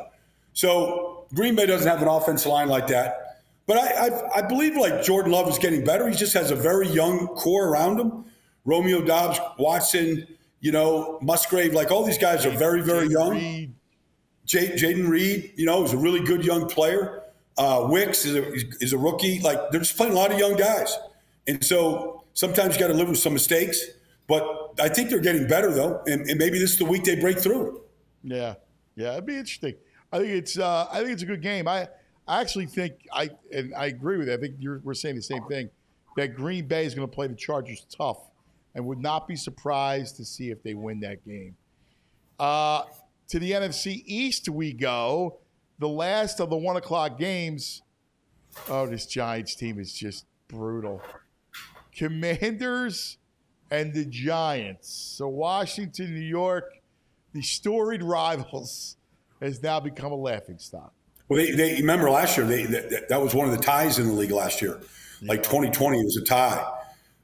So 0.54 1.26
Green 1.34 1.56
Bay 1.56 1.66
doesn't 1.66 1.88
have 1.88 2.04
an 2.04 2.08
offensive 2.08 2.52
line 2.52 2.68
like 2.68 2.86
that. 2.88 3.40
But 3.66 3.78
I, 3.78 4.08
I, 4.08 4.38
I 4.38 4.42
believe 4.44 4.78
like 4.78 5.02
Jordan 5.02 5.32
Love 5.32 5.50
is 5.50 5.58
getting 5.58 5.84
better. 5.84 6.08
He 6.08 6.16
just 6.16 6.34
has 6.36 6.52
a 6.52 6.56
very 6.56 6.88
young 6.88 7.28
core 7.30 7.70
around 7.70 8.00
him. 8.00 8.26
Romeo 8.64 9.02
Doubs, 9.02 9.40
Watson, 9.58 10.28
you 10.60 10.72
know, 10.72 11.18
Musgrave, 11.24 11.74
like 11.74 11.90
all 11.90 12.04
these 12.04 12.20
guys 12.20 12.46
are 12.46 12.52
very, 12.52 12.82
very 12.82 13.08
young. 13.08 13.74
Jayden 14.46 15.10
Reed, 15.10 15.54
you 15.56 15.66
know, 15.66 15.84
is 15.84 15.94
a 15.94 15.98
really 15.98 16.22
good 16.22 16.46
young 16.46 16.70
player. 16.70 17.24
Uh, 17.58 17.88
Wicks 17.90 18.24
is 18.24 18.36
a, 18.36 18.54
is 18.84 18.94
a 18.94 18.98
rookie. 19.00 19.40
Like 19.40 19.72
they're 19.72 19.82
just 19.82 19.98
playing 19.98 20.14
a 20.14 20.16
lot 20.16 20.32
of 20.32 20.38
young 20.38 20.56
guys, 20.58 20.96
and 21.48 21.64
so 21.64 22.24
sometimes 22.34 22.76
you 22.76 22.80
got 22.80 22.88
to 22.88 22.94
live 22.94 23.10
with 23.10 23.18
some 23.18 23.34
mistakes. 23.34 23.84
But 24.28 24.74
I 24.80 24.90
think 24.90 25.10
they're 25.10 25.20
getting 25.20 25.48
better 25.48 25.72
though, 25.72 26.02
and, 26.06 26.30
and, 26.30 26.38
maybe 26.38 26.60
this 26.60 26.72
is 26.72 26.78
the 26.78 26.86
week 26.86 27.06
they 27.06 27.16
break 27.16 27.40
through. 27.40 27.82
Yeah, 28.24 28.56
yeah, 28.96 29.14
it'd 29.14 29.26
be 29.26 29.38
interesting. 29.38 29.76
I 30.12 30.20
think 30.20 30.30
it's 30.32 30.60
uh, 30.60 30.88
I 30.92 31.00
think 31.00 31.12
it's 31.12 31.24
a 31.24 31.28
good 31.28 31.42
game. 31.42 31.68
I 31.68 31.88
I 32.28 32.42
actually 32.42 32.66
think 32.66 33.08
I 33.14 33.30
and 33.54 33.74
I 33.74 33.86
agree 33.86 34.18
with 34.18 34.28
you. 34.28 34.34
I 34.34 34.38
think 34.38 34.56
we're 34.84 34.94
saying 34.94 35.16
the 35.16 35.22
same 35.22 35.44
thing 35.46 35.70
that 36.18 36.36
Green 36.36 36.68
Bay 36.68 36.86
is 36.86 36.94
going 36.94 37.08
to 37.08 37.14
play 37.14 37.28
the 37.28 37.36
Chargers 37.36 37.86
tough, 37.96 38.20
and 38.76 38.86
would 38.86 39.00
not 39.00 39.28
be 39.28 39.38
surprised 39.38 40.18
to 40.18 40.26
see 40.26 40.52
if 40.52 40.62
they 40.62 40.74
win 40.74 41.00
that 41.02 41.26
game. 41.26 41.56
Uh, 42.38 42.84
to 43.30 43.40
the 43.40 43.52
NFC 43.52 44.04
East 44.06 44.50
we 44.50 44.74
go. 44.74 45.40
The 45.80 45.88
last 45.88 46.40
of 46.40 46.50
the 46.50 46.58
one 46.58 46.76
o'clock 46.76 47.20
games. 47.20 47.84
Oh, 48.68 48.88
this 48.88 49.06
Giants 49.06 49.56
team 49.56 49.80
is 49.80 49.94
just 49.94 50.26
brutal. 50.48 51.02
Commanders 51.96 53.18
and 53.72 53.94
the 53.94 54.06
Giants. 54.06 54.90
So 54.90 55.28
Washington, 55.28 56.14
New 56.14 56.22
York, 56.22 56.82
the 57.34 57.42
storied 57.42 58.04
rivals, 58.04 58.98
has 59.42 59.62
now 59.62 59.80
become 59.80 60.12
a 60.12 60.16
laughing 60.16 60.58
stock. 60.58 60.94
Well, 61.30 61.38
they, 61.38 61.52
they 61.52 61.76
remember 61.76 62.10
last 62.10 62.38
year. 62.38 62.46
They, 62.46 62.64
that, 62.66 63.10
that 63.10 63.22
was 63.22 63.36
one 63.36 63.48
of 63.50 63.56
the 63.56 63.64
ties 63.64 64.00
in 64.00 64.08
the 64.08 64.14
league 64.14 64.32
last 64.32 64.62
year. 64.62 64.80
Yeah. 65.22 65.30
Like 65.30 65.44
2020 65.44 66.04
was 66.04 66.18
a 66.18 66.24
tie. 66.24 66.74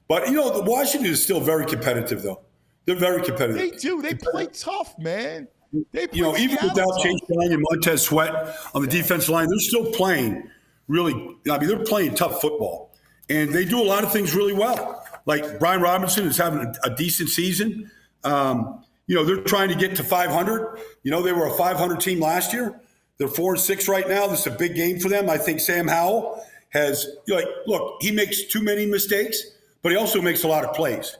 But 0.08 0.28
you 0.28 0.34
know, 0.34 0.50
the 0.50 0.62
Washington 0.62 1.10
is 1.10 1.22
still 1.22 1.40
very 1.40 1.64
competitive, 1.64 2.22
though. 2.22 2.42
They're 2.84 2.96
very 2.96 3.22
competitive. 3.22 3.56
They 3.56 3.70
do. 3.70 4.02
They 4.02 4.14
play 4.14 4.46
tough, 4.46 4.98
man. 4.98 5.48
They 5.92 6.06
you 6.12 6.22
know, 6.22 6.36
even 6.36 6.58
without 6.62 6.98
Chase 7.02 7.18
Young 7.28 7.52
and 7.52 7.64
Montez 7.70 8.02
Sweat 8.02 8.56
on 8.74 8.82
the 8.82 8.88
defensive 8.88 9.30
line, 9.30 9.48
they're 9.48 9.58
still 9.58 9.90
playing 9.92 10.50
really. 10.86 11.14
I 11.50 11.58
mean, 11.58 11.68
they're 11.68 11.84
playing 11.84 12.14
tough 12.14 12.40
football, 12.40 12.94
and 13.28 13.50
they 13.52 13.64
do 13.64 13.80
a 13.80 13.82
lot 13.82 14.04
of 14.04 14.12
things 14.12 14.34
really 14.34 14.52
well. 14.52 15.03
Like 15.26 15.58
Brian 15.58 15.80
Robinson 15.80 16.26
is 16.26 16.36
having 16.36 16.60
a, 16.60 16.74
a 16.84 16.94
decent 16.94 17.30
season. 17.30 17.90
Um, 18.24 18.84
you 19.06 19.14
know, 19.14 19.24
they're 19.24 19.42
trying 19.42 19.68
to 19.68 19.74
get 19.74 19.96
to 19.96 20.02
500. 20.02 20.78
You 21.02 21.10
know, 21.10 21.22
they 21.22 21.32
were 21.32 21.46
a 21.46 21.54
500 21.56 22.00
team 22.00 22.20
last 22.20 22.52
year. 22.52 22.80
They're 23.18 23.28
four 23.28 23.54
and 23.54 23.60
six 23.60 23.88
right 23.88 24.08
now. 24.08 24.26
This 24.26 24.40
is 24.40 24.46
a 24.48 24.56
big 24.56 24.74
game 24.74 24.98
for 24.98 25.08
them. 25.08 25.30
I 25.30 25.38
think 25.38 25.60
Sam 25.60 25.86
Howell 25.86 26.44
has 26.70 27.06
like 27.28 27.46
look. 27.66 27.98
He 28.00 28.10
makes 28.10 28.44
too 28.44 28.62
many 28.62 28.86
mistakes, 28.86 29.40
but 29.82 29.92
he 29.92 29.98
also 29.98 30.20
makes 30.20 30.42
a 30.42 30.48
lot 30.48 30.64
of 30.64 30.74
plays. 30.74 31.16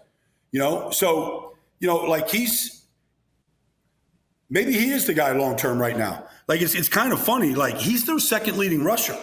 You 0.50 0.58
know, 0.60 0.90
so 0.90 1.56
you 1.78 1.86
know, 1.86 1.96
like 1.96 2.28
he's 2.28 2.84
maybe 4.50 4.72
he 4.72 4.90
is 4.90 5.06
the 5.06 5.14
guy 5.14 5.32
long 5.32 5.56
term 5.56 5.80
right 5.80 5.96
now. 5.96 6.26
Like 6.48 6.60
it's 6.60 6.74
it's 6.74 6.88
kind 6.88 7.12
of 7.12 7.20
funny. 7.20 7.54
Like 7.54 7.76
he's 7.76 8.04
their 8.06 8.18
second 8.18 8.58
leading 8.58 8.82
rusher. 8.82 9.16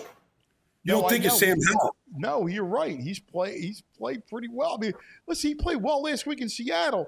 You 0.83 0.93
don't 0.93 1.09
think 1.09 1.25
it's 1.25 1.39
Sam 1.39 1.57
Howell? 1.67 1.95
No, 2.15 2.47
you're 2.47 2.65
right. 2.65 2.99
He's 2.99 3.19
played. 3.19 3.61
He's 3.61 3.83
played 3.97 4.25
pretty 4.27 4.47
well. 4.51 4.75
I 4.75 4.81
mean, 4.81 4.93
listen, 5.27 5.49
he 5.49 5.55
played 5.55 5.77
well 5.77 6.01
last 6.01 6.25
week 6.25 6.41
in 6.41 6.49
Seattle, 6.49 7.07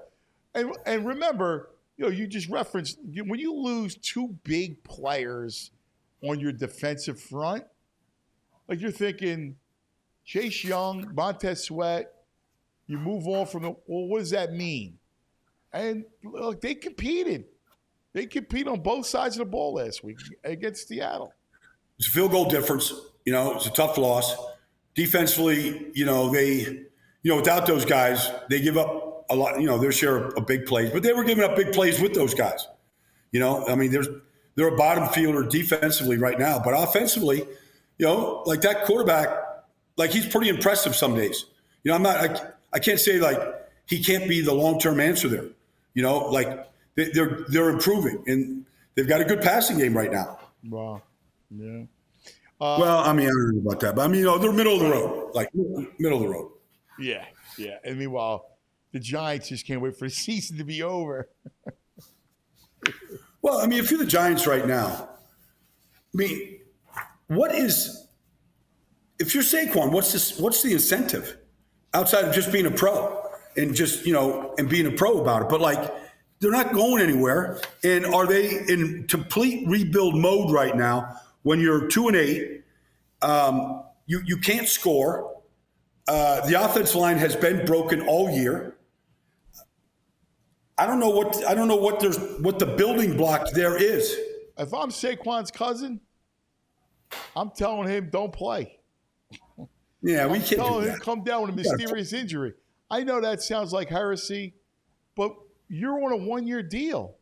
and 0.54 0.76
and 0.86 1.04
remember, 1.04 1.70
you 1.96 2.04
know, 2.04 2.10
you 2.10 2.26
just 2.26 2.48
referenced 2.48 2.98
when 3.02 3.40
you 3.40 3.54
lose 3.54 3.96
two 3.96 4.28
big 4.44 4.82
players 4.84 5.72
on 6.22 6.38
your 6.38 6.52
defensive 6.52 7.20
front, 7.20 7.64
like 8.68 8.80
you're 8.80 8.92
thinking 8.92 9.56
Chase 10.24 10.64
Young, 10.64 11.12
Montez 11.14 11.64
Sweat. 11.64 12.12
You 12.86 12.98
move 12.98 13.26
on 13.26 13.46
from 13.46 13.62
the. 13.62 13.70
Well, 13.86 14.06
what 14.06 14.20
does 14.20 14.30
that 14.30 14.52
mean? 14.52 14.98
And 15.72 16.04
look, 16.22 16.60
they 16.60 16.74
competed. 16.74 17.46
They 18.12 18.26
compete 18.26 18.68
on 18.68 18.80
both 18.80 19.06
sides 19.06 19.34
of 19.34 19.40
the 19.40 19.50
ball 19.50 19.74
last 19.74 20.04
week 20.04 20.18
against 20.44 20.86
Seattle. 20.86 21.34
It's 21.98 22.06
a 22.06 22.10
field 22.12 22.30
goal 22.30 22.44
difference. 22.44 22.92
You 23.24 23.32
know, 23.32 23.54
it's 23.54 23.66
a 23.66 23.70
tough 23.70 23.98
loss. 23.98 24.36
Defensively, 24.94 25.90
you 25.94 26.04
know, 26.04 26.30
they, 26.30 26.60
you 26.60 27.30
know, 27.30 27.36
without 27.36 27.66
those 27.66 27.84
guys, 27.84 28.30
they 28.48 28.60
give 28.60 28.76
up 28.76 29.26
a 29.30 29.34
lot, 29.34 29.60
you 29.60 29.66
know, 29.66 29.78
their 29.78 29.92
share 29.92 30.28
of 30.28 30.46
big 30.46 30.66
plays, 30.66 30.90
but 30.90 31.02
they 31.02 31.12
were 31.12 31.24
giving 31.24 31.44
up 31.44 31.56
big 31.56 31.72
plays 31.72 32.00
with 32.00 32.14
those 32.14 32.34
guys. 32.34 32.66
You 33.32 33.40
know, 33.40 33.66
I 33.66 33.74
mean, 33.74 33.90
there's, 33.90 34.08
they're 34.54 34.68
a 34.68 34.76
bottom 34.76 35.08
fielder 35.08 35.42
defensively 35.42 36.18
right 36.18 36.38
now, 36.38 36.60
but 36.62 36.70
offensively, 36.70 37.38
you 37.98 38.06
know, 38.06 38.42
like 38.46 38.60
that 38.60 38.84
quarterback, 38.84 39.28
like 39.96 40.10
he's 40.10 40.26
pretty 40.26 40.48
impressive 40.48 40.94
some 40.94 41.14
days. 41.14 41.46
You 41.82 41.90
know, 41.90 41.96
I'm 41.96 42.02
not, 42.02 42.16
I, 42.16 42.50
I 42.74 42.78
can't 42.78 43.00
say 43.00 43.18
like 43.18 43.38
he 43.86 44.02
can't 44.02 44.28
be 44.28 44.40
the 44.40 44.54
long 44.54 44.78
term 44.78 45.00
answer 45.00 45.28
there. 45.28 45.46
You 45.94 46.02
know, 46.02 46.18
like 46.30 46.66
they're 46.96 47.44
they're 47.48 47.70
improving 47.70 48.22
and 48.26 48.64
they've 48.94 49.08
got 49.08 49.20
a 49.20 49.24
good 49.24 49.40
passing 49.40 49.78
game 49.78 49.96
right 49.96 50.10
now. 50.10 50.38
Wow. 50.68 51.02
Yeah. 51.50 51.82
Uh, 52.60 52.78
well, 52.80 52.98
I 52.98 53.12
mean, 53.12 53.26
I 53.26 53.30
don't 53.30 53.54
know 53.56 53.70
about 53.70 53.80
that, 53.80 53.96
but 53.96 54.02
I 54.02 54.08
mean, 54.08 54.20
you 54.20 54.26
know, 54.26 54.38
they're 54.38 54.52
middle 54.52 54.74
of 54.74 54.80
the 54.80 54.90
road, 54.90 55.30
like 55.34 55.48
middle 55.98 56.18
of 56.18 56.22
the 56.22 56.28
road. 56.28 56.52
Yeah, 56.98 57.24
yeah. 57.58 57.78
And 57.84 57.98
meanwhile, 57.98 58.46
the 58.92 59.00
Giants 59.00 59.48
just 59.48 59.66
can't 59.66 59.80
wait 59.80 59.96
for 59.96 60.06
the 60.06 60.14
season 60.14 60.58
to 60.58 60.64
be 60.64 60.82
over. 60.82 61.28
well, 63.42 63.58
I 63.58 63.66
mean, 63.66 63.80
if 63.80 63.90
you're 63.90 63.98
the 63.98 64.06
Giants 64.06 64.46
right 64.46 64.66
now, 64.66 65.08
I 66.14 66.16
mean, 66.16 66.60
what 67.26 67.54
is 67.54 68.06
if 69.18 69.34
you're 69.34 69.42
Saquon? 69.42 69.90
What's 69.90 70.12
this? 70.12 70.38
What's 70.38 70.62
the 70.62 70.72
incentive 70.72 71.36
outside 71.92 72.24
of 72.24 72.34
just 72.34 72.52
being 72.52 72.66
a 72.66 72.70
pro 72.70 73.22
and 73.56 73.74
just 73.74 74.06
you 74.06 74.12
know 74.12 74.54
and 74.58 74.68
being 74.68 74.86
a 74.86 74.90
pro 74.92 75.20
about 75.20 75.42
it? 75.42 75.48
But 75.48 75.60
like, 75.60 75.92
they're 76.40 76.52
not 76.52 76.72
going 76.72 77.02
anywhere, 77.02 77.60
and 77.82 78.06
are 78.06 78.26
they 78.26 78.50
in 78.68 79.06
complete 79.08 79.66
rebuild 79.66 80.16
mode 80.16 80.50
right 80.50 80.76
now? 80.76 81.20
When 81.44 81.60
you're 81.60 81.86
two 81.86 82.08
and 82.08 82.16
eight, 82.16 82.64
um, 83.22 83.84
you 84.06 84.20
you 84.26 84.38
can't 84.38 84.68
score. 84.68 85.30
Uh, 86.08 86.44
the 86.46 86.62
offense 86.62 86.94
line 86.94 87.16
has 87.16 87.36
been 87.36 87.64
broken 87.64 88.02
all 88.02 88.28
year. 88.28 88.76
I 90.76 90.86
don't 90.86 90.98
know 90.98 91.10
what 91.10 91.44
I 91.44 91.54
don't 91.54 91.68
know 91.68 91.76
what 91.76 92.00
there's 92.00 92.18
what 92.40 92.58
the 92.58 92.66
building 92.66 93.16
block 93.16 93.50
there 93.52 93.80
is. 93.80 94.16
If 94.58 94.74
I'm 94.74 94.90
Saquon's 94.90 95.50
cousin, 95.50 96.00
I'm 97.36 97.50
telling 97.50 97.88
him 97.88 98.08
don't 98.10 98.32
play. 98.32 98.78
Yeah, 100.02 100.26
we 100.26 100.38
can't. 100.38 100.60
Telling 100.60 100.88
him 100.88 100.98
come 100.98 101.24
down 101.24 101.42
with 101.42 101.50
a 101.50 101.56
mysterious 101.56 102.12
injury. 102.12 102.54
I 102.90 103.04
know 103.04 103.20
that 103.20 103.42
sounds 103.42 103.72
like 103.72 103.88
heresy, 103.88 104.54
but 105.14 105.34
you're 105.68 106.02
on 106.04 106.12
a 106.12 106.16
one 106.16 106.46
year 106.46 106.62
deal. 106.62 107.16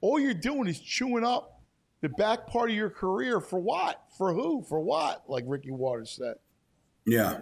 All 0.00 0.20
you're 0.20 0.34
doing 0.34 0.68
is 0.68 0.78
chewing 0.78 1.24
up 1.24 1.57
the 2.00 2.08
back 2.10 2.46
part 2.46 2.70
of 2.70 2.76
your 2.76 2.90
career 2.90 3.40
for 3.40 3.58
what? 3.58 4.02
For 4.16 4.32
who? 4.32 4.62
For 4.68 4.80
what? 4.80 5.24
Like 5.28 5.44
Ricky 5.46 5.70
Watters 5.70 6.10
said. 6.10 6.34
Yeah. 7.06 7.40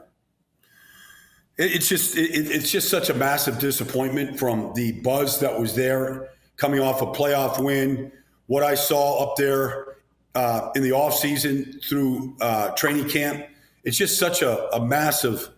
it's 1.59 1.89
just 1.89 2.17
it, 2.17 2.51
it's 2.51 2.71
just 2.71 2.89
such 2.89 3.11
a 3.11 3.15
massive 3.15 3.59
disappointment 3.59 4.39
from 4.39 4.73
the 4.75 4.93
buzz 5.01 5.41
that 5.41 5.59
was 5.59 5.75
there 5.75 6.31
coming 6.57 6.81
off 6.81 7.03
a 7.03 7.07
playoff 7.07 7.63
win. 7.63 8.13
What 8.47 8.63
I 8.63 8.75
saw 8.75 9.25
up 9.25 9.37
there 9.37 9.99
uh, 10.35 10.71
in 10.75 10.83
the 10.83 10.91
offseason 10.91 11.85
through 11.85 12.37
uh, 12.41 12.71
training 12.71 13.09
camp, 13.09 13.47
it's 13.85 13.97
just 13.97 14.19
such 14.19 14.43
a, 14.43 14.75
a, 14.75 14.85
massive 14.85 15.51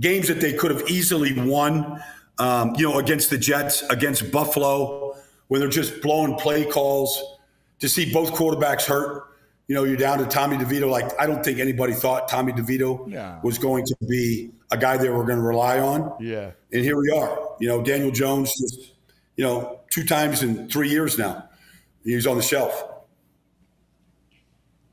games 0.00 0.28
that 0.28 0.40
they 0.40 0.52
could 0.52 0.70
have 0.70 0.88
easily 0.88 1.38
won. 1.38 2.02
Um, 2.38 2.74
you 2.76 2.88
know, 2.88 2.98
against 2.98 3.30
the 3.30 3.38
Jets, 3.38 3.82
against 3.90 4.32
Buffalo, 4.32 5.14
when 5.48 5.60
they're 5.60 5.68
just 5.68 6.00
blowing 6.00 6.34
play 6.36 6.64
calls 6.64 7.31
to 7.82 7.88
see 7.88 8.12
both 8.12 8.32
quarterbacks 8.32 8.84
hurt. 8.84 9.24
You 9.66 9.74
know, 9.74 9.82
you're 9.82 9.96
down 9.96 10.18
to 10.18 10.26
Tommy 10.26 10.56
DeVito. 10.56 10.88
Like, 10.88 11.10
I 11.20 11.26
don't 11.26 11.44
think 11.44 11.58
anybody 11.58 11.94
thought 11.94 12.28
Tommy 12.28 12.52
DeVito 12.52 13.10
yeah. 13.10 13.40
was 13.42 13.58
going 13.58 13.84
to 13.84 13.96
be 14.08 14.52
a 14.70 14.78
guy 14.78 14.96
they 14.96 15.08
were 15.08 15.24
going 15.24 15.38
to 15.38 15.44
rely 15.44 15.80
on. 15.80 16.14
Yeah. 16.20 16.52
And 16.72 16.84
here 16.84 16.96
we 16.96 17.10
are. 17.10 17.56
You 17.58 17.66
know, 17.66 17.82
Daniel 17.82 18.12
Jones, 18.12 18.50
just, 18.56 18.92
you 19.36 19.42
know, 19.42 19.80
two 19.90 20.04
times 20.04 20.44
in 20.44 20.68
three 20.68 20.90
years 20.90 21.18
now. 21.18 21.48
He's 22.04 22.24
on 22.26 22.36
the 22.36 22.42
shelf. 22.42 22.84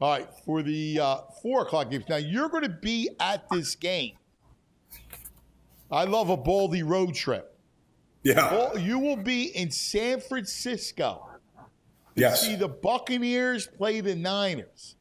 All 0.01 0.11
right, 0.11 0.27
for 0.43 0.63
the 0.63 0.99
uh, 0.99 1.17
four 1.43 1.61
o'clock 1.61 1.91
games. 1.91 2.05
Now 2.09 2.15
you're 2.15 2.49
going 2.49 2.63
to 2.63 2.69
be 2.69 3.09
at 3.19 3.47
this 3.51 3.75
game. 3.75 4.15
I 5.91 6.05
love 6.05 6.29
a 6.29 6.37
Baldy 6.37 6.81
road 6.81 7.13
trip. 7.13 7.55
Yeah, 8.23 8.73
you 8.77 8.97
will 8.97 9.17
be 9.17 9.55
in 9.55 9.69
San 9.69 10.21
Francisco 10.21 11.28
yes. 12.19 12.41
see 12.41 12.55
the 12.55 12.67
Buccaneers 12.67 13.67
play 13.67 14.01
the 14.01 14.15
Niners. 14.15 14.95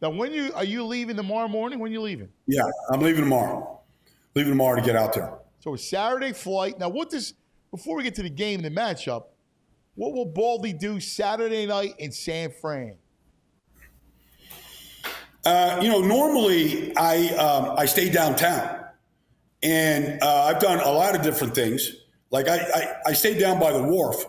Now, 0.00 0.10
when 0.10 0.32
you 0.32 0.52
are 0.54 0.64
you 0.64 0.84
leaving 0.84 1.16
tomorrow 1.16 1.48
morning? 1.48 1.78
When 1.78 1.92
you 1.92 2.00
leaving? 2.00 2.28
Yeah, 2.46 2.64
I'm 2.90 3.00
leaving 3.00 3.22
tomorrow. 3.22 3.80
Leaving 4.34 4.52
tomorrow 4.52 4.76
to 4.76 4.82
get 4.82 4.96
out 4.96 5.12
there. 5.12 5.38
So 5.60 5.74
a 5.74 5.78
Saturday 5.78 6.32
flight. 6.32 6.78
Now, 6.78 6.88
what 6.88 7.10
does 7.10 7.34
before 7.70 7.96
we 7.96 8.02
get 8.02 8.16
to 8.16 8.22
the 8.22 8.30
game 8.30 8.62
the 8.62 8.70
matchup, 8.70 9.26
what 9.94 10.12
will 10.12 10.26
Baldy 10.26 10.72
do 10.72 10.98
Saturday 10.98 11.66
night 11.66 11.94
in 11.98 12.10
San 12.10 12.50
Fran? 12.50 12.96
Uh, 15.44 15.80
you 15.82 15.88
know, 15.88 16.00
normally 16.00 16.96
I 16.96 17.28
um, 17.34 17.74
I 17.76 17.86
stay 17.86 18.10
downtown, 18.10 18.84
and 19.62 20.22
uh, 20.22 20.44
I've 20.44 20.60
done 20.60 20.80
a 20.80 20.90
lot 20.90 21.14
of 21.14 21.22
different 21.22 21.54
things. 21.54 21.92
Like 22.30 22.48
I, 22.48 22.56
I 22.56 22.94
I 23.06 23.12
stay 23.12 23.38
down 23.38 23.60
by 23.60 23.72
the 23.72 23.82
wharf 23.82 24.24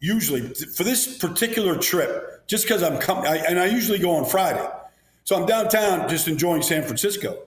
usually 0.00 0.42
for 0.42 0.84
this 0.84 1.18
particular 1.18 1.76
trip, 1.76 2.46
just 2.46 2.64
because 2.64 2.82
I'm 2.82 2.98
coming, 2.98 3.26
and 3.26 3.58
I 3.58 3.66
usually 3.66 3.98
go 3.98 4.16
on 4.16 4.24
Friday, 4.24 4.66
so 5.24 5.36
I'm 5.36 5.46
downtown 5.46 6.08
just 6.08 6.28
enjoying 6.28 6.62
San 6.62 6.82
Francisco, 6.82 7.46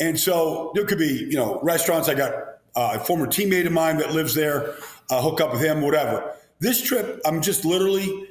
and 0.00 0.18
so 0.18 0.72
there 0.74 0.84
could 0.84 0.98
be 0.98 1.26
you 1.30 1.36
know 1.36 1.60
restaurants. 1.62 2.08
I 2.08 2.14
got 2.14 2.32
uh, 2.74 2.92
a 2.94 2.98
former 2.98 3.26
teammate 3.26 3.66
of 3.66 3.72
mine 3.72 3.98
that 3.98 4.12
lives 4.12 4.34
there. 4.34 4.74
Uh, 5.10 5.20
hook 5.20 5.40
up 5.40 5.52
with 5.52 5.60
him, 5.60 5.82
whatever. 5.82 6.32
This 6.58 6.80
trip, 6.80 7.20
I'm 7.26 7.42
just 7.42 7.64
literally 7.64 8.28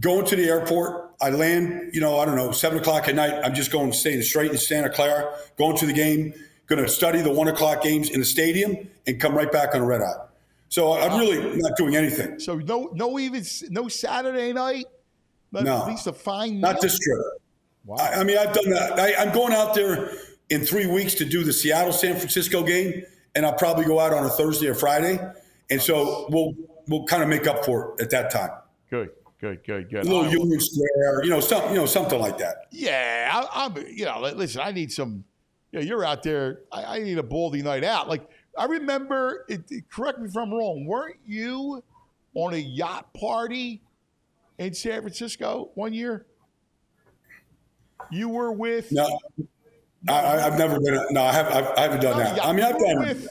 going 0.00 0.24
to 0.26 0.36
the 0.36 0.48
airport 0.48 1.08
I 1.20 1.30
land, 1.30 1.90
you 1.92 2.00
know, 2.00 2.18
I 2.18 2.24
don't 2.24 2.36
know, 2.36 2.52
seven 2.52 2.78
o'clock 2.78 3.08
at 3.08 3.14
night. 3.14 3.34
I'm 3.42 3.54
just 3.54 3.72
going 3.72 3.92
staying 3.92 4.22
straight 4.22 4.52
in 4.52 4.56
Santa 4.56 4.88
Clara, 4.88 5.34
going 5.56 5.76
to 5.78 5.86
the 5.86 5.92
game, 5.92 6.32
going 6.66 6.82
to 6.82 6.88
study 6.88 7.20
the 7.20 7.32
one 7.32 7.48
o'clock 7.48 7.82
games 7.82 8.10
in 8.10 8.20
the 8.20 8.26
stadium, 8.26 8.88
and 9.06 9.20
come 9.20 9.34
right 9.34 9.50
back 9.50 9.74
on 9.74 9.80
a 9.80 9.84
red 9.84 10.00
eye. 10.00 10.27
So 10.68 10.92
I'm 10.92 11.18
really 11.18 11.56
not 11.56 11.76
doing 11.76 11.96
anything. 11.96 12.38
So 12.38 12.56
no, 12.56 12.90
no, 12.94 13.18
even 13.18 13.44
no 13.70 13.88
Saturday 13.88 14.52
night. 14.52 14.86
No, 15.50 15.82
at 15.82 15.88
least 15.88 16.06
a 16.06 16.12
fine. 16.12 16.60
Not 16.60 16.80
this 16.80 16.98
trip. 16.98 17.18
Wow. 17.86 17.96
I, 17.98 18.20
I, 18.20 18.24
mean, 18.24 18.36
I've 18.36 18.52
done 18.52 18.68
that. 18.70 19.00
I, 19.00 19.14
I'm 19.14 19.32
going 19.32 19.54
out 19.54 19.74
there 19.74 20.12
in 20.50 20.64
three 20.64 20.86
weeks 20.86 21.14
to 21.14 21.24
do 21.24 21.42
the 21.42 21.52
Seattle 21.52 21.92
San 21.92 22.16
Francisco 22.16 22.62
game, 22.62 23.02
and 23.34 23.46
I'll 23.46 23.54
probably 23.54 23.86
go 23.86 23.98
out 23.98 24.12
on 24.12 24.26
a 24.26 24.28
Thursday 24.28 24.68
or 24.68 24.74
Friday, 24.74 25.18
and 25.70 25.80
so 25.80 26.26
we'll 26.30 26.54
we'll 26.86 27.04
kind 27.04 27.22
of 27.22 27.30
make 27.30 27.46
up 27.46 27.64
for 27.64 27.94
it 27.94 28.02
at 28.02 28.10
that 28.10 28.30
time. 28.30 28.50
Good. 28.90 29.10
Good, 29.40 29.64
good, 29.64 29.88
good. 29.88 30.04
A 30.04 30.08
little 30.08 30.28
Union 30.28 30.60
Square, 30.60 31.22
you 31.22 31.30
know, 31.30 31.38
some, 31.38 31.70
you 31.70 31.76
know, 31.76 31.86
something 31.86 32.18
like 32.18 32.38
that. 32.38 32.66
Yeah, 32.72 33.30
I, 33.32 33.66
am 33.66 33.76
You 33.88 34.06
know, 34.06 34.20
listen, 34.20 34.60
I 34.60 34.72
need 34.72 34.90
some. 34.90 35.24
You 35.70 35.78
know, 35.78 35.84
you're 35.84 36.04
out 36.04 36.24
there. 36.24 36.62
I, 36.72 36.96
I 36.96 36.98
need 36.98 37.18
a 37.18 37.22
baldy 37.22 37.62
night 37.62 37.84
out. 37.84 38.08
Like 38.08 38.28
I 38.58 38.64
remember. 38.64 39.44
It, 39.48 39.88
correct 39.90 40.18
me 40.18 40.28
if 40.28 40.36
I'm 40.36 40.52
wrong. 40.52 40.84
Weren't 40.84 41.18
you 41.26 41.82
on 42.34 42.54
a 42.54 42.58
yacht 42.58 43.12
party 43.14 43.82
in 44.58 44.74
San 44.74 45.00
Francisco 45.02 45.70
one 45.74 45.94
year? 45.94 46.26
You 48.10 48.28
were 48.28 48.52
with. 48.52 48.90
No, 48.92 49.18
I, 50.08 50.38
have 50.38 50.58
never 50.58 50.80
been. 50.80 51.00
No, 51.10 51.22
I, 51.22 51.32
have, 51.32 51.46
I 51.76 51.80
haven't 51.80 52.00
done 52.00 52.18
that. 52.18 52.44
I 52.44 52.52
mean, 52.52 52.64
I've 52.64 52.78
done. 52.78 53.00
With, 53.00 53.28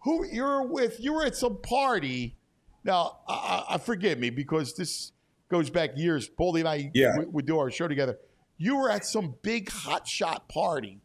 who 0.00 0.26
you're 0.26 0.66
with? 0.66 1.00
You 1.00 1.14
were 1.14 1.24
at 1.24 1.36
some 1.36 1.60
party. 1.60 2.36
Now, 2.84 3.18
I, 3.28 3.64
I 3.70 3.78
forgive 3.78 4.18
me 4.18 4.30
because 4.30 4.74
this 4.74 5.12
goes 5.50 5.68
back 5.68 5.90
years. 5.96 6.28
Baldy 6.28 6.60
and 6.60 6.68
I 6.68 6.90
yeah. 6.94 7.16
would, 7.18 7.32
would 7.32 7.46
do 7.46 7.58
our 7.58 7.70
show 7.70 7.88
together. 7.88 8.18
You 8.56 8.76
were 8.76 8.90
at 8.90 9.04
some 9.04 9.34
big 9.42 9.68
hotshot 9.70 10.48
party 10.48 11.00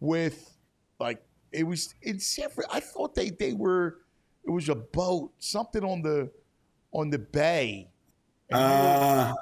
with 0.00 0.56
like 0.98 1.22
it 1.52 1.64
was 1.64 1.94
in 2.02 2.18
San 2.20 2.48
Francisco. 2.50 2.76
I 2.76 2.80
thought 2.80 3.14
they 3.14 3.30
they 3.30 3.52
were 3.52 3.98
it 4.44 4.50
was 4.50 4.68
a 4.68 4.74
boat, 4.74 5.32
something 5.38 5.84
on 5.84 6.02
the 6.02 6.30
on 6.92 7.10
the 7.10 7.18
bay. 7.18 7.90
Uh, 8.50 9.34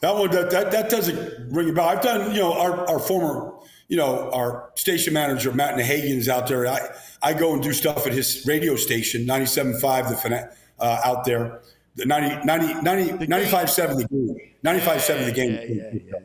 that 0.00 0.14
one 0.14 0.30
that, 0.30 0.50
that 0.50 0.70
that 0.70 0.90
doesn't 0.90 1.52
ring 1.52 1.70
a 1.70 1.72
bell. 1.72 1.88
I've 1.88 2.00
done 2.00 2.32
you 2.32 2.40
know 2.40 2.52
our, 2.52 2.88
our 2.88 2.98
former 2.98 3.54
you 3.88 3.96
know 3.96 4.30
our 4.32 4.70
station 4.74 5.14
manager 5.14 5.52
Matt 5.52 5.74
Nahigian 5.74 6.16
is 6.16 6.28
out 6.28 6.46
there. 6.46 6.66
I 6.66 6.80
I 7.22 7.34
go 7.34 7.52
and 7.54 7.62
do 7.62 7.72
stuff 7.72 8.06
at 8.06 8.12
his 8.12 8.44
radio 8.46 8.76
station 8.76 9.26
97.5 9.26 9.80
the 10.22 10.50
uh, 10.78 11.00
out 11.04 11.24
there 11.24 11.60
the 11.96 12.04
90, 12.04 12.44
90, 12.44 12.82
90 12.82 13.26
95 13.26 13.70
7 13.70 13.96
the 13.96 14.04
game. 14.06 14.36
95 14.62 15.02
7 15.02 15.24
the 15.24 15.32
game. 15.32 15.52
Yeah, 15.52 15.90
yeah, 15.92 16.18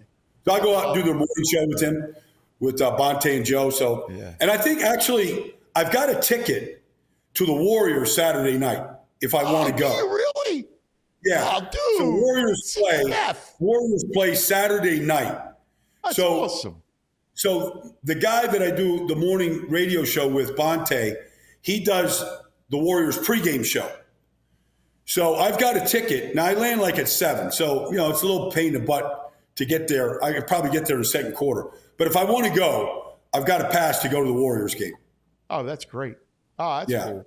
so 0.46 0.54
I 0.54 0.60
go 0.60 0.78
out 0.78 0.96
and 0.96 0.96
do 0.96 1.10
the 1.10 1.14
morning 1.14 1.46
show 1.52 1.66
with 1.68 1.82
him, 1.82 2.16
with 2.62 2.80
uh, 2.80 2.96
Bonta 2.96 3.36
and 3.36 3.44
Joe. 3.44 3.70
So, 3.70 4.08
and 4.40 4.50
I 4.50 4.56
think 4.56 4.82
actually 4.82 5.56
I've 5.76 5.92
got 5.92 6.10
a 6.10 6.16
ticket 6.16 6.84
to 7.34 7.46
the 7.46 7.54
Warriors 7.54 8.16
Saturday 8.16 8.58
night 8.58 8.88
if 9.20 9.36
I 9.36 9.44
oh, 9.44 9.54
want 9.54 9.76
to 9.76 9.82
go. 9.82 9.90
really? 10.08 10.68
Yeah. 11.26 11.44
Oh, 11.44 11.60
dude. 11.60 11.98
So 11.98 12.12
Warriors 12.12 12.78
play. 12.80 13.34
Warriors 13.60 14.06
play 14.14 14.36
Saturday 14.36 15.00
night. 15.00 15.38
That's 16.04 16.16
so, 16.16 16.44
awesome. 16.44 16.82
So 17.34 17.96
the 18.04 18.16
guy 18.16 18.48
that 18.48 18.62
I 18.62 18.72
do 18.72 19.08
the 19.08 19.16
morning 19.16 19.66
radio 19.70 20.04
show 20.04 20.28
with, 20.28 20.56
Bonta, 20.56 21.16
he 21.62 21.84
does 21.84 22.24
the 22.70 22.78
Warriors 22.78 23.18
pregame 23.18 23.66
show. 23.66 23.92
So 25.06 25.36
I've 25.36 25.60
got 25.60 25.76
a 25.78 25.86
ticket. 25.86 26.36
Now 26.36 26.46
I 26.46 26.54
land 26.54 26.80
like 26.82 27.00
at 27.00 27.10
seven. 27.10 27.52
So, 27.52 27.90
you 27.92 27.98
know, 27.98 28.12
it's 28.12 28.22
a 28.22 28.28
little 28.28 28.52
pain 28.52 28.68
in 28.68 28.74
the 28.74 28.80
butt 28.80 29.34
to 29.56 29.66
get 29.66 29.88
there. 29.88 30.24
I 30.24 30.34
could 30.34 30.48
probably 30.48 30.72
get 30.72 30.86
there 30.86 30.96
in 30.96 31.02
the 31.02 31.08
second 31.08 31.34
quarter. 31.34 31.70
But 31.98 32.08
if 32.08 32.18
I 32.18 32.24
want 32.24 32.46
to 32.46 32.54
go, 32.54 33.18
I've 33.34 33.46
got 33.46 33.62
a 33.62 33.70
pass 33.70 34.00
to 34.00 34.10
go 34.10 34.22
to 34.22 34.28
the 34.28 34.34
Warriors 34.34 34.76
game. 34.76 34.94
Oh, 35.50 35.64
that's 35.64 35.86
great. 35.86 36.16
Oh, 36.58 36.80
that's 36.80 36.92
yeah. 36.92 37.06
cool. 37.06 37.26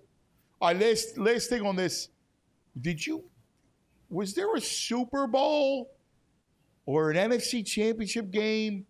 All 0.61 0.69
right, 0.69 0.81
last, 0.81 1.19
last 1.19 1.49
thing 1.49 1.67
on 1.67 1.77
this. 1.77 2.09
Did 2.81 3.07
you, 3.07 3.25
was 4.09 4.35
there 4.35 4.55
a 4.55 4.61
Super 4.61 5.27
Bowl 5.27 5.91
or 6.87 7.11
an 7.11 7.31
NFC 7.31 7.65
championship 7.65 8.31
game 8.31 8.87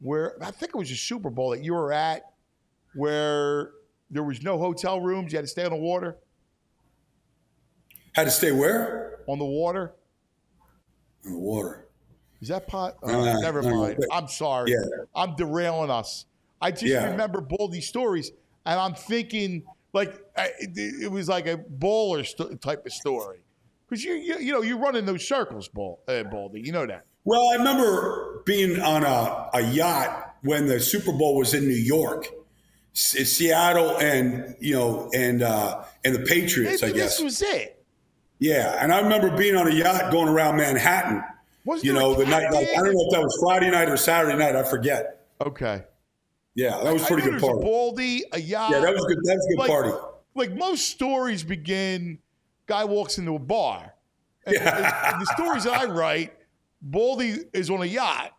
where, 0.00 0.36
I 0.42 0.50
think 0.50 0.74
it 0.74 0.78
was 0.78 0.90
a 0.90 0.96
Super 0.96 1.30
Bowl 1.30 1.50
that 1.50 1.62
you 1.62 1.74
were 1.74 1.92
at 1.92 2.22
where 2.94 3.72
there 4.10 4.22
was 4.22 4.42
no 4.42 4.58
hotel 4.58 5.00
rooms, 5.00 5.32
you 5.32 5.38
had 5.38 5.44
to 5.44 5.50
stay 5.50 5.64
on 5.64 5.70
the 5.70 5.76
water? 5.76 6.16
Had 8.12 8.24
to 8.24 8.30
stay 8.30 8.52
where? 8.52 9.20
On 9.26 9.38
the 9.38 9.44
water. 9.44 9.94
On 11.26 11.32
the 11.32 11.38
water. 11.38 11.87
Is 12.40 12.48
that 12.48 12.66
pot? 12.68 12.96
Uh, 13.02 13.40
never 13.40 13.62
mind. 13.62 14.04
I'm 14.12 14.28
sorry. 14.28 14.70
Yeah. 14.70 15.04
I'm 15.14 15.34
derailing 15.34 15.90
us. 15.90 16.26
I 16.60 16.70
just 16.70 16.84
yeah. 16.84 17.10
remember 17.10 17.40
Baldy 17.40 17.80
stories, 17.80 18.32
and 18.66 18.78
I'm 18.78 18.94
thinking 18.94 19.64
like 19.92 20.20
it, 20.36 21.02
it 21.02 21.10
was 21.10 21.28
like 21.28 21.46
a 21.46 21.56
baller 21.56 22.26
st- 22.26 22.60
type 22.60 22.84
of 22.84 22.92
story 22.92 23.38
because 23.88 24.04
you, 24.04 24.14
you 24.14 24.38
you 24.38 24.52
know 24.52 24.62
you 24.62 24.76
run 24.76 24.96
in 24.96 25.06
those 25.06 25.26
circles, 25.26 25.68
Ball, 25.68 26.00
uh, 26.08 26.24
Baldy. 26.24 26.60
You 26.60 26.72
know 26.72 26.86
that. 26.86 27.04
Well, 27.24 27.48
I 27.50 27.56
remember 27.56 28.42
being 28.46 28.80
on 28.80 29.04
a, 29.04 29.50
a 29.54 29.60
yacht 29.60 30.36
when 30.42 30.66
the 30.66 30.80
Super 30.80 31.12
Bowl 31.12 31.36
was 31.36 31.54
in 31.54 31.66
New 31.66 31.74
York, 31.74 32.26
Seattle, 32.92 33.98
and 33.98 34.56
you 34.60 34.74
know, 34.74 35.10
and 35.14 35.42
uh, 35.42 35.84
and 36.04 36.14
the 36.14 36.20
Patriots. 36.20 36.82
Maybe 36.82 36.94
I 36.94 36.96
guess 36.96 37.16
this 37.18 37.24
was 37.24 37.42
it. 37.42 37.84
Yeah, 38.38 38.78
and 38.80 38.92
I 38.92 39.00
remember 39.00 39.36
being 39.36 39.56
on 39.56 39.66
a 39.66 39.74
yacht 39.74 40.12
going 40.12 40.28
around 40.28 40.56
Manhattan. 40.56 41.22
Was 41.68 41.84
you 41.84 41.92
know 41.92 42.14
the 42.14 42.24
night? 42.24 42.50
Like, 42.50 42.70
I 42.70 42.76
don't 42.76 42.94
know 42.94 43.04
if 43.04 43.10
that 43.12 43.20
was 43.20 43.38
Friday 43.42 43.70
night 43.70 43.90
or 43.90 43.98
Saturday 43.98 44.38
night. 44.38 44.56
I 44.56 44.62
forget. 44.62 45.26
Okay. 45.38 45.82
Yeah, 46.54 46.80
that 46.82 46.94
was 46.94 47.04
pretty 47.04 47.28
good 47.28 47.38
party. 47.38 47.58
A 47.58 47.62
Baldy, 47.62 48.24
a 48.32 48.40
yacht. 48.40 48.70
Yeah, 48.70 48.80
that 48.80 48.94
was 48.94 49.04
good. 49.04 49.18
That 49.24 49.34
was 49.34 49.44
a 49.44 49.48
good 49.50 49.58
like, 49.58 49.68
party. 49.68 49.90
Like 50.34 50.56
most 50.56 50.88
stories 50.88 51.44
begin, 51.44 52.20
guy 52.64 52.86
walks 52.86 53.18
into 53.18 53.34
a 53.34 53.38
bar. 53.38 53.92
And, 54.46 54.56
yeah. 54.56 55.12
and 55.12 55.20
the 55.20 55.26
stories 55.26 55.66
I 55.66 55.84
write, 55.84 56.32
Baldy 56.80 57.40
is 57.52 57.68
on 57.68 57.82
a 57.82 57.84
yacht. 57.84 58.32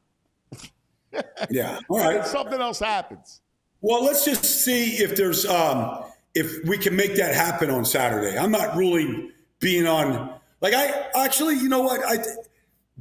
yeah. 1.51 1.77
All 1.87 1.99
right. 2.03 2.25
something 2.25 2.59
else 2.59 2.79
happens. 2.79 3.41
Well, 3.81 4.03
let's 4.03 4.25
just 4.25 4.43
see 4.43 5.03
if 5.03 5.15
there's 5.15 5.45
um, 5.45 6.03
if 6.33 6.67
we 6.67 6.79
can 6.79 6.95
make 6.95 7.15
that 7.17 7.35
happen 7.35 7.69
on 7.69 7.85
Saturday. 7.85 8.39
I'm 8.39 8.51
not 8.51 8.75
ruling 8.75 9.33
being 9.59 9.85
on. 9.85 10.33
Like 10.61 10.73
I 10.73 11.09
actually, 11.13 11.57
you 11.57 11.69
know 11.69 11.81
what? 11.81 12.01
I 12.03 12.17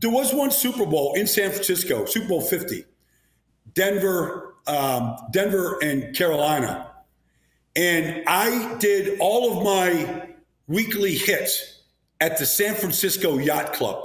there 0.00 0.10
was 0.10 0.32
one 0.32 0.50
Super 0.50 0.86
Bowl 0.86 1.14
in 1.14 1.26
San 1.26 1.50
Francisco, 1.50 2.04
Super 2.04 2.28
Bowl 2.28 2.40
Fifty, 2.40 2.84
Denver, 3.74 4.54
um, 4.66 5.16
Denver 5.32 5.78
and 5.82 6.14
Carolina, 6.14 6.90
and 7.76 8.22
I 8.26 8.76
did 8.78 9.18
all 9.20 9.58
of 9.58 9.64
my 9.64 10.28
weekly 10.66 11.14
hits 11.14 11.82
at 12.20 12.38
the 12.38 12.46
San 12.46 12.74
Francisco 12.74 13.38
Yacht 13.38 13.72
Club. 13.72 14.04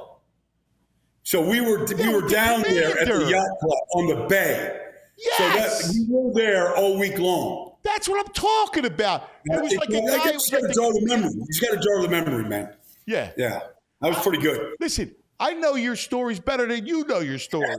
So 1.23 1.41
we 1.41 1.61
were 1.61 1.85
we 1.85 2.13
were 2.13 2.27
down 2.27 2.63
there 2.63 2.99
at 2.99 3.07
the 3.07 3.29
yacht 3.29 3.47
club 3.59 3.79
on 3.95 4.07
the 4.07 4.27
bay. 4.27 4.79
Yes. 5.17 5.37
So 5.37 5.43
that, 5.47 5.93
we 5.93 6.05
were 6.09 6.33
there 6.33 6.75
all 6.75 6.99
week 6.99 7.17
long. 7.17 7.75
That's 7.83 8.09
what 8.09 8.25
I'm 8.25 8.33
talking 8.33 8.85
about. 8.85 9.29
It 9.45 9.61
was 9.61 9.73
like 9.75 9.89
a 9.89 9.91
guy. 9.91 9.99
You 9.99 10.07
got 10.07 10.67
to 10.67 10.73
jar 10.73 10.93
the 10.93 11.01
memory. 11.03 11.31
You 11.33 11.61
got 11.61 11.75
to 11.75 11.79
jar 11.79 11.97
of 11.97 12.03
the 12.03 12.09
memory, 12.09 12.43
man. 12.45 12.73
Yeah. 13.05 13.31
Yeah. 13.37 13.59
That 14.01 14.09
was 14.09 14.19
pretty 14.19 14.41
good. 14.41 14.75
Listen, 14.79 15.13
I 15.43 15.51
know 15.55 15.75
your 15.75 15.97
stories 15.97 16.39
better 16.39 16.65
than 16.65 16.85
you 16.85 17.05
know 17.05 17.19
your 17.19 17.37
stories. 17.37 17.75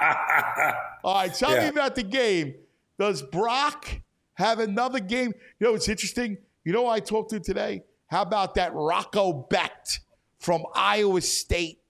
All 1.04 1.16
right, 1.16 1.34
tell 1.34 1.52
yeah. 1.52 1.64
me 1.64 1.68
about 1.68 1.94
the 1.94 2.02
game. 2.02 2.54
Does 2.98 3.20
Brock 3.20 3.86
have 4.32 4.58
another 4.58 4.98
game? 4.98 5.34
You 5.60 5.66
know, 5.66 5.74
it's 5.74 5.90
interesting. 5.90 6.38
You 6.64 6.72
know, 6.72 6.86
I 6.86 7.00
talked 7.00 7.28
to 7.30 7.40
today. 7.40 7.82
How 8.06 8.22
about 8.22 8.54
that 8.54 8.72
Rocco 8.72 9.46
Becht 9.50 9.98
from 10.38 10.64
Iowa 10.74 11.20
State? 11.20 11.82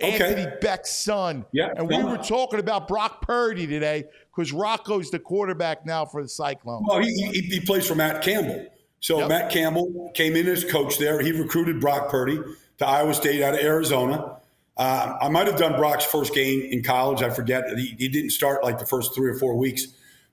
Okay. 0.00 0.12
Anthony 0.12 0.46
Becht's 0.62 0.94
son. 0.94 1.44
Yeah. 1.50 1.72
And 1.76 1.88
we 1.88 2.00
were 2.00 2.16
talking 2.16 2.60
about 2.60 2.86
Brock 2.86 3.22
Purdy 3.22 3.66
today 3.66 4.04
because 4.34 4.52
Rocco's 4.52 5.10
the 5.10 5.18
quarterback 5.18 5.84
now 5.84 6.06
for 6.06 6.22
the 6.22 6.28
Cyclones. 6.28 6.86
Well, 6.88 7.00
he, 7.00 7.12
he, 7.12 7.40
he, 7.40 7.60
plays 7.60 7.88
for 7.88 7.96
Matt 7.96 8.22
Campbell. 8.22 8.64
So 9.00 9.18
Yep. 9.18 9.28
Matt 9.28 9.50
Campbell 9.50 10.12
came 10.14 10.36
in 10.36 10.46
as 10.46 10.64
coach 10.64 10.98
there. 10.98 11.20
He 11.20 11.32
recruited 11.32 11.80
Brock 11.80 12.08
Purdy 12.10 12.38
to 12.80 12.86
Iowa 12.86 13.12
State 13.14 13.42
out 13.42 13.54
of 13.54 13.60
Arizona. 13.60 14.36
Uh, 14.76 15.18
I 15.20 15.28
might 15.28 15.46
have 15.46 15.56
done 15.56 15.76
Brock's 15.76 16.04
first 16.06 16.34
game 16.34 16.62
in 16.62 16.82
college. 16.82 17.22
I 17.22 17.28
forget. 17.28 17.64
He, 17.76 17.94
he 17.98 18.08
didn't 18.08 18.30
start 18.30 18.64
like 18.64 18.78
the 18.78 18.86
first 18.86 19.14
three 19.14 19.30
or 19.30 19.38
four 19.38 19.54
weeks 19.54 19.86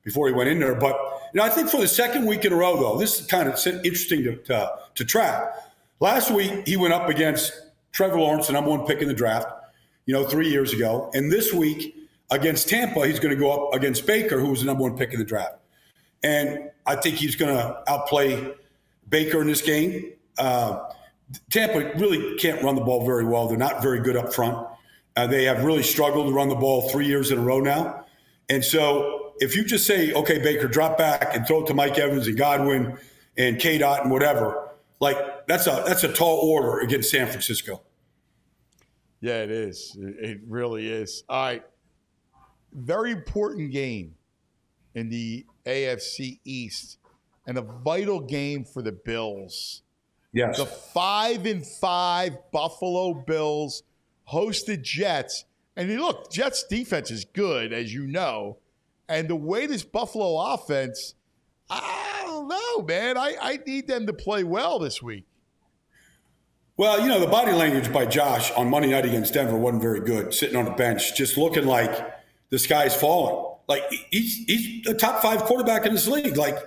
before 0.04 0.30
he 0.30 0.34
went 0.34 0.50
in 0.50 0.58
there. 0.60 0.74
But 0.74 0.96
you 1.34 1.40
know, 1.40 1.44
I 1.44 1.50
think 1.50 1.70
for 1.70 1.82
the 1.82 1.88
second 1.90 2.26
week 2.26 2.46
in 2.46 2.54
a 2.54 2.56
row, 2.56 2.78
though, 2.78 2.98
this 2.98 3.20
is 3.20 3.28
kind 3.28 3.50
of 3.50 3.56
interesting 3.68 4.24
to, 4.24 4.38
to, 4.38 4.72
to 4.96 5.06
track. 5.06 5.54
Last 6.00 6.32
week 6.32 6.66
he 6.66 6.78
went 6.78 6.94
up 6.94 7.10
against 7.10 7.52
Trevor 7.92 8.18
Lawrence, 8.18 8.48
the 8.48 8.54
number 8.54 8.70
one 8.70 8.86
pick 8.86 9.02
in 9.02 9.10
the 9.10 9.14
draft. 9.14 9.48
You 10.06 10.14
know, 10.14 10.24
three 10.24 10.50
years 10.50 10.72
ago, 10.72 11.12
and 11.14 11.30
this 11.30 11.54
week 11.54 11.98
against 12.32 12.70
Tampa, 12.70 13.06
he's 13.06 13.20
going 13.20 13.36
to 13.36 13.40
go 13.40 13.52
up 13.52 13.74
against 13.74 14.08
Baker, 14.08 14.40
who 14.40 14.52
was 14.52 14.62
the 14.62 14.68
number 14.68 14.84
one 14.84 14.98
pick 14.98 15.12
in 15.12 15.20
the 15.20 15.26
draft. 15.26 15.56
And 16.24 16.70
I 16.86 16.96
think 16.96 17.16
he's 17.16 17.36
going 17.36 17.54
to 17.54 17.84
outplay 17.92 18.54
Baker 19.10 19.42
in 19.42 19.48
this 19.48 19.62
game. 19.62 20.14
Uh, 20.38 20.92
Tampa 21.50 21.98
really 21.98 22.38
can't 22.38 22.62
run 22.64 22.76
the 22.76 22.82
ball 22.82 23.06
very 23.06 23.26
well. 23.26 23.48
They're 23.48 23.58
not 23.58 23.82
very 23.82 24.00
good 24.00 24.16
up 24.16 24.34
front. 24.34 24.68
Uh, 25.16 25.28
they 25.28 25.46
have 25.46 25.64
really 25.64 25.84
struggled 25.84 26.28
to 26.28 26.34
run 26.34 26.50
the 26.50 26.56
ball 26.56 26.90
three 26.90 27.08
years 27.08 27.32
in 27.32 27.40
a 27.40 27.42
row 27.42 27.60
now. 27.60 28.06
And 28.50 28.64
so 28.64 29.34
if 29.40 29.56
you 29.56 29.66
just 29.66 29.86
say, 29.86 30.14
okay, 30.14 30.40
Baker, 30.40 30.68
drop 30.68 30.98
back 30.98 31.36
and 31.36 31.46
throw 31.46 31.64
it 31.64 31.68
to 31.68 31.74
Mike 31.74 31.98
Evans 31.98 32.28
and 32.28 32.38
Godwin 32.38 32.98
and 33.38 33.60
K 33.60 33.78
Dot 33.78 34.04
and 34.04 34.12
whatever, 34.12 34.70
like 35.00 35.48
that's 35.48 35.68
a 35.68 35.84
that's 35.86 36.04
a 36.04 36.12
tall 36.12 36.38
order 36.38 36.80
against 36.80 37.12
San 37.12 37.28
Francisco. 37.28 37.82
Yeah, 39.20 39.42
it 39.42 39.52
is. 39.52 39.98
It 40.00 40.40
really 40.48 40.88
is. 40.88 41.24
All 41.28 41.44
right. 41.44 41.64
Very 42.74 43.12
important 43.12 43.72
game 43.72 44.16
in 44.94 45.10
the 45.10 45.46
AFC 45.66 46.40
East 46.46 47.00
and 47.48 47.58
a 47.58 47.62
vital 47.62 48.20
game 48.20 48.64
for 48.64 48.82
the 48.82 48.92
Bills. 48.92 49.82
Yes. 50.38 50.58
The 50.58 50.68
five 50.68 51.48
and 51.48 51.66
five 51.66 52.38
Buffalo 52.52 53.16
Bills 53.16 53.82
host 54.26 54.68
the 54.68 54.78
Jets. 54.78 55.46
And 55.76 55.90
you 55.90 56.00
look, 56.00 56.32
Jets 56.32 56.64
defense 56.64 57.10
is 57.10 57.26
good, 57.26 57.74
as 57.74 57.92
you 57.92 58.06
know. 58.06 58.60
And 59.10 59.28
the 59.28 59.36
way 59.36 59.66
this 59.66 59.84
Buffalo 59.84 60.54
offense, 60.54 61.16
I 61.72 62.22
don't 62.24 62.48
know, 62.48 62.84
man. 62.84 63.18
I, 63.18 63.36
I 63.42 63.60
need 63.66 63.88
them 63.88 64.06
to 64.06 64.14
play 64.14 64.44
well 64.44 64.78
this 64.78 65.02
week. 65.02 65.26
Well, 66.78 67.02
you 67.02 67.08
know, 67.08 67.20
the 67.20 67.26
body 67.26 67.54
language 67.54 67.92
by 67.92 68.06
Josh 68.06 68.52
on 68.52 68.70
Monday 68.70 68.92
night 68.92 69.06
against 69.06 69.34
Denver 69.34 69.58
wasn't 69.58 69.82
very 69.82 70.02
good, 70.02 70.36
sitting 70.36 70.56
on 70.56 70.66
the 70.66 70.72
bench, 70.72 71.18
just 71.18 71.36
looking 71.36 71.66
like 71.66 72.16
the 72.52 72.60
sky's 72.60 72.96
falling. 72.96 73.56
Like 73.68 73.82
he's 74.12 74.46
he's 74.46 74.86
a 74.86 74.94
top 74.94 75.24
five 75.24 75.42
quarterback 75.46 75.88
in 75.88 75.94
this 75.94 76.08
league. 76.08 76.38
Like 76.38 76.60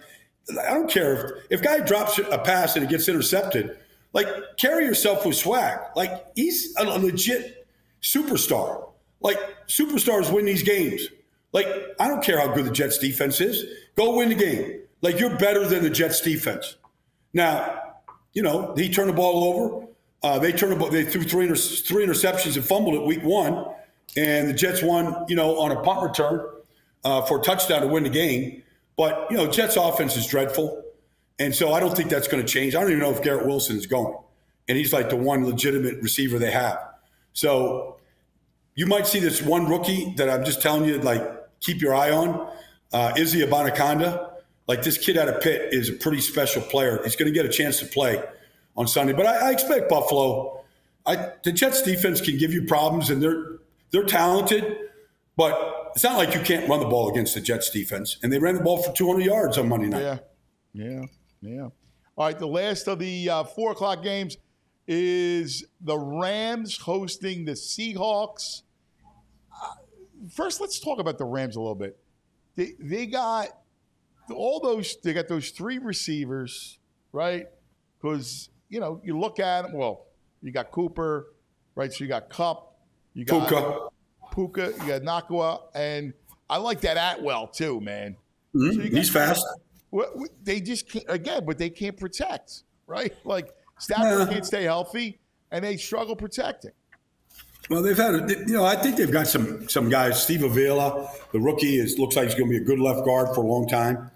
I 0.50 0.74
don't 0.74 0.90
care 0.90 1.14
if 1.14 1.46
if 1.50 1.62
guy 1.62 1.80
drops 1.80 2.18
a 2.18 2.38
pass 2.38 2.76
and 2.76 2.84
it 2.84 2.90
gets 2.90 3.08
intercepted. 3.08 3.76
Like 4.12 4.26
carry 4.56 4.84
yourself 4.84 5.24
with 5.24 5.36
swag. 5.36 5.78
Like 5.94 6.26
he's 6.34 6.74
a 6.76 6.84
legit 6.84 7.66
superstar. 8.02 8.90
Like 9.20 9.38
superstars 9.68 10.32
win 10.32 10.44
these 10.46 10.62
games. 10.62 11.02
Like 11.52 11.66
I 11.98 12.08
don't 12.08 12.22
care 12.22 12.38
how 12.38 12.52
good 12.52 12.64
the 12.64 12.70
Jets 12.70 12.98
defense 12.98 13.40
is. 13.40 13.64
Go 13.96 14.16
win 14.16 14.30
the 14.30 14.34
game. 14.34 14.80
Like 15.02 15.18
you're 15.18 15.36
better 15.36 15.66
than 15.66 15.82
the 15.82 15.90
Jets 15.90 16.20
defense. 16.20 16.76
Now, 17.32 17.82
you 18.32 18.42
know 18.42 18.74
he 18.76 18.88
turned 18.88 19.10
the 19.10 19.14
ball 19.14 19.44
over. 19.44 19.86
Uh, 20.22 20.38
they 20.38 20.52
turned 20.52 20.72
the 20.72 20.76
ball. 20.76 20.90
They 20.90 21.04
threw 21.04 21.22
three 21.22 21.44
inter- 21.44 21.56
three 21.56 22.04
interceptions 22.04 22.56
and 22.56 22.64
fumbled 22.64 22.94
it 22.94 23.02
week 23.02 23.22
one, 23.22 23.64
and 24.16 24.48
the 24.48 24.54
Jets 24.54 24.82
won. 24.82 25.24
You 25.28 25.36
know 25.36 25.58
on 25.60 25.70
a 25.70 25.80
punt 25.82 26.02
return 26.02 26.46
uh, 27.04 27.22
for 27.22 27.40
a 27.40 27.42
touchdown 27.42 27.82
to 27.82 27.86
win 27.86 28.02
the 28.02 28.10
game. 28.10 28.62
But 29.00 29.28
you 29.30 29.38
know 29.38 29.46
Jets 29.46 29.76
offense 29.76 30.14
is 30.14 30.26
dreadful, 30.26 30.84
and 31.38 31.54
so 31.54 31.72
I 31.72 31.80
don't 31.80 31.96
think 31.96 32.10
that's 32.10 32.28
going 32.28 32.44
to 32.44 32.46
change. 32.46 32.74
I 32.74 32.82
don't 32.82 32.90
even 32.90 33.00
know 33.00 33.10
if 33.10 33.22
Garrett 33.22 33.46
Wilson 33.46 33.78
is 33.78 33.86
going, 33.86 34.14
and 34.68 34.76
he's 34.76 34.92
like 34.92 35.08
the 35.08 35.16
one 35.16 35.46
legitimate 35.46 36.02
receiver 36.02 36.38
they 36.38 36.50
have. 36.50 36.78
So 37.32 37.96
you 38.74 38.84
might 38.84 39.06
see 39.06 39.18
this 39.18 39.40
one 39.40 39.70
rookie 39.70 40.12
that 40.18 40.28
I'm 40.28 40.44
just 40.44 40.60
telling 40.60 40.84
you, 40.84 40.98
to 40.98 41.02
like 41.02 41.22
keep 41.60 41.80
your 41.80 41.94
eye 41.94 42.10
on, 42.10 42.52
uh, 42.92 43.14
Izzy 43.16 43.40
Abanikanda. 43.40 44.32
Like 44.68 44.82
this 44.82 44.98
kid 44.98 45.16
out 45.16 45.28
of 45.28 45.40
Pitt 45.40 45.72
is 45.72 45.88
a 45.88 45.94
pretty 45.94 46.20
special 46.20 46.60
player. 46.60 47.00
He's 47.02 47.16
going 47.16 47.32
to 47.32 47.34
get 47.34 47.46
a 47.46 47.48
chance 47.48 47.78
to 47.78 47.86
play 47.86 48.22
on 48.76 48.86
Sunday, 48.86 49.14
but 49.14 49.24
I, 49.24 49.48
I 49.48 49.50
expect 49.52 49.88
Buffalo. 49.88 50.62
I, 51.06 51.30
the 51.42 51.52
Jets 51.52 51.80
defense 51.80 52.20
can 52.20 52.36
give 52.36 52.52
you 52.52 52.66
problems, 52.66 53.08
and 53.08 53.22
they're 53.22 53.46
they're 53.92 54.04
talented, 54.04 54.76
but 55.38 55.69
it's 55.94 56.04
not 56.04 56.16
like 56.16 56.34
you 56.34 56.40
can't 56.40 56.68
run 56.68 56.80
the 56.80 56.86
ball 56.86 57.10
against 57.10 57.34
the 57.34 57.40
Jets 57.40 57.70
defense. 57.70 58.18
And 58.22 58.32
they 58.32 58.38
ran 58.38 58.54
the 58.54 58.62
ball 58.62 58.82
for 58.82 58.92
200 58.92 59.24
yards 59.24 59.58
on 59.58 59.68
Monday 59.68 59.88
night. 59.88 60.02
Yeah, 60.02 60.18
yeah, 60.72 61.04
yeah. 61.40 61.68
All 62.16 62.26
right, 62.26 62.38
the 62.38 62.46
last 62.46 62.86
of 62.88 62.98
the 62.98 63.30
uh, 63.30 63.44
four 63.44 63.72
o'clock 63.72 64.02
games 64.02 64.36
is 64.86 65.64
the 65.80 65.96
Rams 65.96 66.76
hosting 66.76 67.44
the 67.44 67.52
Seahawks. 67.52 68.62
Uh, 69.50 69.74
first, 70.30 70.60
let's 70.60 70.80
talk 70.80 70.98
about 70.98 71.16
the 71.16 71.24
Rams 71.24 71.56
a 71.56 71.60
little 71.60 71.74
bit. 71.74 71.98
They 72.56 72.72
they 72.78 73.06
got 73.06 73.48
all 74.34 74.60
those. 74.60 74.96
They 75.02 75.12
got 75.12 75.28
those 75.28 75.50
three 75.50 75.78
receivers, 75.78 76.78
right? 77.12 77.46
Because 78.00 78.50
you 78.68 78.80
know 78.80 79.00
you 79.04 79.18
look 79.18 79.38
at 79.40 79.62
them. 79.62 79.72
Well, 79.72 80.06
you 80.42 80.52
got 80.52 80.70
Cooper, 80.70 81.32
right? 81.74 81.92
So 81.92 82.04
you 82.04 82.08
got 82.08 82.28
Kupp, 82.28 82.76
you 83.14 83.24
got 83.24 83.48
Puka. 83.48 83.88
Puka, 84.48 84.72
you 84.80 84.86
got 84.98 85.02
Nacua, 85.02 85.60
and 85.74 86.12
I 86.48 86.56
like 86.56 86.80
that 86.80 86.96
Atwell 87.18 87.46
too, 87.48 87.80
man. 87.80 88.16
Mhm. 88.54 88.72
So 88.74 88.82
got- 88.82 88.92
He's 88.92 89.10
fast. 89.10 89.44
They 90.44 90.60
just 90.60 90.88
can't, 90.88 91.04
again, 91.08 91.44
but 91.44 91.58
they 91.58 91.68
can't 91.70 91.96
protect, 91.96 92.62
right? 92.86 93.12
Like 93.24 93.50
Stafford 93.78 94.28
Yeah. 94.28 94.32
can't 94.34 94.46
stay 94.46 94.62
healthy, 94.64 95.18
and 95.50 95.64
they 95.64 95.76
struggle 95.76 96.16
protecting. 96.16 96.70
Well, 97.68 97.82
they've 97.82 97.96
had, 97.96 98.14
a, 98.14 98.28
you 98.46 98.54
know, 98.54 98.64
I 98.64 98.74
think 98.76 98.96
they've 98.96 99.10
got 99.10 99.26
some 99.26 99.68
some 99.68 99.88
guys. 99.90 100.22
Steve 100.22 100.42
Avila, 100.42 101.08
the 101.32 101.38
rookie, 101.40 101.78
is 101.78 101.98
looks 101.98 102.16
like 102.16 102.26
he's 102.26 102.34
going 102.34 102.50
to 102.50 102.58
be 102.58 102.62
a 102.62 102.66
good 102.66 102.80
left 102.80 103.04
guard 103.04 103.34
for 103.34 103.42
a 103.42 103.46
long 103.46 103.68
time. 103.68 104.10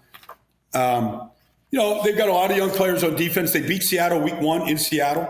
Um, 0.73 1.29
you 1.71 1.79
know, 1.79 2.01
they've 2.03 2.17
got 2.17 2.29
a 2.29 2.33
lot 2.33 2.51
of 2.51 2.57
young 2.57 2.69
players 2.71 3.03
on 3.03 3.15
defense. 3.15 3.53
They 3.53 3.61
beat 3.61 3.83
Seattle 3.83 4.19
week 4.21 4.39
one 4.41 4.67
in 4.67 4.77
Seattle. 4.77 5.27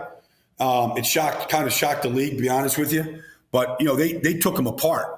Um, 0.59 0.97
it 0.97 1.05
shocked, 1.05 1.49
kind 1.49 1.67
of 1.67 1.73
shocked 1.73 2.03
the 2.03 2.09
league, 2.09 2.37
to 2.37 2.41
be 2.41 2.49
honest 2.49 2.77
with 2.77 2.91
you. 2.93 3.21
But 3.55 3.79
you 3.79 3.85
know, 3.85 3.95
they 3.95 4.11
they 4.11 4.33
took 4.33 4.57
them 4.57 4.67
apart. 4.67 5.17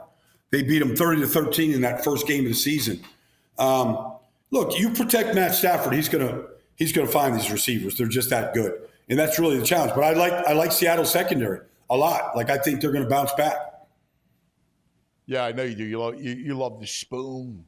They 0.51 0.61
beat 0.61 0.77
them 0.77 0.95
thirty 0.95 1.21
to 1.21 1.27
thirteen 1.27 1.73
in 1.73 1.81
that 1.81 2.03
first 2.03 2.27
game 2.27 2.43
of 2.43 2.49
the 2.49 2.55
season. 2.55 3.03
Um, 3.57 4.13
look, 4.51 4.77
you 4.77 4.91
protect 4.91 5.33
Matt 5.33 5.55
Stafford, 5.55 5.93
he's 5.93 6.07
gonna 6.07 6.43
he's 6.75 6.91
gonna 6.91 7.07
find 7.07 7.33
these 7.33 7.51
receivers. 7.51 7.97
They're 7.97 8.05
just 8.05 8.29
that 8.29 8.53
good, 8.53 8.79
and 9.09 9.17
that's 9.17 9.39
really 9.39 9.57
the 9.57 9.65
challenge. 9.65 9.93
But 9.95 10.03
I 10.03 10.13
like 10.13 10.33
I 10.33 10.53
like 10.53 10.71
Seattle's 10.71 11.11
secondary 11.11 11.61
a 11.89 11.97
lot. 11.97 12.37
Like 12.37 12.51
I 12.51 12.59
think 12.59 12.79
they're 12.79 12.91
going 12.91 13.05
to 13.05 13.09
bounce 13.09 13.33
back. 13.33 13.55
Yeah, 15.25 15.43
I 15.43 15.51
know 15.51 15.63
you 15.63 15.73
do. 15.73 15.83
You 15.83 15.99
love 15.99 16.21
you, 16.21 16.33
you 16.33 16.53
love 16.53 16.79
the 16.79 16.85
spoon. 16.85 17.65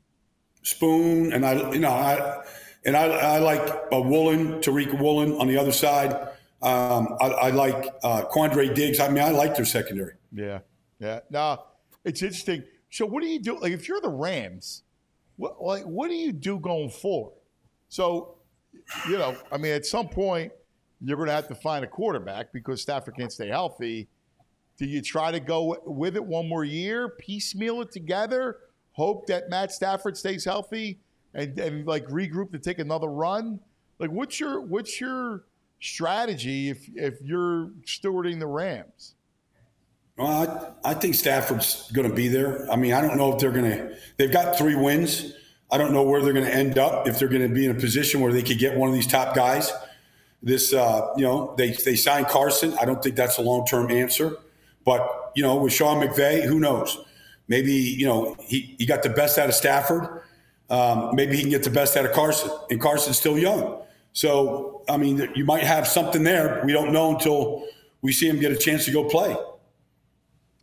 Spoon 0.61 1.34
and 1.34 1.47
I, 1.47 1.72
you 1.72 1.80
know, 1.80 1.89
I 1.89 2.43
and 2.86 2.95
I, 2.95 3.05
I 3.07 3.39
like 3.39 3.67
uh, 3.91 4.01
Woolen, 4.01 4.61
Tariq 4.61 5.01
Woolen 5.01 5.34
on 5.39 5.47
the 5.47 5.57
other 5.57 5.72
side. 5.72 6.13
Um, 6.61 7.17
I, 7.20 7.28
I 7.28 7.49
like 7.49 7.88
uh, 8.03 8.26
Quandre 8.32 8.72
Diggs. 8.76 8.99
I 8.99 9.09
mean, 9.09 9.24
I 9.24 9.32
like 9.32 9.55
their 9.55 9.65
secondary. 9.65 10.13
Yeah, 10.32 10.60
yeah. 11.00 11.20
No, 11.30 11.64
it's 12.04 12.22
interesting. 12.22 12.64
So, 12.92 13.06
what 13.06 13.22
do 13.22 13.30
you 13.30 13.40
do? 13.40 13.60
Like, 13.60 13.72
if 13.72 13.88
you're 13.88 14.02
the 14.02 14.10
Rams, 14.10 14.84
what 15.38 15.62
like 15.62 15.84
what 15.84 16.10
do 16.10 16.16
you 16.16 16.32
do 16.32 16.60
going 16.60 16.90
forward? 16.90 17.34
So, 17.90 18.36
you 19.08 19.18
know, 19.18 19.36
I 19.52 19.58
mean, 19.58 19.74
at 19.74 19.86
some 19.86 20.08
point, 20.08 20.52
you're 21.02 21.18
going 21.18 21.28
to 21.28 21.34
have 21.34 21.48
to 21.48 21.56
find 21.56 21.84
a 21.84 21.88
quarterback 21.88 22.52
because 22.52 22.82
Stafford 22.82 23.16
can't 23.16 23.32
stay 23.32 23.48
healthy. 23.48 24.08
Do 24.78 24.86
you 24.86 25.02
try 25.02 25.32
to 25.32 25.40
go 25.40 25.78
with 25.86 26.16
it 26.16 26.24
one 26.24 26.48
more 26.48 26.64
year, 26.64 27.10
piecemeal 27.10 27.82
it 27.82 27.92
together, 27.92 28.58
hope 28.94 29.28
that 29.28 29.50
Matt 29.50 29.72
Stafford 29.72 30.18
stays 30.18 30.46
healthy, 30.46 31.00
and, 31.34 31.58
and 31.60 31.88
like 31.88 32.06
regroup 32.08 32.52
to 32.52 32.60
take 32.60 32.80
another 32.80 33.08
run? 33.08 33.60
Like, 33.98 34.12
what's 34.12 34.40
your 34.40 34.62
what's 34.62 35.00
your 35.02 35.44
strategy 35.82 36.70
if 36.70 36.90
if 36.96 37.22
you're 37.22 37.72
stewarding 37.86 38.40
the 38.40 38.48
Rams? 38.48 39.16
Well, 40.20 40.76
I, 40.84 40.91
I 40.91 40.93
think 40.95 41.15
Stafford's 41.15 41.89
going 41.93 42.07
to 42.07 42.13
be 42.13 42.28
there. 42.28 42.70
I 42.70 42.76
mean, 42.76 42.91
I 42.91 42.99
don't 42.99 43.15
know 43.15 43.32
if 43.34 43.39
they're 43.39 43.53
going 43.53 43.72
to. 43.72 43.95
They've 44.17 44.32
got 44.32 44.57
three 44.57 44.76
wins. 44.76 45.34
I 45.72 45.78
don't 45.78 45.93
know 45.93 46.03
where 46.03 46.22
they're 46.22 46.34
going 46.34 46.45
to 46.45 46.53
end 46.53 46.78
up. 46.78 47.07
If 47.07 47.20
they're 47.20 47.30
going 47.30 47.47
to 47.47 47.53
be 47.53 47.63
in 47.63 47.72
a 47.72 47.80
position 47.80 48.20
where 48.20 48.34
they 48.34 48.43
could 48.43 48.59
get 48.59 48.78
one 48.78 48.89
of 48.89 48.95
these 48.95 49.07
top 49.07 49.34
guys. 49.34 49.72
This, 50.43 50.74
uh, 50.74 51.13
you 51.15 51.24
know, 51.24 51.55
they 51.57 51.72
they 51.72 51.95
signed 51.95 52.28
Carson. 52.28 52.78
I 52.82 52.86
don't 52.86 53.01
think 53.01 53.15
that's 53.15 53.38
a 53.38 53.41
long 53.41 53.65
term 53.65 53.89
answer. 53.91 54.36
But 54.84 55.32
you 55.36 55.43
know, 55.43 55.55
with 55.55 55.72
Sean 55.72 56.05
McVay, 56.05 56.43
who 56.43 56.59
knows? 56.59 56.97
Maybe 57.47 57.74
you 57.74 58.05
know 58.05 58.36
he, 58.41 58.76
he 58.78 58.86
got 58.86 59.03
the 59.03 59.09
best 59.09 59.38
out 59.38 59.47
of 59.47 59.55
Stafford. 59.55 60.22
Um, 60.70 61.15
maybe 61.15 61.36
he 61.38 61.41
can 61.41 61.49
get 61.49 61.63
the 61.63 61.70
best 61.70 61.95
out 61.95 62.05
of 62.05 62.11
Carson, 62.11 62.51
and 62.70 62.82
Carson's 62.82 63.17
still 63.17 63.38
young. 63.38 63.82
So 64.11 64.84
I 64.89 64.97
mean, 64.97 65.30
you 65.36 65.45
might 65.45 65.63
have 65.63 65.88
something 65.88 66.24
there. 66.24 66.61
We 66.65 66.74
don't 66.74 66.91
know 66.91 67.11
until 67.13 67.65
we 68.01 68.11
see 68.11 68.28
him 68.28 68.39
get 68.39 68.51
a 68.51 68.57
chance 68.57 68.84
to 68.86 68.91
go 68.91 69.05
play. 69.05 69.36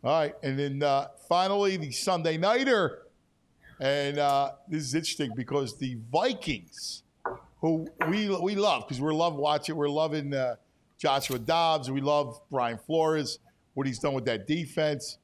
All 0.03 0.19
right, 0.19 0.35
and 0.43 0.59
then 0.59 0.83
uh, 0.83 1.07
finally 1.27 1.75
the 1.75 1.91
Sunday 1.91 2.37
nighter, 2.37 3.07
and 3.79 4.19
uh, 4.19 4.51
this 4.67 4.83
is 4.83 4.93
interesting 4.93 5.31
because 5.35 5.77
the 5.77 5.97
Vikings 6.11 7.03
who 7.61 7.87
we 8.07 8.29
we 8.41 8.55
love 8.55 8.83
because 8.87 9.01
we're 9.01 9.13
love 9.13 9.35
watching. 9.35 9.75
We're 9.75 9.89
loving 9.89 10.33
uh, 10.33 10.55
Joshua 10.97 11.39
Dobbs. 11.39 11.89
We 11.89 12.01
love 12.01 12.39
Brian 12.51 12.77
Flores, 12.77 13.39
what 13.73 13.87
he's 13.87 13.99
done 13.99 14.13
with 14.13 14.25
that 14.25 14.47
defense, 14.47 15.17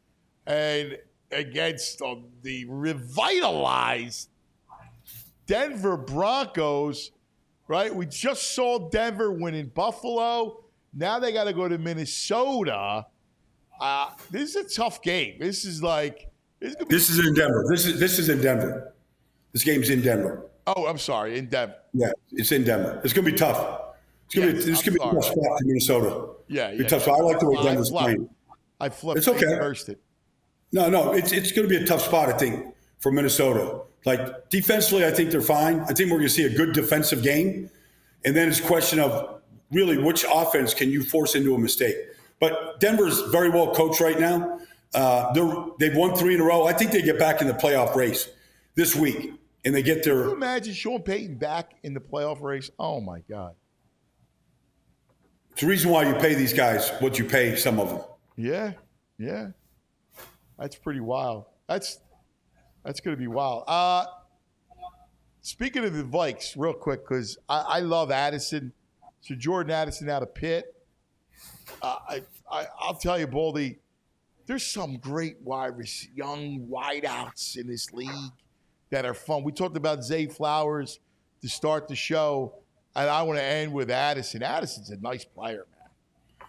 and 0.46 0.98
against 1.32 2.02
uh, 2.02 2.16
the 2.42 2.66
revitalized 2.68 4.30
Denver 5.46 5.98
Broncos. 5.98 7.12
Right, 7.68 7.96
we 7.96 8.06
just 8.06 8.56
saw 8.56 8.90
Denver 8.90 9.32
win 9.32 9.56
in 9.56 9.68
Buffalo. 9.68 10.66
Now 10.94 11.20
they 11.20 11.32
got 11.32 11.46
to 11.46 11.54
go 11.54 11.68
to 11.68 11.78
Minnesota. 11.78 13.06
Uh, 13.84 14.10
this 14.32 14.56
is 14.56 14.56
a 14.56 14.76
tough 14.76 15.02
game. 15.02 15.36
This 15.40 15.66
is 15.66 15.84
like 15.84 16.30
this, 16.62 16.74
be- 16.74 16.86
this 16.86 17.10
is 17.10 17.28
in 17.28 17.34
Denver. 17.34 17.66
This 17.70 17.86
is 17.86 18.00
this 18.00 18.18
is 18.18 18.30
in 18.30 18.42
Denver. 18.42 18.94
This 19.52 19.66
game's 19.66 19.90
in 19.90 20.02
Denver. 20.02 20.50
Oh, 20.66 20.88
I'm 20.88 20.98
sorry, 20.98 21.38
in 21.38 21.48
Denver. 21.48 21.76
Yeah, 21.94 22.14
it's 22.32 22.54
in 22.54 22.64
Denver. 22.64 23.02
It's 23.04 23.12
gonna 23.12 23.30
be 23.30 23.38
tough. 23.38 23.82
It's 24.28 24.36
gonna 24.36 24.54
yes, 24.54 24.64
be 24.64 24.72
this 24.72 24.82
gonna 24.84 24.98
be 24.98 25.04
a 25.06 25.12
tough 25.12 25.26
spot 25.26 25.62
in 25.62 25.68
Minnesota. 25.68 26.30
Yeah, 26.48 26.72
yeah. 26.72 26.88
tough. 26.88 27.04
So 27.04 27.12
I 27.12 27.18
like 27.18 27.40
the 27.40 27.50
way 27.50 27.62
Denver's 27.62 27.92
I 27.92 28.04
playing. 28.04 28.30
I 28.80 28.88
flipped. 28.88 29.18
It's 29.18 29.28
okay. 29.28 29.48
Reversed 29.48 29.90
it. 29.90 30.00
No, 30.72 30.90
no, 30.90 31.12
it's 31.12 31.34
it's 31.34 31.52
gonna 31.52 31.68
be 31.68 31.76
a 31.76 31.86
tough 31.86 32.04
spot. 32.04 32.30
I 32.30 32.38
think 32.38 32.74
for 33.00 33.12
Minnesota. 33.12 33.82
Like 34.06 34.50
defensively, 34.50 35.06
I 35.06 35.12
think 35.12 35.32
they're 35.32 35.42
fine. 35.42 35.82
I 35.82 35.94
think 35.94 36.10
we're 36.10 36.20
gonna 36.20 36.30
see 36.30 36.46
a 36.46 36.56
good 36.56 36.72
defensive 36.74 37.22
game, 37.22 37.70
and 38.24 38.34
then 38.34 38.48
it's 38.48 38.60
a 38.60 38.64
question 38.64 39.02
of 39.02 39.42
really 39.72 39.98
which 39.98 40.24
offense 40.34 40.74
can 40.74 40.90
you 40.90 41.04
force 41.04 41.36
into 41.36 41.54
a 41.54 41.60
mistake. 41.60 41.98
But 42.44 42.82
Denver's 42.82 43.22
very 43.32 43.50
well 43.50 43.74
coached 43.74 44.02
right 44.02 44.20
now. 44.20 44.60
Uh, 44.94 45.32
they've 45.80 45.96
won 45.96 46.14
three 46.14 46.36
in 46.36 46.42
a 46.42 46.44
row. 46.44 46.66
I 46.66 46.74
think 46.74 46.92
they 46.92 47.02
get 47.02 47.18
back 47.18 47.40
in 47.40 47.48
the 47.48 47.54
playoff 47.54 47.96
race 47.96 48.28
this 48.76 48.98
week, 48.98 49.32
and 49.64 49.74
they 49.74 49.82
get 49.82 50.04
their. 50.04 50.24
Can 50.24 50.30
you 50.32 50.36
imagine 50.36 50.74
Sean 50.74 51.02
Payton 51.02 51.38
back 51.38 51.76
in 51.84 51.94
the 51.94 52.02
playoff 52.02 52.42
race? 52.42 52.70
Oh 52.78 53.00
my 53.00 53.22
God! 53.30 53.56
It's 55.54 55.62
the 55.62 55.68
reason 55.68 55.90
why 55.90 56.04
you 56.04 56.16
pay 56.16 56.34
these 56.34 56.52
guys 56.52 56.92
what 57.00 57.18
you 57.18 57.24
pay 57.24 57.56
some 57.56 57.80
of 57.80 57.88
them. 57.88 58.02
Yeah, 58.36 58.74
yeah, 59.18 59.52
that's 60.60 60.76
pretty 60.76 61.00
wild. 61.00 61.46
That's 61.70 61.98
that's 62.84 63.00
going 63.00 63.16
to 63.16 63.22
be 63.22 63.28
wild. 63.28 63.64
Uh, 63.68 64.06
speaking 65.44 65.86
of 65.86 65.94
the 65.94 66.04
Vikes, 66.04 66.56
real 66.58 66.74
quick, 66.74 67.08
because 67.08 67.38
I, 67.48 67.62
I 67.62 67.80
love 67.80 68.12
Addison. 68.12 68.74
So 69.22 69.34
Jordan 69.34 69.72
Addison 69.72 70.10
out 70.10 70.24
of 70.24 70.36
Pitt. 70.36 70.74
I, 71.82 72.22
I 72.52 72.68
I'll 72.80 72.96
tell 72.96 73.20
you, 73.20 73.28
Baldy, 73.28 73.80
there's 74.46 74.66
some 74.66 74.98
great 74.98 75.38
wide 75.42 75.74
young 76.14 76.68
wideouts 76.70 77.58
in 77.58 77.68
this 77.68 77.92
league 77.92 78.10
that 78.90 79.06
are 79.06 79.14
fun. 79.14 79.44
We 79.44 79.52
talked 79.52 79.78
about 79.78 80.04
Zay 80.04 80.28
Flowers 80.28 81.00
to 81.42 81.50
start 81.50 81.88
the 81.88 81.96
show, 81.96 82.54
and 82.96 83.10
I 83.10 83.24
want 83.24 83.40
to 83.40 83.44
end 83.44 83.74
with 83.74 83.90
Addison. 83.90 84.44
Addison's 84.44 84.90
a 84.90 84.98
nice 84.98 85.26
player, 85.26 85.66
man. 85.72 86.48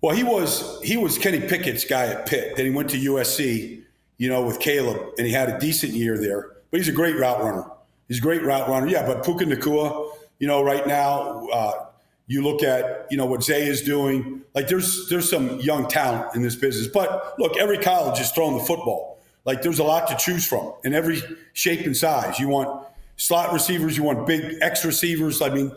Well, 0.00 0.14
he 0.14 0.24
was 0.24 0.80
he 0.82 0.96
was 0.96 1.18
Kenny 1.18 1.40
Pickett's 1.40 1.84
guy 1.84 2.06
at 2.06 2.26
Pitt. 2.26 2.56
Then 2.56 2.66
he 2.66 2.70
went 2.70 2.90
to 2.90 2.96
USC, 2.96 3.82
you 4.16 4.28
know, 4.28 4.42
with 4.42 4.60
Caleb, 4.60 5.14
and 5.18 5.26
he 5.26 5.32
had 5.32 5.48
a 5.48 5.58
decent 5.58 5.92
year 5.92 6.18
there. 6.18 6.52
But 6.70 6.78
he's 6.78 6.88
a 6.88 6.92
great 6.92 7.18
route 7.18 7.42
runner. 7.42 7.64
He's 8.08 8.18
a 8.18 8.22
great 8.22 8.42
route 8.42 8.68
runner. 8.68 8.86
Yeah, 8.86 9.06
but 9.06 9.24
Puka 9.24 9.44
Nacua, 9.44 10.12
you 10.38 10.46
know, 10.46 10.62
right 10.62 10.86
now. 10.86 11.46
Uh, 11.48 11.84
you 12.28 12.42
look 12.42 12.62
at 12.62 13.06
you 13.10 13.16
know 13.16 13.26
what 13.26 13.42
Zay 13.42 13.66
is 13.66 13.82
doing. 13.82 14.42
Like 14.54 14.68
there's 14.68 15.08
there's 15.08 15.28
some 15.28 15.58
young 15.60 15.88
talent 15.88 16.36
in 16.36 16.42
this 16.42 16.54
business. 16.54 16.86
But 16.86 17.34
look, 17.38 17.56
every 17.56 17.78
college 17.78 18.20
is 18.20 18.30
throwing 18.30 18.56
the 18.56 18.64
football. 18.64 19.18
Like 19.44 19.62
there's 19.62 19.78
a 19.78 19.84
lot 19.84 20.08
to 20.08 20.16
choose 20.16 20.46
from 20.46 20.74
in 20.84 20.94
every 20.94 21.22
shape 21.54 21.84
and 21.86 21.96
size. 21.96 22.38
You 22.38 22.48
want 22.48 22.86
slot 23.16 23.52
receivers, 23.52 23.96
you 23.96 24.02
want 24.02 24.26
big 24.26 24.58
X 24.60 24.84
receivers. 24.84 25.40
I 25.42 25.48
mean, 25.48 25.72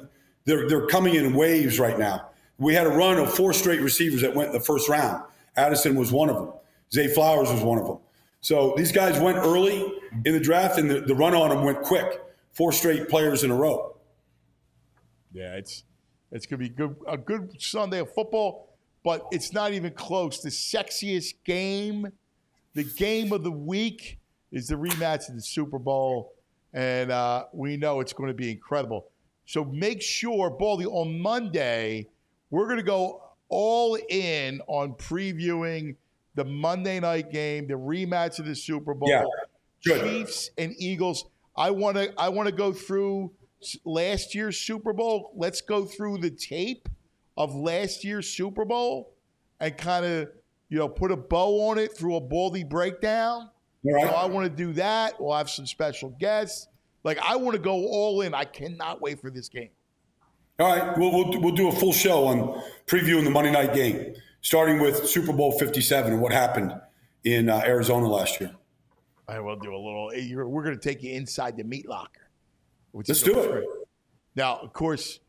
they're 0.46 0.68
they're 0.68 0.88
coming 0.88 1.16
in 1.16 1.34
waves 1.34 1.80
right 1.80 1.98
now. 1.98 2.28
We 2.58 2.74
had 2.76 2.86
a 2.86 2.92
run 2.92 3.18
of 3.18 3.34
four 3.34 3.54
straight 3.54 3.82
receivers 3.82 4.22
that 4.22 4.36
went 4.36 4.50
in 4.50 4.54
the 4.54 4.64
first 4.64 4.88
round. 4.90 5.24
Addison 5.56 5.96
was 5.96 6.12
one 6.12 6.30
of 6.30 6.36
them. 6.36 6.54
Zay 6.94 7.08
Flowers 7.08 7.50
was 7.50 7.62
one 7.62 7.80
of 7.80 7.88
them. 7.88 7.98
So 8.42 8.74
these 8.76 8.92
guys 8.92 9.20
went 9.20 9.38
early 9.38 9.92
in 10.26 10.34
the 10.34 10.40
draft, 10.40 10.78
and 10.78 10.90
the, 10.90 11.02
the 11.02 11.16
run 11.16 11.34
on 11.34 11.50
them 11.50 11.64
went 11.64 11.82
quick. 11.82 12.22
Four 12.52 12.72
straight 12.72 13.08
players 13.08 13.44
in 13.44 13.52
a 13.52 13.56
row. 13.56 13.96
Yeah, 15.32 15.56
it's 15.56 15.84
it's 16.32 16.46
going 16.46 16.60
to 16.62 16.70
be 16.70 16.70
good, 16.70 16.96
a 17.08 17.18
good 17.18 17.62
Sunday 17.62 18.00
of 18.00 18.14
football, 18.14 18.70
but 19.04 19.26
it's 19.32 19.54
not 19.54 19.74
even 19.74 19.94
close. 19.94 20.42
The 20.42 20.50
sexiest 20.50 21.36
game, 21.44 22.08
the 22.74 22.84
game 22.84 23.34
of 23.34 23.44
the 23.44 23.52
week, 23.52 24.18
is 24.52 24.68
the 24.68 24.76
rematch 24.76 25.30
of 25.30 25.36
the 25.36 25.42
Super 25.42 25.80
Bowl, 25.80 26.34
and 26.74 27.12
uh, 27.12 27.46
we 27.54 27.78
know 27.78 28.00
it's 28.00 28.14
going 28.14 28.30
to 28.30 28.34
be 28.34 28.52
incredible. 28.52 29.08
So 29.46 29.66
make 29.66 30.02
sure, 30.02 30.50
Baldy, 30.50 30.86
on 30.86 31.20
Monday, 31.20 32.08
we're 32.50 32.66
going 32.66 32.78
to 32.78 32.84
go 32.84 33.24
all 33.50 33.98
in 34.10 34.62
on 34.68 34.94
previewing 34.94 35.96
the 36.36 36.46
Monday 36.46 37.00
night 37.00 37.32
game, 37.32 37.68
the 37.68 37.74
rematch 37.74 38.40
of 38.40 38.46
the 38.46 38.56
Super 38.56 38.94
Bowl, 38.94 39.10
yeah, 39.10 39.26
Chiefs 39.82 40.52
and 40.58 40.74
Eagles. 40.78 41.26
I 41.56 41.72
want 41.72 41.98
to 41.98 42.14
I 42.18 42.30
want 42.30 42.48
to 42.48 42.56
go 42.56 42.72
through 42.72 43.32
last 43.86 44.36
year's 44.36 44.58
Super 44.58 44.94
Bowl. 44.94 45.32
Let's 45.36 45.62
go 45.62 45.86
through 45.86 46.20
the 46.20 46.30
tape 46.30 46.90
of 47.38 47.56
last 47.56 48.04
year's 48.04 48.28
Super 48.28 48.66
Bowl 48.66 49.14
and 49.60 49.78
kind 49.78 50.06
of, 50.06 50.30
you 50.70 50.78
know, 50.78 50.90
put 50.90 51.12
a 51.12 51.18
bow 51.18 51.70
on 51.70 51.78
it 51.78 51.96
through 51.96 52.16
a 52.16 52.22
baldy 52.22 52.64
breakdown. 52.64 53.50
Right. 53.84 54.10
So 54.10 54.16
I 54.16 54.26
want 54.26 54.46
to 54.46 54.56
do 54.56 54.74
that. 54.74 55.20
We'll 55.20 55.36
have 55.36 55.50
some 55.50 55.66
special 55.66 56.10
guests. 56.10 56.68
Like 57.04 57.18
I 57.20 57.36
want 57.36 57.56
to 57.56 57.62
go 57.62 57.74
all 57.74 58.22
in. 58.22 58.34
I 58.34 58.46
cannot 58.46 59.02
wait 59.02 59.20
for 59.20 59.32
this 59.32 59.50
game. 59.50 59.70
All 60.60 60.76
right, 60.76 60.96
we'll, 60.96 61.12
we'll, 61.12 61.42
we'll 61.42 61.56
do 61.56 61.70
a 61.70 61.72
full 61.72 61.94
show 61.94 62.28
on 62.28 62.62
previewing 62.86 63.24
the 63.24 63.32
Monday 63.32 63.52
night 63.52 63.74
game, 63.74 64.14
starting 64.42 64.80
with 64.80 65.08
Super 65.08 65.34
Bowl 65.34 65.58
57 65.58 66.14
and 66.14 66.22
what 66.22 66.32
happened 66.32 66.80
in 67.24 67.50
uh, 67.50 67.64
Arizona 67.66 68.08
last 68.08 68.40
year. 68.40 68.52
I 69.28 69.40
will 69.40 69.56
do 69.56 69.74
a 69.74 69.78
little. 69.78 70.12
We're 70.50 70.64
going 70.64 70.78
to 70.78 70.82
take 70.82 71.02
you 71.02 71.14
inside 71.14 71.58
the 71.58 71.64
meat 71.64 71.88
locker. 71.88 72.28
Let's 72.94 73.22
do 73.22 73.40
it. 73.40 73.66
Now, 74.36 74.58
of 74.58 74.74
course, 74.74 75.20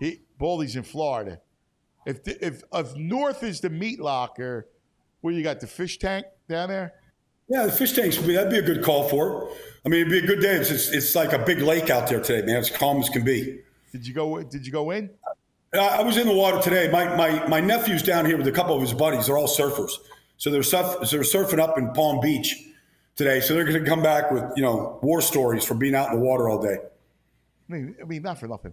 he 0.00 0.22
Baldy's 0.38 0.76
in 0.76 0.82
Florida. 0.82 1.40
If 2.06 2.24
the, 2.24 2.44
if 2.44 2.62
if 2.72 2.96
North 2.96 3.42
is 3.42 3.60
the 3.60 3.70
meat 3.70 4.00
locker, 4.00 4.68
where 5.20 5.34
you 5.34 5.42
got 5.42 5.60
the 5.60 5.66
fish 5.66 5.98
tank 5.98 6.26
down 6.48 6.68
there? 6.68 6.94
Yeah, 7.48 7.66
the 7.66 7.72
fish 7.72 7.92
tanks 7.92 8.18
would 8.18 8.26
be 8.26 8.34
that'd 8.34 8.50
be 8.50 8.58
a 8.58 8.62
good 8.62 8.84
call 8.84 9.08
for. 9.08 9.42
It. 9.42 9.56
I 9.86 9.88
mean, 9.88 10.00
it'd 10.02 10.12
be 10.12 10.18
a 10.18 10.26
good 10.26 10.40
day. 10.40 10.54
It's, 10.54 10.70
it's, 10.70 10.88
it's 10.88 11.14
like 11.14 11.32
a 11.32 11.38
big 11.38 11.60
lake 11.60 11.88
out 11.90 12.08
there 12.08 12.20
today, 12.20 12.44
man. 12.46 12.56
It's 12.56 12.70
calm 12.70 12.98
as 12.98 13.08
can 13.08 13.24
be. 13.24 13.60
Did 13.92 14.06
you 14.06 14.14
go? 14.14 14.42
Did 14.42 14.66
you 14.66 14.72
go 14.72 14.90
in? 14.90 15.10
I 15.74 16.02
was 16.02 16.16
in 16.16 16.26
the 16.26 16.34
water 16.34 16.60
today. 16.60 16.90
My 16.90 17.14
my 17.16 17.46
my 17.46 17.60
nephew's 17.60 18.02
down 18.02 18.26
here 18.26 18.36
with 18.36 18.46
a 18.46 18.52
couple 18.52 18.74
of 18.74 18.80
his 18.80 18.94
buddies. 18.94 19.26
They're 19.26 19.36
all 19.36 19.48
surfers, 19.48 19.92
so 20.36 20.50
they're 20.50 20.62
surf, 20.62 21.10
they're 21.10 21.20
surfing 21.20 21.58
up 21.58 21.76
in 21.78 21.92
Palm 21.92 22.20
Beach 22.20 22.54
today. 23.16 23.40
So 23.40 23.54
they're 23.54 23.64
going 23.64 23.82
to 23.82 23.88
come 23.88 24.02
back 24.02 24.30
with 24.30 24.44
you 24.56 24.62
know 24.62 24.98
war 25.02 25.20
stories 25.20 25.64
from 25.64 25.78
being 25.78 25.94
out 25.94 26.10
in 26.10 26.18
the 26.18 26.24
water 26.24 26.48
all 26.48 26.60
day. 26.60 26.76
I 27.68 27.72
mean, 27.72 27.96
I 28.00 28.04
mean, 28.04 28.22
not 28.22 28.38
for 28.38 28.48
nothing. 28.48 28.72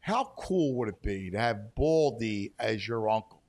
How 0.00 0.32
cool 0.36 0.74
would 0.76 0.88
it 0.88 1.02
be 1.02 1.30
to 1.30 1.38
have 1.38 1.74
Baldy 1.74 2.52
as 2.58 2.86
your 2.86 3.08
uncle? 3.08 3.42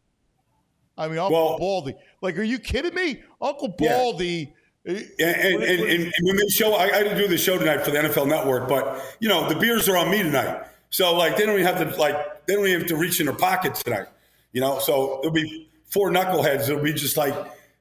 I 0.98 1.08
mean, 1.10 1.18
Uncle 1.18 1.38
well, 1.38 1.58
Baldy. 1.58 1.96
Like, 2.22 2.38
are 2.38 2.44
you 2.44 2.60
kidding 2.60 2.94
me? 2.94 3.22
Uncle 3.42 3.68
Baldy. 3.68 4.54
Eh, 4.88 5.04
yeah. 5.20 5.28
And, 5.28 5.64
and, 5.64 5.82
and, 5.82 6.04
and, 6.04 6.14
when 6.22 6.38
they 6.38 6.48
show, 6.48 6.76
I, 6.76 6.86
I 6.86 7.04
didn't 7.04 7.18
do 7.18 7.28
the 7.28 7.38
show 7.38 7.58
tonight 7.58 7.84
for 7.84 7.92
the 7.92 7.98
NFL 7.98 8.28
Network, 8.28 8.70
but 8.70 9.18
you 9.20 9.28
know 9.28 9.50
the 9.50 9.56
beers 9.56 9.90
are 9.90 9.98
on 9.98 10.10
me 10.10 10.24
tonight, 10.24 10.66
so 10.92 11.16
like 11.18 11.38
they 11.38 11.46
don't 11.46 11.60
even 11.60 11.66
have 11.66 11.80
to 11.80 12.00
like 12.00 12.46
they 12.46 12.54
don't 12.54 12.66
even 12.68 12.82
have 12.82 12.90
to 12.90 12.96
reach 12.96 13.20
in 13.20 13.26
their 13.26 13.36
pockets 13.36 13.84
tonight, 13.84 14.08
you 14.54 14.62
know. 14.62 14.80
So 14.80 15.20
it'll 15.20 15.32
be 15.32 15.70
four 15.88 16.12
knuckleheads. 16.12 16.70
It'll 16.70 16.84
be 16.84 16.94
just 16.94 17.18
like 17.18 17.36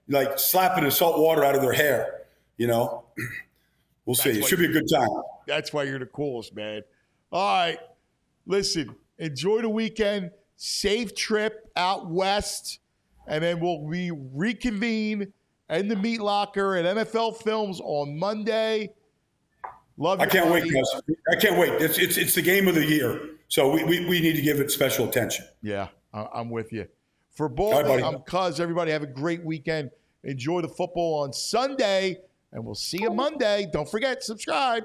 like 0.09 0.39
slapping 0.39 0.85
the 0.85 0.91
salt 0.91 1.21
water 1.21 1.45
out 1.45 1.55
of 1.55 1.63
their 1.63 1.73
hair, 1.73 2.23
you 2.57 2.67
know. 2.67 3.05
We'll 4.07 4.15
see. 4.15 4.39
It 4.39 4.45
should 4.45 4.59
be 4.59 4.67
a 4.67 4.73
good 4.73 4.85
time. 4.93 5.09
That's 5.47 5.73
why 5.73 5.85
you're 5.85 5.99
the 5.99 6.05
coolest, 6.05 6.55
man. 6.55 6.83
All 7.35 7.53
right. 7.53 7.79
Listen, 8.47 8.95
enjoy 9.19 9.61
the 9.61 9.69
weekend. 9.69 10.31
Safe 10.57 11.17
trip 11.17 11.69
out 11.75 12.09
west. 12.09 12.79
And 13.27 13.43
then 13.43 13.59
we'll 13.59 13.83
we 13.83 14.13
reconvene 14.33 15.33
in 15.69 15.89
the 15.89 15.97
meat 15.97 16.21
locker 16.21 16.77
at 16.77 16.85
NFL 16.97 17.43
Films 17.43 17.81
on 17.83 18.17
Monday. 18.17 18.95
Love 19.97 20.21
you. 20.21 20.27
I 20.27 20.29
can't 20.29 20.51
wait, 20.51 20.63
guys. 20.73 21.03
I 21.33 21.37
can't 21.41 21.59
wait. 21.59 21.73
It's, 21.83 21.99
it's, 21.99 22.17
it's 22.17 22.35
the 22.37 22.43
game 22.43 22.69
of 22.69 22.77
the 22.77 22.85
year. 22.85 23.31
So 23.49 23.71
we, 23.71 23.83
we, 23.83 24.07
we 24.07 24.21
need 24.21 24.37
to 24.37 24.43
give 24.43 24.61
it 24.61 24.71
special 24.71 25.09
attention. 25.09 25.45
Yeah, 25.61 25.89
I'm 26.13 26.51
with 26.51 26.73
you. 26.73 26.87
For 27.33 27.49
both, 27.49 27.87
right, 27.87 28.03
I'm 28.03 28.21
Cuz. 28.21 28.61
Everybody 28.61 28.93
have 28.93 29.03
a 29.03 29.09
great 29.09 29.45
weekend. 29.45 29.91
Enjoy 30.23 30.61
the 30.61 30.69
football 30.69 31.23
on 31.23 31.33
Sunday, 31.33 32.19
and 32.53 32.65
we'll 32.65 32.75
see 32.77 32.99
you 33.01 33.11
Monday. 33.11 33.69
Don't 33.73 33.89
forget, 33.89 34.23
subscribe 34.23 34.85